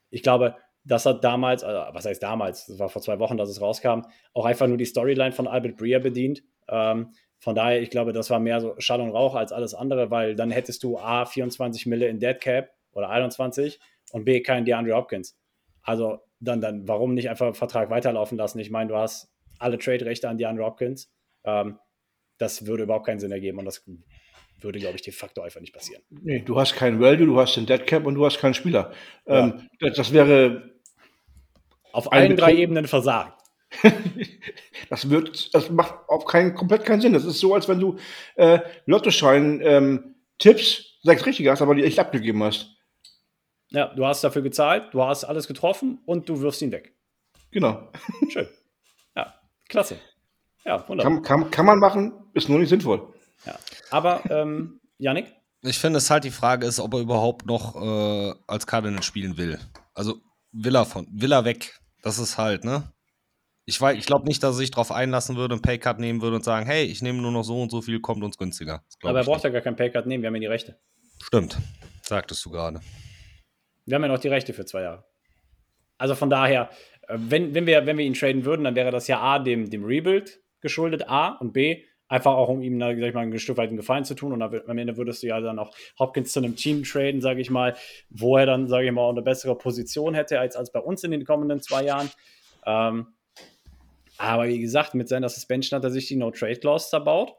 ich 0.10 0.24
glaube, 0.24 0.56
das 0.84 1.06
hat 1.06 1.24
damals, 1.24 1.64
also 1.64 1.94
was 1.94 2.06
heißt 2.06 2.24
damals, 2.24 2.66
das 2.66 2.80
war 2.80 2.90
vor 2.90 3.02
zwei 3.02 3.20
Wochen, 3.20 3.38
dass 3.38 3.50
es 3.50 3.62
rauskam, 3.62 4.02
auch 4.34 4.46
einfach 4.46 4.68
nur 4.68 4.78
die 4.78 4.86
Storyline 4.86 5.32
von 5.32 5.48
Albert 5.48 5.78
Breer 5.78 6.00
bedient. 6.00 6.44
Ähm, 6.68 7.14
von 7.38 7.56
daher, 7.56 7.82
ich 7.82 7.90
glaube, 7.90 8.14
das 8.14 8.30
war 8.30 8.40
mehr 8.40 8.62
so 8.62 8.76
Schall 8.78 9.02
und 9.02 9.10
Rauch 9.10 9.36
als 9.36 9.52
alles 9.52 9.74
andere, 9.74 10.12
weil 10.12 10.36
dann 10.36 10.52
hättest 10.52 10.84
du 10.84 10.98
A, 10.98 11.26
24 11.26 11.86
Mille 11.86 12.08
in 12.08 12.20
Dead 12.20 12.40
Cap 12.40 12.72
oder 12.94 13.10
21 13.10 13.80
und 14.12 14.26
B, 14.26 14.42
keinen 14.42 14.66
DeAndre 14.66 14.96
Hopkins. 14.96 15.38
Also 15.82 16.20
dann, 16.40 16.62
dann, 16.62 16.88
warum 16.88 17.14
nicht 17.14 17.30
einfach 17.30 17.56
Vertrag 17.56 17.90
weiterlaufen 17.90 18.38
lassen? 18.38 18.60
Ich 18.60 18.70
meine, 18.70 18.90
du 18.90 18.96
hast 18.96 19.32
alle 19.60 19.78
Trade-Rechte 19.78 20.30
an 20.30 20.38
DeAndre 20.38 20.66
Hopkins. 20.66 21.12
Ähm, 21.44 21.80
das 22.38 22.66
würde 22.66 22.84
überhaupt 22.84 23.06
keinen 23.06 23.20
Sinn 23.20 23.32
ergeben 23.32 23.60
und 23.60 23.66
das 23.66 23.84
würde, 24.60 24.80
glaube 24.80 24.96
ich, 24.96 25.02
de 25.02 25.14
facto 25.14 25.42
einfach 25.42 25.62
nicht 25.62 25.74
passieren. 25.74 26.04
Nee, 26.10 26.40
du 26.40 26.60
hast 26.60 26.76
kein 26.76 27.00
Value, 27.00 27.26
du 27.26 27.40
hast 27.40 27.56
den 27.56 27.66
Dead 27.66 27.86
Cap 27.86 28.06
und 28.06 28.16
du 28.16 28.26
hast 28.26 28.40
keinen 28.40 28.54
Spieler. 28.54 28.92
Ja. 29.28 29.46
Ähm, 29.46 29.70
das, 29.80 29.96
das, 29.96 30.14
wäre 30.14 30.71
auf 31.94 32.12
allen 32.12 32.36
drei 32.38 32.56
Ebenen 32.56 32.88
versagt. 32.88 33.42
das 34.90 35.10
wird, 35.10 35.54
das 35.54 35.70
macht 35.70 35.96
auf 36.08 36.26
keinen, 36.26 36.56
komplett 36.56 36.86
keinen 36.86 37.02
Sinn. 37.02 37.14
Das 37.14 37.24
ist 37.24 37.40
so, 37.40 37.54
als 37.54 37.68
wenn 37.68 37.80
du 37.80 37.98
äh, 38.36 38.60
Lottoschein 38.86 39.62
ähm, 39.64 40.16
Tipps, 40.38 40.98
sechs 41.04 41.26
richtige 41.26 41.52
hast, 41.52 41.62
aber 41.62 41.76
die 41.76 41.84
echt 41.84 42.00
abgegeben 42.00 42.44
hast. 42.44 42.76
Ja, 43.70 43.88
du 43.88 44.06
hast 44.06 44.24
dafür 44.24 44.42
gezahlt, 44.42 44.94
du 44.94 45.02
hast 45.04 45.24
alles 45.24 45.48
getroffen 45.48 46.00
und 46.06 46.28
du 46.28 46.42
wirfst 46.42 46.62
ihn 46.62 46.72
weg. 46.72 46.94
Genau. 47.52 47.90
Schön. 48.30 48.48
Ja, 49.16 49.34
klasse. 49.70 49.98
Ja, 50.66 50.88
wunderbar. 50.88 51.14
Kann, 51.14 51.24
kann, 51.24 51.52
kann 51.52 51.66
man 51.66 51.80
machen, 51.80 52.14
ist 52.34 52.50
nur 52.50 52.60
nicht 52.60 52.70
sinnvoll. 52.70 53.14
Ja. 53.46 53.58
Aber, 53.90 54.22
ähm, 54.30 54.82
Yannick? 54.98 55.34
Ich 55.64 55.80
finde 55.80 55.98
es 55.98 56.10
halt 56.10 56.24
die 56.24 56.32
Frage 56.32 56.66
ist, 56.66 56.80
ob 56.80 56.94
er 56.94 57.00
überhaupt 57.00 57.46
noch 57.46 57.76
äh, 57.76 58.34
als 58.48 58.68
Cardinal 58.68 59.04
spielen 59.04 59.38
will. 59.38 59.60
Also 59.94 60.18
will 60.52 60.76
er 60.76 60.86
von, 60.86 61.08
will 61.12 61.32
er 61.32 61.46
weg. 61.46 61.80
Das 62.02 62.20
ist 62.20 62.38
halt, 62.38 62.64
ne? 62.64 62.92
Ich, 63.66 63.80
ich 63.80 64.06
glaube 64.06 64.28
nicht, 64.28 64.42
dass 64.42 64.56
er 64.56 64.58
sich 64.58 64.72
darauf 64.72 64.92
einlassen 64.92 65.38
würde, 65.38 65.54
einen 65.54 65.62
Paycut 65.62 66.00
nehmen 66.00 66.22
würde 66.22 66.38
und 66.38 66.44
sagen, 66.44 66.66
hey, 66.66 66.84
ich 66.84 67.02
nehme 67.02 67.22
nur 67.22 67.32
noch 67.32 67.44
so 67.44 67.62
und 67.62 67.70
so 67.70 67.82
viel, 67.82 68.00
kommt 68.02 68.24
uns 68.24 68.38
günstiger. 68.38 68.84
Aber 69.04 69.20
er 69.20 69.26
braucht 69.26 69.44
ja 69.44 69.50
gar 69.50 69.62
keinen 69.62 69.76
Paycut 69.76 70.08
nehmen, 70.08 70.24
wir 70.24 70.28
haben 70.28 70.36
ja 70.36 70.42
die 70.42 70.48
Rechte. 70.48 70.80
Stimmt, 71.22 71.58
sagtest 72.02 72.44
du 72.44 72.50
gerade. 72.50 72.82
Wir 73.86 73.96
haben 73.96 74.02
ja 74.02 74.08
noch 74.08 74.20
die 74.20 74.28
Rechte 74.28 74.54
für 74.54 74.66
zwei 74.66 74.82
Jahre. 74.82 75.06
Also 75.98 76.16
von 76.16 76.32
daher, 76.32 76.72
äh, 77.08 77.18
wenn, 77.18 77.54
wenn, 77.54 77.68
wir, 77.68 77.86
wenn 77.86 77.98
wir 77.98 78.06
ihn 78.06 78.16
traden 78.16 78.46
würden, 78.46 78.64
dann 78.64 78.76
wäre 78.76 78.92
das 78.92 79.08
ja 79.08 79.22
A, 79.22 79.38
dem, 79.38 79.70
dem 79.70 79.84
Rebuild 79.84 80.42
geschuldet, 80.60 81.08
A, 81.08 81.30
und 81.30 81.54
B, 81.54 81.84
einfach 82.12 82.34
auch 82.34 82.50
um 82.50 82.62
ihm, 82.62 82.78
sag 82.78 82.98
ich 82.98 83.14
mal, 83.14 83.22
einen 83.22 83.32
gestückweiten 83.32 83.78
Gefallen 83.78 84.04
zu 84.04 84.16
tun. 84.16 84.34
Und 84.34 84.42
am 84.42 84.78
Ende 84.78 84.98
würdest 84.98 85.24
du 85.24 85.28
ja 85.28 85.40
dann 85.40 85.60
auch 85.60 85.74
Hopkins 85.98 86.34
zu 86.34 86.40
einem 86.40 86.58
Team 86.58 86.84
traden, 86.84 87.22
sage 87.22 87.40
ich 87.40 87.50
mal, 87.50 87.76
wo 88.10 88.36
er 88.36 88.46
dann, 88.46 88.68
sage 88.68 88.86
ich 88.86 88.92
mal, 88.92 89.10
eine 89.10 89.22
bessere 89.22 89.58
Position 89.58 90.14
hätte 90.14 90.38
als, 90.38 90.58
als 90.58 90.74
bei 90.74 90.80
uns 90.82 91.06
in 91.06 91.12
den 91.12 91.24
kommenden 91.24 91.62
zwei 91.62 91.86
Jahren. 91.86 92.12
Ähm, 92.66 93.08
aber 94.18 94.50
wie 94.50 94.60
gesagt, 94.60 94.94
mit 94.94 95.08
seiner 95.08 95.30
Suspension 95.30 95.78
hat 95.78 95.86
er 95.86 95.90
sich 95.90 96.08
die 96.08 96.18
No-Trade-Clause 96.18 96.90
zerbaut. 96.90 97.34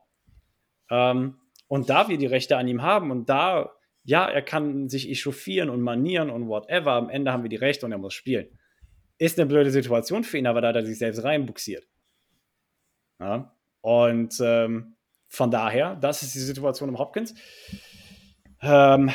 Ähm, 0.91 1.37
und 1.69 1.91
da 1.91 2.09
wir 2.09 2.17
die 2.17 2.27
Rechte 2.27 2.57
an 2.57 2.67
ihm 2.67 2.81
haben 2.81 3.11
und 3.11 3.29
da, 3.29 3.73
ja, 4.05 4.27
er 4.27 4.43
kann 4.43 4.89
sich 4.89 5.11
echauffieren 5.11 5.69
und 5.69 5.83
manieren 5.83 6.31
und 6.31 6.49
whatever, 6.49 6.93
am 6.93 7.11
Ende 7.11 7.31
haben 7.31 7.43
wir 7.43 7.51
die 7.51 7.57
Rechte 7.57 7.85
und 7.85 7.93
er 7.93 7.99
muss 7.99 8.15
spielen. 8.15 8.59
Ist 9.19 9.39
eine 9.39 9.47
blöde 9.47 9.71
Situation 9.71 10.25
für 10.25 10.39
ihn, 10.39 10.47
aber 10.47 10.63
da 10.63 10.69
hat 10.69 10.77
er 10.77 10.87
sich 10.87 10.97
selbst 10.97 11.23
reinbuxiert. 11.23 11.87
Ja? 13.21 13.55
Und 13.83 14.35
ähm, 14.41 14.97
von 15.29 15.51
daher, 15.51 15.97
das 15.97 16.23
ist 16.23 16.35
die 16.35 16.41
Situation 16.41 16.89
im 16.89 16.99
Hopkins. 16.99 17.35
Ähm, 18.63 19.11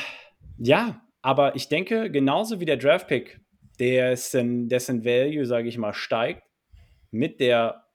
ja, 0.58 1.02
aber 1.22 1.56
ich 1.56 1.70
denke, 1.70 2.12
genauso 2.12 2.60
wie 2.60 2.66
der 2.66 2.78
Draft-Pick, 2.78 3.40
dessen, 3.80 4.70
dessen 4.70 5.06
Value, 5.06 5.46
sage 5.46 5.68
ich 5.68 5.78
mal, 5.78 5.94
steigt, 5.94 6.44
mit 7.12 7.40
der, 7.40 7.86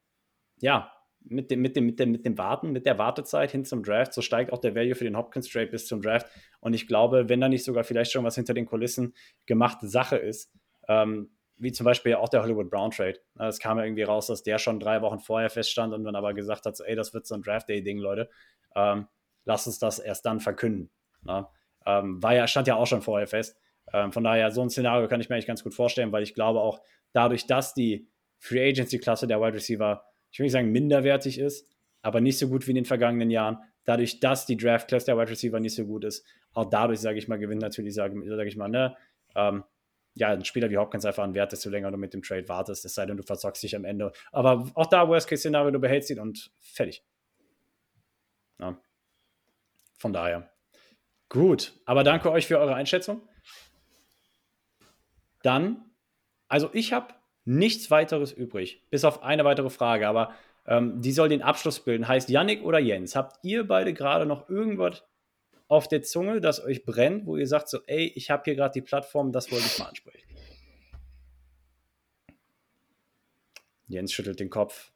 ja, 0.61 0.93
mit 1.25 1.51
dem, 1.51 1.61
mit, 1.61 1.77
dem, 1.77 1.87
mit, 1.87 2.01
dem, 2.01 2.11
mit 2.11 2.25
dem 2.25 2.39
Warten, 2.39 2.73
mit 2.73 2.87
der 2.87 2.99
Wartezeit 2.99 3.51
hin 3.51 3.65
zum 3.65 3.83
Draft, 3.83 4.13
so 4.13 4.23
steigt 4.23 4.53
auch 4.53 4.59
der 4.59 4.75
Value 4.75 4.95
für 4.95 5.05
den 5.05 5.17
Hopkins 5.17 5.49
Trade 5.49 5.69
bis 5.69 5.87
zum 5.87 6.03
Draft. 6.03 6.27
Und 6.61 6.75
ich 6.75 6.89
glaube, 6.89 7.29
wenn 7.29 7.41
da 7.41 7.49
nicht 7.49 7.65
sogar 7.65 7.85
vielleicht 7.85 8.13
schon 8.13 8.25
was 8.25 8.35
hinter 8.35 8.55
den 8.55 8.67
Kulissen 8.67 9.15
gemachte 9.47 9.89
Sache 9.89 10.17
ist, 10.17 10.51
ähm, 10.89 11.31
wie 11.63 11.71
zum 11.71 11.85
Beispiel 11.85 12.17
auch 12.17 12.29
der 12.29 12.43
Hollywood 12.43 12.69
Brown 12.71 12.91
Trade. 12.91 13.21
Es 13.39 13.61
kam 13.61 13.79
ja 13.79 13.85
irgendwie 13.85 14.03
raus, 14.03 14.27
dass 14.27 14.43
der 14.43 14.59
schon 14.59 14.81
drei 14.81 15.01
Wochen 15.01 15.21
vorher 15.21 15.49
feststand 15.49 15.95
und 15.95 16.03
dann 16.03 16.17
aber 16.17 16.35
gesagt 16.35 16.67
hat, 16.67 16.77
so, 16.77 16.83
ey, 16.83 16.97
das 16.97 17.15
wird 17.15 17.25
so 17.25 17.37
ein 17.37 17.43
Draft 17.43 17.69
Day-Ding, 17.69 17.99
Leute. 17.99 18.29
Ähm, 18.75 19.07
lass 19.45 19.67
uns 19.69 19.79
das 19.79 20.01
erst 20.01 20.27
dann 20.27 20.41
verkünden. 20.41 20.91
Ne? 21.23 21.47
Ähm, 21.87 22.21
war 22.21 22.35
ja, 22.35 22.49
stand 22.49 22.67
ja 22.67 22.75
auch 22.75 22.87
schon 22.87 23.01
vorher 23.01 23.29
fest. 23.29 23.57
Ähm, 23.93 24.11
von 24.11 24.25
daher, 24.25 24.51
so 24.51 24.61
ein 24.61 24.71
Szenario 24.71 25.07
kann 25.07 25.21
ich 25.21 25.29
mir 25.29 25.37
eigentlich 25.37 25.47
ganz 25.47 25.63
gut 25.63 25.75
vorstellen, 25.75 26.11
weil 26.11 26.25
ich 26.25 26.35
glaube 26.35 26.61
auch, 26.61 26.81
dadurch, 27.13 27.47
dass 27.47 27.75
die 27.75 28.09
Free 28.39 28.71
Agency-Klasse 28.71 29.29
der 29.29 29.41
Wide 29.41 29.55
Receiver, 29.55 30.05
ich 30.33 30.41
will 30.41 30.45
nicht 30.45 30.53
sagen 30.53 30.73
minderwertig 30.73 31.39
ist, 31.39 31.69
aber 32.03 32.21
nicht 32.21 32.39
so 32.39 32.49
gut 32.49 32.67
wie 32.67 32.73
in 32.73 32.77
den 32.77 32.87
vergangenen 32.87 33.31
Jahren, 33.31 33.59
dadurch, 33.85 34.19
dass 34.19 34.47
die 34.47 34.57
Draft-Class 34.57 35.05
der 35.05 35.17
Wide 35.17 35.31
Receiver 35.31 35.61
nicht 35.61 35.77
so 35.77 35.87
gut 35.87 36.03
ist, 36.03 36.27
auch 36.55 36.69
dadurch, 36.69 36.99
sage 36.99 37.19
ich 37.19 37.29
mal, 37.29 37.39
gewinnt 37.39 37.63
natürlich, 37.63 37.95
sage 37.95 38.21
sag 38.27 38.47
ich 38.49 38.57
mal, 38.57 38.69
ne, 38.69 38.97
ähm, 39.37 39.63
ja, 40.15 40.29
ein 40.29 40.45
Spieler 40.45 40.71
wie 40.71 40.79
Hopkins 40.79 41.05
einfach 41.05 41.25
einen 41.25 41.35
Wert, 41.35 41.53
desto 41.53 41.71
länger 41.71 41.91
du 41.91 41.97
mit 41.97 42.13
dem 42.15 42.23
Trade 42.23 42.49
wartest, 42.49 42.85
es 42.85 42.95
sei 42.95 43.07
denn, 43.07 43.17
du 43.17 43.23
verzockst 43.23 43.63
dich 43.63 43.75
am 43.77 43.85
Ende. 43.85 44.13
Aber 44.31 44.71
auch 44.75 44.87
da, 44.87 45.09
Worst-Case-Szenario, 45.09 45.71
du 45.71 45.79
behältst 45.79 46.11
ihn 46.11 46.21
und 46.21 46.53
fertig. 46.61 47.05
Ja. 48.59 48.79
Von 49.99 50.13
daher. 50.13 50.51
Gut, 51.29 51.73
aber 51.87 52.05
danke 52.05 52.31
euch 52.31 52.47
für 52.47 52.59
eure 52.59 52.75
Einschätzung. 52.75 53.27
Dann, 55.43 55.91
also 56.49 56.71
ich 56.73 56.93
habe 56.93 57.15
nichts 57.45 57.91
weiteres 57.91 58.33
übrig, 58.33 58.87
bis 58.91 59.05
auf 59.05 59.23
eine 59.23 59.45
weitere 59.45 59.71
Frage, 59.71 60.07
aber 60.07 60.35
ähm, 60.67 61.01
die 61.01 61.13
soll 61.13 61.29
den 61.29 61.43
Abschluss 61.43 61.81
bilden. 61.81 62.07
Heißt 62.07 62.29
Yannick 62.29 62.63
oder 62.63 62.79
Jens, 62.79 63.17
habt 63.17 63.39
ihr 63.43 63.67
beide 63.67 63.95
gerade 63.95 64.27
noch 64.27 64.49
irgendwas 64.49 65.03
auf 65.73 65.89
der 65.89 66.03
Zunge, 66.03 66.43
das 66.43 66.63
euch 66.63 66.85
brennt, 66.85 67.25
wo 67.25 67.39
ihr 67.39 67.47
sagt 67.47 67.71
so, 67.71 67.79
ey, 67.87 68.13
ich 68.15 68.31
habe 68.31 68.43
hier 68.45 68.55
gerade 68.57 68.75
die 68.75 68.83
Plattform, 68.83 69.33
das 69.33 69.51
wollte 69.51 69.65
ich 69.65 69.79
mal 69.79 69.87
ansprechen. 69.87 70.29
Jens 73.89 74.13
schüttelt 74.13 74.39
den 74.39 74.51
Kopf. 74.51 74.93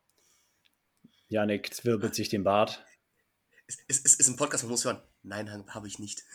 Janik 1.29 1.73
zwirbelt 1.73 2.15
sich 2.15 2.29
den 2.29 2.45
Bart. 2.45 2.85
Es 3.67 3.77
ist, 3.89 4.05
ist, 4.05 4.21
ist 4.21 4.29
ein 4.29 4.37
Podcast, 4.37 4.65
man 4.65 4.71
muss 4.71 4.85
hören. 4.85 5.01
Nein, 5.23 5.51
habe 5.69 5.89
ich 5.89 5.99
nicht. 5.99 6.23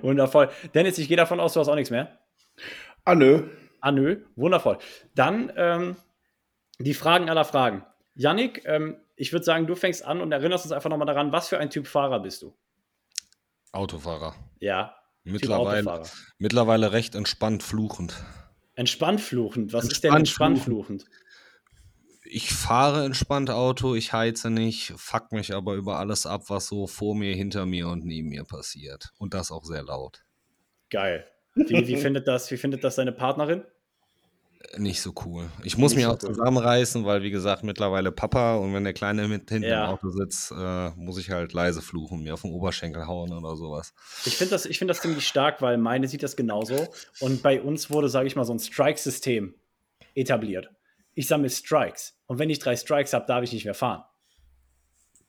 Wundervoll. 0.00 0.48
Dennis, 0.74 0.96
ich 0.96 1.08
gehe 1.08 1.16
davon 1.16 1.40
aus, 1.40 1.54
du 1.54 1.60
hast 1.60 1.66
auch 1.66 1.74
nichts 1.74 1.90
mehr. 1.90 2.20
Ah, 3.04 3.16
nö. 3.16 3.48
Ah, 3.80 3.90
nö, 3.90 4.24
wundervoll. 4.36 4.78
Dann 5.16 5.52
ähm, 5.56 5.96
die 6.78 6.94
Fragen 6.94 7.28
aller 7.28 7.44
Fragen. 7.44 7.84
Yannick, 8.14 8.64
ähm, 8.66 8.96
ich 9.20 9.32
würde 9.32 9.44
sagen, 9.44 9.66
du 9.66 9.74
fängst 9.74 10.02
an 10.02 10.22
und 10.22 10.32
erinnerst 10.32 10.64
uns 10.64 10.72
einfach 10.72 10.88
nochmal 10.88 11.06
daran, 11.06 11.30
was 11.30 11.48
für 11.48 11.58
ein 11.58 11.68
Typ 11.68 11.86
Fahrer 11.86 12.20
bist 12.20 12.40
du? 12.40 12.56
Autofahrer. 13.70 14.34
Ja. 14.60 14.96
Mittlerweile, 15.24 15.90
Autofahrer. 15.90 16.08
mittlerweile 16.38 16.92
recht 16.92 17.14
entspannt 17.14 17.62
fluchend. 17.62 18.16
Entspannt 18.76 19.20
fluchend. 19.20 19.74
Was 19.74 19.84
ist 19.84 20.02
denn 20.04 20.14
Entspannt 20.14 20.56
entspannt 20.56 20.58
fluchend? 20.60 21.04
Ich 22.24 22.50
fahre 22.50 23.04
entspannt 23.04 23.50
Auto, 23.50 23.94
ich 23.94 24.14
heize 24.14 24.48
nicht, 24.48 24.94
fuck 24.96 25.32
mich 25.32 25.54
aber 25.54 25.74
über 25.74 25.98
alles 25.98 26.24
ab, 26.24 26.44
was 26.48 26.68
so 26.68 26.86
vor 26.86 27.14
mir, 27.14 27.34
hinter 27.34 27.66
mir 27.66 27.88
und 27.88 28.06
neben 28.06 28.30
mir 28.30 28.44
passiert. 28.44 29.10
Und 29.18 29.34
das 29.34 29.52
auch 29.52 29.64
sehr 29.64 29.82
laut. 29.82 30.24
Geil. 30.88 31.26
Wie, 31.54 31.86
wie, 31.86 31.96
findet 31.98 32.26
das, 32.26 32.50
wie 32.50 32.56
findet 32.56 32.84
das 32.84 32.94
deine 32.94 33.12
Partnerin? 33.12 33.64
Nicht 34.76 35.00
so 35.00 35.14
cool. 35.24 35.48
Ich 35.64 35.78
muss 35.78 35.94
mich 35.94 36.04
so 36.04 36.10
auch 36.10 36.18
zusammenreißen, 36.18 37.04
weil, 37.06 37.22
wie 37.22 37.30
gesagt, 37.30 37.64
mittlerweile 37.64 38.12
Papa 38.12 38.56
und 38.56 38.74
wenn 38.74 38.84
der 38.84 38.92
Kleine 38.92 39.26
mit 39.26 39.48
hinten 39.48 39.68
Ja. 39.68 39.86
im 39.86 39.90
Auto 39.92 40.10
sitzt, 40.10 40.52
äh, 40.52 40.90
muss 40.96 41.18
ich 41.18 41.30
halt 41.30 41.52
leise 41.54 41.80
fluchen, 41.80 42.22
mir 42.22 42.34
auf 42.34 42.42
den 42.42 42.52
Oberschenkel 42.52 43.06
hauen 43.06 43.32
oder 43.32 43.56
sowas. 43.56 43.94
Ich 44.26 44.36
finde 44.36 44.50
das, 44.50 44.66
ich 44.66 44.78
find 44.78 44.90
das 44.90 45.00
ziemlich 45.00 45.26
stark, 45.26 45.62
weil 45.62 45.78
meine 45.78 46.06
sieht 46.08 46.22
das 46.22 46.36
genauso. 46.36 46.86
Und 47.20 47.42
bei 47.42 47.60
uns 47.60 47.90
wurde, 47.90 48.08
sage 48.10 48.26
ich 48.26 48.36
mal, 48.36 48.44
so 48.44 48.52
ein 48.52 48.58
Strike-System 48.58 49.54
etabliert. 50.14 50.70
Ich 51.14 51.26
sammle 51.26 51.48
Strikes. 51.50 52.14
Und 52.26 52.38
wenn 52.38 52.50
ich 52.50 52.58
drei 52.58 52.76
Strikes 52.76 53.12
habe, 53.14 53.24
darf 53.26 53.42
ich 53.42 53.52
nicht 53.52 53.64
mehr 53.64 53.74
fahren. 53.74 54.04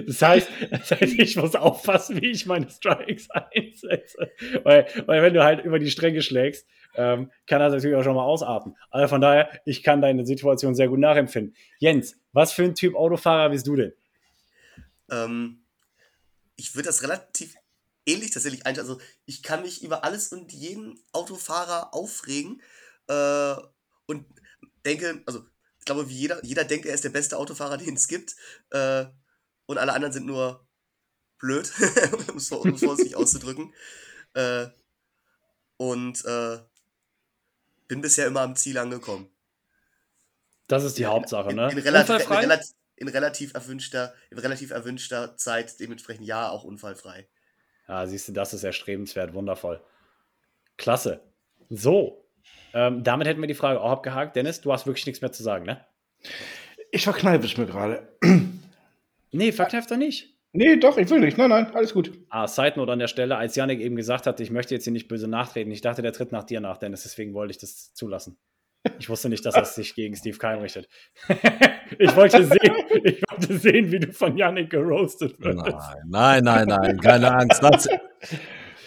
Das 0.07 0.22
heißt, 0.22 0.49
das 0.70 0.91
heißt, 0.91 1.18
ich 1.18 1.37
muss 1.37 1.55
aufpassen, 1.55 2.20
wie 2.20 2.30
ich 2.30 2.47
meine 2.47 2.70
Strikes 2.70 3.28
einsetze. 3.30 4.30
Weil, 4.62 4.87
weil 5.07 5.22
wenn 5.22 5.35
du 5.35 5.43
halt 5.43 5.64
über 5.64 5.78
die 5.78 5.91
Stränge 5.91 6.22
schlägst, 6.22 6.66
ähm, 6.95 7.30
kann 7.47 7.61
das 7.61 7.72
natürlich 7.72 7.97
auch 7.97 8.05
schon 8.05 8.14
mal 8.14 8.24
ausarten. 8.24 8.76
Also 8.91 9.09
von 9.09 9.20
daher, 9.20 9.49
ich 9.64 9.83
kann 9.83 10.03
deine 10.03 10.26
Situation 10.26 10.74
sehr 10.74 10.89
gut 10.89 10.99
nachempfinden. 10.99 11.55
Jens, 11.78 12.16
was 12.33 12.53
für 12.53 12.64
ein 12.64 12.74
Typ 12.74 12.95
Autofahrer 12.95 13.51
bist 13.51 13.66
du 13.66 13.76
denn? 13.76 13.93
Ähm, 15.11 15.64
ich 16.57 16.74
würde 16.74 16.87
das 16.87 17.03
relativ 17.03 17.55
ähnlich 18.07 18.30
tatsächlich 18.30 18.66
einschätzen. 18.66 18.91
Also 18.91 19.01
ich 19.26 19.43
kann 19.43 19.62
mich 19.62 19.83
über 19.83 20.05
alles 20.05 20.33
und 20.33 20.53
jeden 20.53 20.99
Autofahrer 21.12 21.95
aufregen 21.95 22.61
äh, 23.09 23.55
und 24.07 24.26
denke, 24.85 25.22
also 25.26 25.45
ich 25.78 25.87
glaube, 25.87 26.09
wie 26.09 26.14
jeder, 26.14 26.45
jeder 26.45 26.64
denkt, 26.64 26.87
er 26.87 26.95
ist 26.95 27.05
der 27.05 27.11
beste 27.11 27.37
Autofahrer, 27.39 27.76
den 27.78 27.95
es 27.95 28.09
gibt. 28.09 28.37
Äh, 28.70 29.07
und 29.66 29.78
alle 29.78 29.92
anderen 29.92 30.12
sind 30.12 30.26
nur 30.26 30.66
blöd, 31.38 31.70
um 32.30 32.36
es 32.36 32.48
vor- 32.48 32.62
um 32.62 32.74
es 32.74 32.80
vorsichtig 32.80 33.16
auszudrücken. 33.16 33.72
Äh, 34.34 34.68
und 35.76 36.24
äh, 36.24 36.56
bin 37.86 38.00
bisher 38.00 38.26
immer 38.28 38.40
am 38.40 38.56
Ziel 38.56 38.78
angekommen. 38.78 39.28
Das 40.68 40.84
ist 40.84 40.96
die 40.96 41.04
Hauptsache, 41.04 41.50
in, 41.50 41.56
ne? 41.56 41.70
in, 41.70 41.78
relativ, 41.80 42.18
in, 42.18 42.32
relativ, 42.32 42.70
in, 42.96 43.08
relativ 43.08 43.52
erwünschter, 43.52 44.14
in 44.30 44.38
relativ 44.38 44.70
erwünschter 44.70 45.36
Zeit, 45.36 45.78
dementsprechend 45.80 46.26
ja, 46.26 46.48
auch 46.48 46.64
unfallfrei. 46.64 47.28
Ja, 47.88 48.06
siehst 48.06 48.28
du, 48.28 48.32
das 48.32 48.54
ist 48.54 48.64
erstrebenswert, 48.64 49.34
wundervoll. 49.34 49.84
Klasse. 50.78 51.20
So, 51.68 52.26
ähm, 52.72 53.04
damit 53.04 53.26
hätten 53.26 53.42
wir 53.42 53.48
die 53.48 53.54
Frage 53.54 53.82
auch 53.82 53.90
abgehakt. 53.90 54.34
Dennis, 54.34 54.62
du 54.62 54.72
hast 54.72 54.86
wirklich 54.86 55.04
nichts 55.04 55.20
mehr 55.20 55.32
zu 55.32 55.42
sagen, 55.42 55.66
ne? 55.66 55.84
Ich 56.90 57.04
verkneife 57.04 57.44
es 57.44 57.56
mir 57.58 57.66
gerade. 57.66 58.08
Nee, 59.33 59.53
verkneift 59.53 59.91
doch 59.91 59.97
nicht. 59.97 60.33
Nee, 60.55 60.76
doch, 60.76 60.99
ich 60.99 61.09
will 61.09 61.20
nicht. 61.20 61.39
Nein, 61.39 61.49
nein, 61.49 61.74
alles 61.74 61.95
gut. 61.95 62.12
Ah, 62.28 62.47
Side 62.47 62.74
Note 62.76 62.93
an 62.93 62.99
der 62.99 63.09
Stelle, 63.09 63.37
als 63.37 63.57
Janik 63.57 63.80
eben 63.80 63.97
gesagt 63.97 64.26
hat, 64.26 64.39
ich 64.41 64.51
möchte 64.51 64.74
jetzt 64.74 64.85
hier 64.85 64.93
nicht 64.93 65.09
böse 65.09 65.26
nachtreten, 65.26 65.72
ich 65.72 65.80
dachte, 65.80 66.03
der 66.03 66.12
tritt 66.12 66.30
nach 66.30 66.45
dir 66.45 66.61
nach, 66.61 66.76
Dennis, 66.76 67.05
deswegen 67.05 67.33
wollte 67.33 67.53
ich 67.53 67.59
das 67.59 67.95
zulassen. 67.95 68.37
Ich 68.99 69.09
wusste 69.09 69.28
nicht, 69.28 69.47
dass 69.47 69.55
er 69.55 69.64
sich 69.64 69.95
gegen 69.95 70.14
Steve 70.16 70.37
Keim 70.37 70.59
richtet. 70.59 70.89
ich, 71.99 72.16
wollte 72.16 72.45
sehen, 72.45 72.74
ich 73.05 73.22
wollte 73.30 73.57
sehen, 73.57 73.93
wie 73.93 74.01
du 74.01 74.12
von 74.12 74.37
Janik 74.37 74.70
geroastet 74.70 75.39
wirst. 75.41 75.59
Nein, 76.07 76.43
nein, 76.43 76.45
nein, 76.45 76.68
nein, 76.68 77.01
keine 77.01 77.33
Angst. 77.33 77.62
Das, 77.62 77.89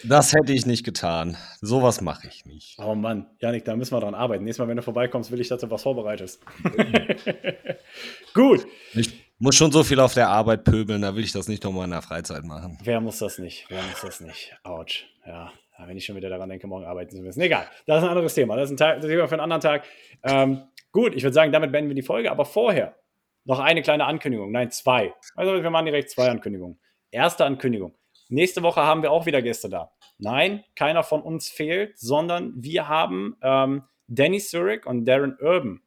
das 0.04 0.34
hätte 0.34 0.54
ich 0.54 0.66
nicht 0.66 0.84
getan. 0.84 1.38
Sowas 1.62 2.02
mache 2.02 2.28
ich 2.28 2.46
nicht. 2.46 2.78
Oh 2.78 2.94
Mann, 2.94 3.28
Janik, 3.40 3.64
da 3.66 3.76
müssen 3.76 3.96
wir 3.96 4.02
dran 4.02 4.16
arbeiten. 4.16 4.44
Nächstes 4.44 4.64
Mal, 4.64 4.70
wenn 4.70 4.78
du 4.78 4.84
vorbeikommst, 4.84 5.32
will 5.32 5.40
ich, 5.40 5.48
dass 5.48 5.62
du 5.62 5.72
was 5.72 5.84
vorbereitest. 5.84 6.42
Gut, 8.34 8.68
Ich 8.94 9.25
muss 9.40 9.56
schon 9.56 9.72
so 9.72 9.84
viel 9.84 10.00
auf 10.00 10.14
der 10.14 10.30
Arbeit 10.30 10.64
pöbeln, 10.64 11.02
da 11.02 11.16
will 11.16 11.24
ich 11.24 11.32
das 11.32 11.48
nicht 11.48 11.64
nochmal 11.64 11.86
in 11.86 11.92
der 11.92 12.02
Freizeit 12.02 12.44
machen. 12.44 12.78
wer 12.84 13.02
muss 13.02 13.20
das 13.20 13.38
nicht? 13.38 13.66
Wer 13.70 13.82
muss 13.84 14.02
das 14.02 14.22
nicht? 14.22 14.56
Autsch. 14.64 15.06
Ja, 15.26 15.52
wenn 15.86 15.98
ich 15.98 16.06
schon 16.06 16.16
wieder 16.16 16.30
daran 16.30 16.50
denke, 16.50 16.68
morgen 16.68 16.86
arbeiten 16.86 17.16
zu 17.16 17.22
müssen. 17.22 17.42
Egal, 17.42 17.68
das 17.86 17.98
ist 17.98 18.04
ein 18.04 18.10
anderes 18.10 18.34
Thema. 18.34 18.56
Das 18.56 18.66
ist 18.66 18.76
ein 18.76 18.78
Tag, 18.78 19.02
das 19.02 19.10
Thema 19.10 19.28
für 19.28 19.36
einen 19.36 19.42
anderen 19.42 19.62
Tag. 19.62 19.84
Ähm, 20.24 20.64
gut, 20.92 21.14
ich 21.16 21.24
würde 21.24 21.34
sagen, 21.34 21.52
damit 21.52 21.72
beenden 21.72 21.90
wir 21.90 21.96
die 21.96 22.02
Folge. 22.02 22.32
Aber 22.32 22.46
vorher 22.46 22.96
noch 23.44 23.60
eine 23.60 23.82
kleine 23.82 24.06
Ankündigung. 24.06 24.52
Nein, 24.52 24.72
zwei. 24.72 25.14
Also 25.36 25.62
wir 25.62 25.70
machen 25.70 25.86
direkt 25.86 26.10
zwei 26.10 26.30
Ankündigungen. 26.30 26.80
Erste 27.12 27.46
Ankündigung. 27.46 27.96
Nächste 28.30 28.64
Woche 28.64 28.82
haben 28.82 29.04
wir 29.04 29.12
auch 29.12 29.26
wieder 29.26 29.42
Gäste 29.42 29.70
da. 29.70 29.92
Nein, 30.18 30.64
keiner 30.76 31.04
von 31.04 31.22
uns 31.22 31.50
fehlt, 31.50 31.98
sondern 32.00 32.54
wir 32.56 32.88
haben 32.88 33.36
ähm, 33.42 33.84
Danny 34.08 34.40
Zurich 34.40 34.86
und 34.86 35.06
Darren 35.06 35.38
Urban, 35.40 35.82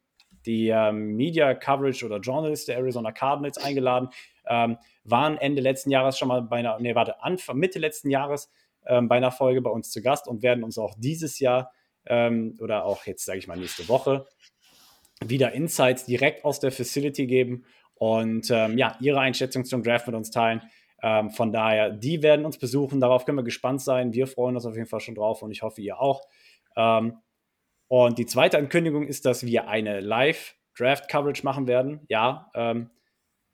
die 0.47 0.69
ähm, 0.69 1.17
Media 1.17 1.55
Coverage 1.55 2.05
oder 2.05 2.19
Journalist 2.19 2.69
der 2.69 2.77
Arizona 2.77 3.13
Cardinals 3.13 3.59
eingeladen, 3.59 4.09
ähm, 4.47 4.79
waren 5.05 5.37
Ende 5.39 5.61
letzten 5.61 5.91
Jahres 5.91 6.19
schon 6.19 6.29
mal 6.29 6.43
bei 6.43 6.59
einer, 6.59 6.79
nee, 6.79 6.95
warte, 6.95 7.23
Anfang, 7.23 7.59
Mitte 7.59 7.79
letzten 7.79 8.11
Jahres 8.11 8.51
ähm, 8.87 9.09
bei 9.09 9.17
einer 9.17 9.31
Folge 9.31 9.61
bei 9.61 9.71
uns 9.71 9.91
zu 9.91 10.03
Gast 10.03 10.29
und 10.29 10.43
werden 10.43 10.65
uns 10.65 10.79
auch 10.79 10.95
dieses 10.97 11.39
Jahr 11.39 11.73
ähm, 12.07 12.57
oder 12.61 12.85
auch 12.85 13.07
jetzt, 13.07 13.25
sage 13.25 13.39
ich 13.39 13.47
mal, 13.47 13.57
nächste 13.57 13.89
Woche 13.89 14.27
wieder 15.25 15.53
Insights 15.53 16.05
direkt 16.05 16.45
aus 16.45 16.61
der 16.61 16.73
Facility 16.73 17.27
geben 17.27 17.65
und 17.95 18.51
ähm, 18.51 18.79
ja, 18.79 18.97
ihre 19.01 19.21
Einschätzung 19.21 19.65
zum 19.65 19.83
Draft 19.83 20.07
mit 20.07 20.15
uns 20.15 20.31
teilen. 20.31 20.63
Ähm, 21.03 21.31
von 21.31 21.53
daher, 21.53 21.91
die 21.91 22.23
werden 22.23 22.45
uns 22.45 22.59
besuchen. 22.59 23.01
Darauf 23.01 23.25
können 23.25 23.39
wir 23.39 23.45
gespannt 23.45 23.83
sein. 23.83 24.13
Wir 24.13 24.27
freuen 24.27 24.57
uns 24.57 24.67
auf 24.67 24.75
jeden 24.75 24.87
Fall 24.87 25.01
schon 25.01 25.15
drauf 25.15 25.43
und 25.43 25.51
ich 25.51 25.63
hoffe, 25.63 25.81
ihr 25.81 26.01
auch. 26.01 26.23
Ähm, 26.77 27.19
und 27.89 28.19
die 28.19 28.27
zweite 28.27 28.59
Ankündigung 28.59 29.07
ist, 29.07 29.25
dass 29.25 29.45
wir 29.45 29.69
eine 29.69 30.01
Live-Draft-Coverage 30.01 31.43
machen 31.43 31.67
werden. 31.67 32.01
Ja, 32.09 32.51
ähm, 32.55 32.91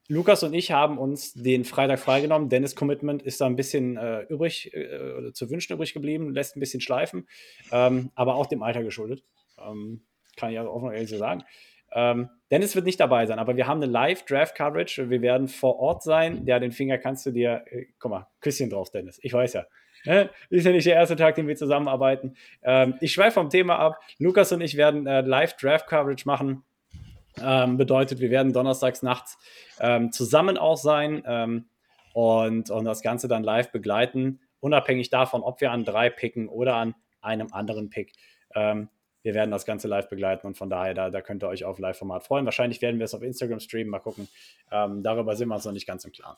Lukas 0.08 0.42
und 0.42 0.52
ich 0.52 0.70
haben 0.70 0.98
uns 0.98 1.32
den 1.32 1.64
Freitag 1.64 1.98
freigenommen. 1.98 2.50
Dennis 2.50 2.76
Commitment 2.76 3.22
ist 3.22 3.40
da 3.40 3.46
ein 3.46 3.56
bisschen 3.56 3.96
äh, 3.96 4.22
übrig, 4.24 4.74
äh, 4.74 5.32
zu 5.32 5.50
wünschen 5.50 5.72
übrig 5.72 5.94
geblieben, 5.94 6.34
lässt 6.34 6.56
ein 6.56 6.60
bisschen 6.60 6.82
schleifen, 6.82 7.26
ähm, 7.72 8.10
aber 8.14 8.34
auch 8.34 8.46
dem 8.46 8.62
Alter 8.62 8.82
geschuldet. 8.82 9.24
Ähm, 9.58 10.02
kann 10.36 10.52
ich 10.52 10.58
auch 10.58 10.82
noch 10.82 10.92
ehrlich 10.92 11.08
so 11.08 11.16
sagen. 11.16 11.44
Ähm, 11.92 12.28
Dennis 12.50 12.74
wird 12.74 12.84
nicht 12.84 13.00
dabei 13.00 13.24
sein, 13.26 13.38
aber 13.38 13.56
wir 13.56 13.66
haben 13.66 13.82
eine 13.82 13.90
Live-Draft-Coverage. 13.90 15.08
Wir 15.08 15.22
werden 15.22 15.48
vor 15.48 15.78
Ort 15.78 16.02
sein. 16.02 16.44
Ja, 16.44 16.58
den 16.58 16.72
Finger 16.72 16.98
kannst 16.98 17.24
du 17.24 17.30
dir, 17.30 17.64
äh, 17.70 17.86
guck 17.98 18.10
mal, 18.10 18.26
Küsschen 18.40 18.68
drauf, 18.68 18.90
Dennis. 18.90 19.18
Ich 19.22 19.32
weiß 19.32 19.54
ja. 19.54 19.64
Ne? 20.06 20.28
Ist 20.50 20.66
ja 20.66 20.72
nicht 20.72 20.86
der 20.86 20.96
erste 20.96 21.16
Tag, 21.16 21.34
den 21.34 21.48
wir 21.48 21.56
zusammenarbeiten. 21.56 22.36
Ähm, 22.62 22.94
ich 23.00 23.12
schweife 23.12 23.32
vom 23.32 23.48
Thema 23.48 23.78
ab. 23.78 24.00
Lukas 24.18 24.52
und 24.52 24.60
ich 24.60 24.76
werden 24.76 25.06
äh, 25.06 25.22
Live-Draft-Coverage 25.22 26.26
machen. 26.26 26.62
Ähm, 27.42 27.76
bedeutet, 27.76 28.20
wir 28.20 28.30
werden 28.30 28.52
donnerstags 28.52 29.02
nachts 29.02 29.38
ähm, 29.80 30.12
zusammen 30.12 30.56
auch 30.56 30.76
sein 30.76 31.22
ähm, 31.26 31.66
und, 32.12 32.70
und 32.70 32.84
das 32.84 33.02
Ganze 33.02 33.26
dann 33.26 33.42
live 33.42 33.72
begleiten, 33.72 34.40
unabhängig 34.60 35.10
davon, 35.10 35.42
ob 35.42 35.60
wir 35.60 35.72
an 35.72 35.84
drei 35.84 36.10
picken 36.10 36.48
oder 36.48 36.76
an 36.76 36.94
einem 37.20 37.52
anderen 37.52 37.90
Pick. 37.90 38.12
Ähm, 38.54 38.88
wir 39.22 39.34
werden 39.34 39.50
das 39.50 39.64
Ganze 39.64 39.88
live 39.88 40.08
begleiten 40.08 40.46
und 40.46 40.56
von 40.56 40.70
daher, 40.70 40.94
da, 40.94 41.10
da 41.10 41.22
könnt 41.22 41.42
ihr 41.42 41.48
euch 41.48 41.64
auf 41.64 41.78
Live-Format 41.78 42.22
freuen. 42.24 42.44
Wahrscheinlich 42.44 42.80
werden 42.82 43.00
wir 43.00 43.04
es 43.04 43.14
auf 43.14 43.22
Instagram 43.22 43.58
streamen, 43.58 43.90
mal 43.90 43.98
gucken. 43.98 44.28
Ähm, 44.70 45.02
darüber 45.02 45.34
sind 45.34 45.48
wir 45.48 45.54
uns 45.54 45.64
noch 45.64 45.72
nicht 45.72 45.86
ganz 45.86 46.04
im 46.04 46.12
Klaren. 46.12 46.36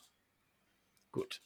Gut. 1.11 1.41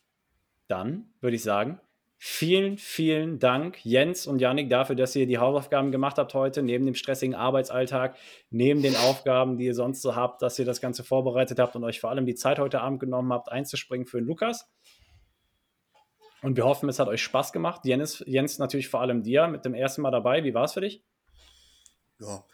Dann 0.67 1.11
würde 1.19 1.35
ich 1.35 1.43
sagen, 1.43 1.81
vielen, 2.23 2.77
vielen 2.77 3.39
Dank, 3.39 3.83
Jens 3.83 4.27
und 4.27 4.41
Yannick, 4.41 4.69
dafür, 4.69 4.95
dass 4.95 5.15
ihr 5.15 5.25
die 5.25 5.39
Hausaufgaben 5.39 5.91
gemacht 5.91 6.19
habt 6.19 6.35
heute, 6.35 6.61
neben 6.61 6.85
dem 6.85 6.93
stressigen 6.93 7.33
Arbeitsalltag, 7.33 8.15
neben 8.51 8.83
den 8.83 8.95
Aufgaben, 8.95 9.57
die 9.57 9.65
ihr 9.65 9.73
sonst 9.73 10.03
so 10.03 10.15
habt, 10.15 10.43
dass 10.43 10.59
ihr 10.59 10.65
das 10.65 10.81
Ganze 10.81 11.03
vorbereitet 11.03 11.57
habt 11.57 11.75
und 11.75 11.83
euch 11.83 11.99
vor 11.99 12.11
allem 12.11 12.27
die 12.27 12.35
Zeit 12.35 12.59
heute 12.59 12.81
Abend 12.81 12.99
genommen 12.99 13.33
habt, 13.33 13.51
einzuspringen 13.51 14.05
für 14.05 14.19
den 14.19 14.27
Lukas. 14.27 14.71
Und 16.43 16.57
wir 16.57 16.65
hoffen, 16.65 16.89
es 16.89 16.99
hat 16.99 17.07
euch 17.07 17.23
Spaß 17.23 17.53
gemacht. 17.53 17.85
Jens, 17.85 18.23
Jens 18.27 18.59
natürlich 18.59 18.87
vor 18.87 19.01
allem 19.01 19.23
dir 19.23 19.47
mit 19.47 19.65
dem 19.65 19.73
ersten 19.73 20.03
Mal 20.03 20.11
dabei. 20.11 20.43
Wie 20.43 20.53
war 20.53 20.65
es 20.65 20.73
für 20.73 20.81
dich? 20.81 21.03
Ja. 22.19 22.45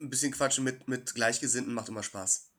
Ein 0.00 0.08
bisschen 0.08 0.32
quatschen 0.32 0.64
mit, 0.64 0.88
mit 0.88 1.14
Gleichgesinnten 1.14 1.74
macht 1.74 1.90
immer 1.90 2.02
Spaß. 2.02 2.50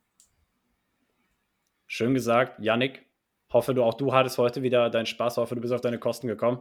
Schön 1.88 2.14
gesagt, 2.14 2.60
Yannick. 2.60 3.04
Hoffe, 3.54 3.72
du 3.72 3.84
auch 3.84 3.94
du 3.94 4.12
hattest 4.12 4.36
heute 4.36 4.62
wieder 4.62 4.90
deinen 4.90 5.06
Spaß. 5.06 5.36
Hoffe, 5.36 5.54
du 5.54 5.60
bist 5.60 5.72
auf 5.72 5.80
deine 5.80 5.98
Kosten 5.98 6.26
gekommen. 6.26 6.58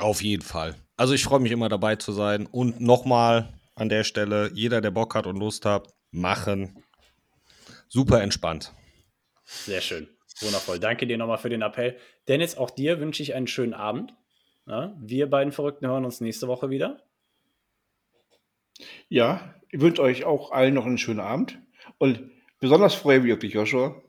Auf 0.00 0.20
jeden 0.20 0.42
Fall. 0.42 0.74
Also 0.96 1.14
ich 1.14 1.22
freue 1.22 1.38
mich 1.38 1.52
immer 1.52 1.68
dabei 1.68 1.94
zu 1.94 2.10
sein. 2.10 2.46
Und 2.46 2.80
nochmal 2.80 3.54
an 3.76 3.88
der 3.88 4.02
Stelle, 4.02 4.50
jeder, 4.52 4.80
der 4.80 4.90
Bock 4.90 5.14
hat 5.14 5.28
und 5.28 5.36
Lust 5.36 5.64
hat, 5.64 5.94
machen. 6.10 6.82
Super 7.88 8.20
entspannt. 8.20 8.72
Sehr 9.44 9.80
schön. 9.80 10.08
Wundervoll. 10.40 10.80
Danke 10.80 11.06
dir 11.06 11.18
nochmal 11.18 11.38
für 11.38 11.50
den 11.50 11.62
Appell. 11.62 11.96
Dennis, 12.26 12.56
auch 12.56 12.70
dir 12.70 12.98
wünsche 12.98 13.22
ich 13.22 13.34
einen 13.34 13.46
schönen 13.46 13.72
Abend. 13.72 14.12
Ja, 14.66 14.92
wir 14.98 15.30
beiden 15.30 15.52
Verrückten 15.52 15.86
hören 15.86 16.04
uns 16.04 16.20
nächste 16.20 16.48
Woche 16.48 16.68
wieder. 16.68 17.00
Ja, 19.08 19.54
ich 19.70 19.80
wünsche 19.80 20.02
euch 20.02 20.24
auch 20.24 20.50
allen 20.50 20.74
noch 20.74 20.86
einen 20.86 20.98
schönen 20.98 21.20
Abend. 21.20 21.60
Und 21.98 22.28
besonders 22.58 22.96
freue 22.96 23.18
ich 23.18 23.22
mich 23.22 23.32
auf 23.34 23.38
dich, 23.38 23.52
Joshua. 23.52 24.02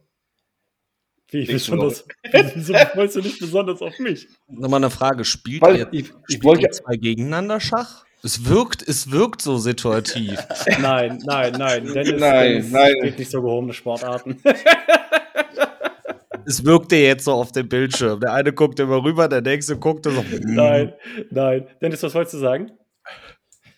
Wie 1.31 1.45
besonders, 1.45 2.05
wieso 2.53 2.73
freust 2.73 3.15
du 3.15 3.21
dich 3.21 3.39
besonders 3.39 3.81
auf 3.81 3.97
mich? 3.99 4.27
Nochmal 4.47 4.79
eine 4.79 4.89
Frage, 4.91 5.25
spielt 5.25 5.61
Weil 5.61 5.77
ihr, 5.77 5.87
ich- 5.91 6.11
ich 6.27 6.35
spielt 6.35 6.59
ihr 6.61 6.71
zwei 6.71 6.95
gegeneinander 6.95 7.59
Schach? 7.59 8.05
Es 8.23 8.45
wirkt, 8.45 8.81
es 8.87 9.11
wirkt 9.11 9.41
so 9.41 9.57
situativ. 9.57 10.39
Nein, 10.81 11.21
nein, 11.25 11.53
nein. 11.59 11.85
Dennis, 11.85 12.19
Nein, 12.19 12.51
Dennis 12.53 12.71
nein. 12.71 12.93
spielt 12.97 13.19
nicht 13.19 13.29
so 13.31 13.41
gehobene 13.41 13.73
Sportarten. 13.73 14.41
es 16.45 16.63
wirkte 16.65 16.95
jetzt 16.95 17.25
so 17.25 17.33
auf 17.33 17.51
dem 17.51 17.69
Bildschirm. 17.69 18.19
Der 18.19 18.33
eine 18.33 18.51
guckt 18.53 18.79
immer 18.79 19.03
rüber, 19.03 19.27
der 19.27 19.41
nächste 19.41 19.77
guckt 19.77 20.05
so. 20.05 20.23
nein, 20.41 20.93
nein. 21.29 21.67
Dennis, 21.81 22.01
was 22.01 22.15
wolltest 22.15 22.35
du 22.35 22.39
sagen? 22.39 22.71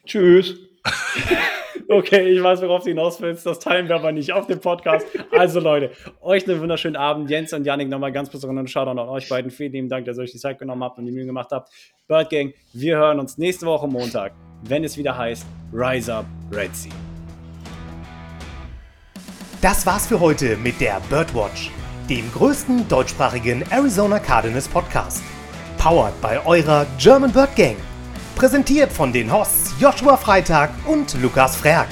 Tschüss. 0.05 0.55
Okay, 1.89 2.27
ich 2.27 2.43
weiß, 2.43 2.61
worauf 2.61 2.83
du 2.83 2.89
hinaus 2.89 3.21
willst. 3.21 3.45
Das 3.45 3.59
teilen 3.59 3.87
wir 3.87 3.95
aber 3.95 4.11
nicht 4.11 4.33
auf 4.33 4.45
dem 4.47 4.59
Podcast. 4.59 5.07
Also, 5.31 5.61
Leute, 5.61 5.91
euch 6.21 6.47
einen 6.47 6.59
wunderschönen 6.59 6.97
Abend. 6.97 7.29
Jens 7.29 7.53
und 7.53 7.65
Janik 7.65 7.87
nochmal 7.87 8.11
ganz 8.11 8.29
besonderen 8.29 8.67
Shoutout 8.67 8.91
an 8.91 8.99
euch 8.99 9.29
beiden. 9.29 9.51
Vielen 9.51 9.71
lieben 9.71 9.89
Dank, 9.89 10.05
dass 10.05 10.17
ihr 10.17 10.23
euch 10.23 10.31
die 10.31 10.37
Zeit 10.37 10.59
genommen 10.59 10.83
habt 10.83 10.97
und 10.97 11.05
die 11.05 11.11
Mühe 11.11 11.25
gemacht 11.25 11.49
habt. 11.51 11.69
Bird 12.07 12.29
Gang, 12.29 12.53
wir 12.73 12.97
hören 12.97 13.19
uns 13.19 13.37
nächste 13.37 13.65
Woche 13.65 13.87
Montag, 13.87 14.33
wenn 14.63 14.83
es 14.83 14.97
wieder 14.97 15.17
heißt 15.17 15.45
Rise 15.71 16.13
Up 16.13 16.25
Red 16.51 16.75
Sea. 16.75 16.91
Das 19.61 19.85
war's 19.85 20.07
für 20.07 20.19
heute 20.19 20.57
mit 20.57 20.79
der 20.81 21.01
Birdwatch, 21.09 21.71
dem 22.09 22.29
größten 22.33 22.87
deutschsprachigen 22.89 23.63
Arizona 23.71 24.19
Cardinals 24.19 24.67
Podcast. 24.67 25.23
Powered 25.77 26.19
bei 26.21 26.45
eurer 26.45 26.85
German 26.99 27.31
Bird 27.31 27.55
Gang. 27.55 27.77
Präsentiert 28.37 28.93
von 28.93 29.11
den 29.11 29.33
Hosts 29.33 29.73
Joshua 29.79 30.15
Freitag 30.15 30.69
und 30.85 31.19
Lukas 31.23 31.55
Frerk. 31.55 31.87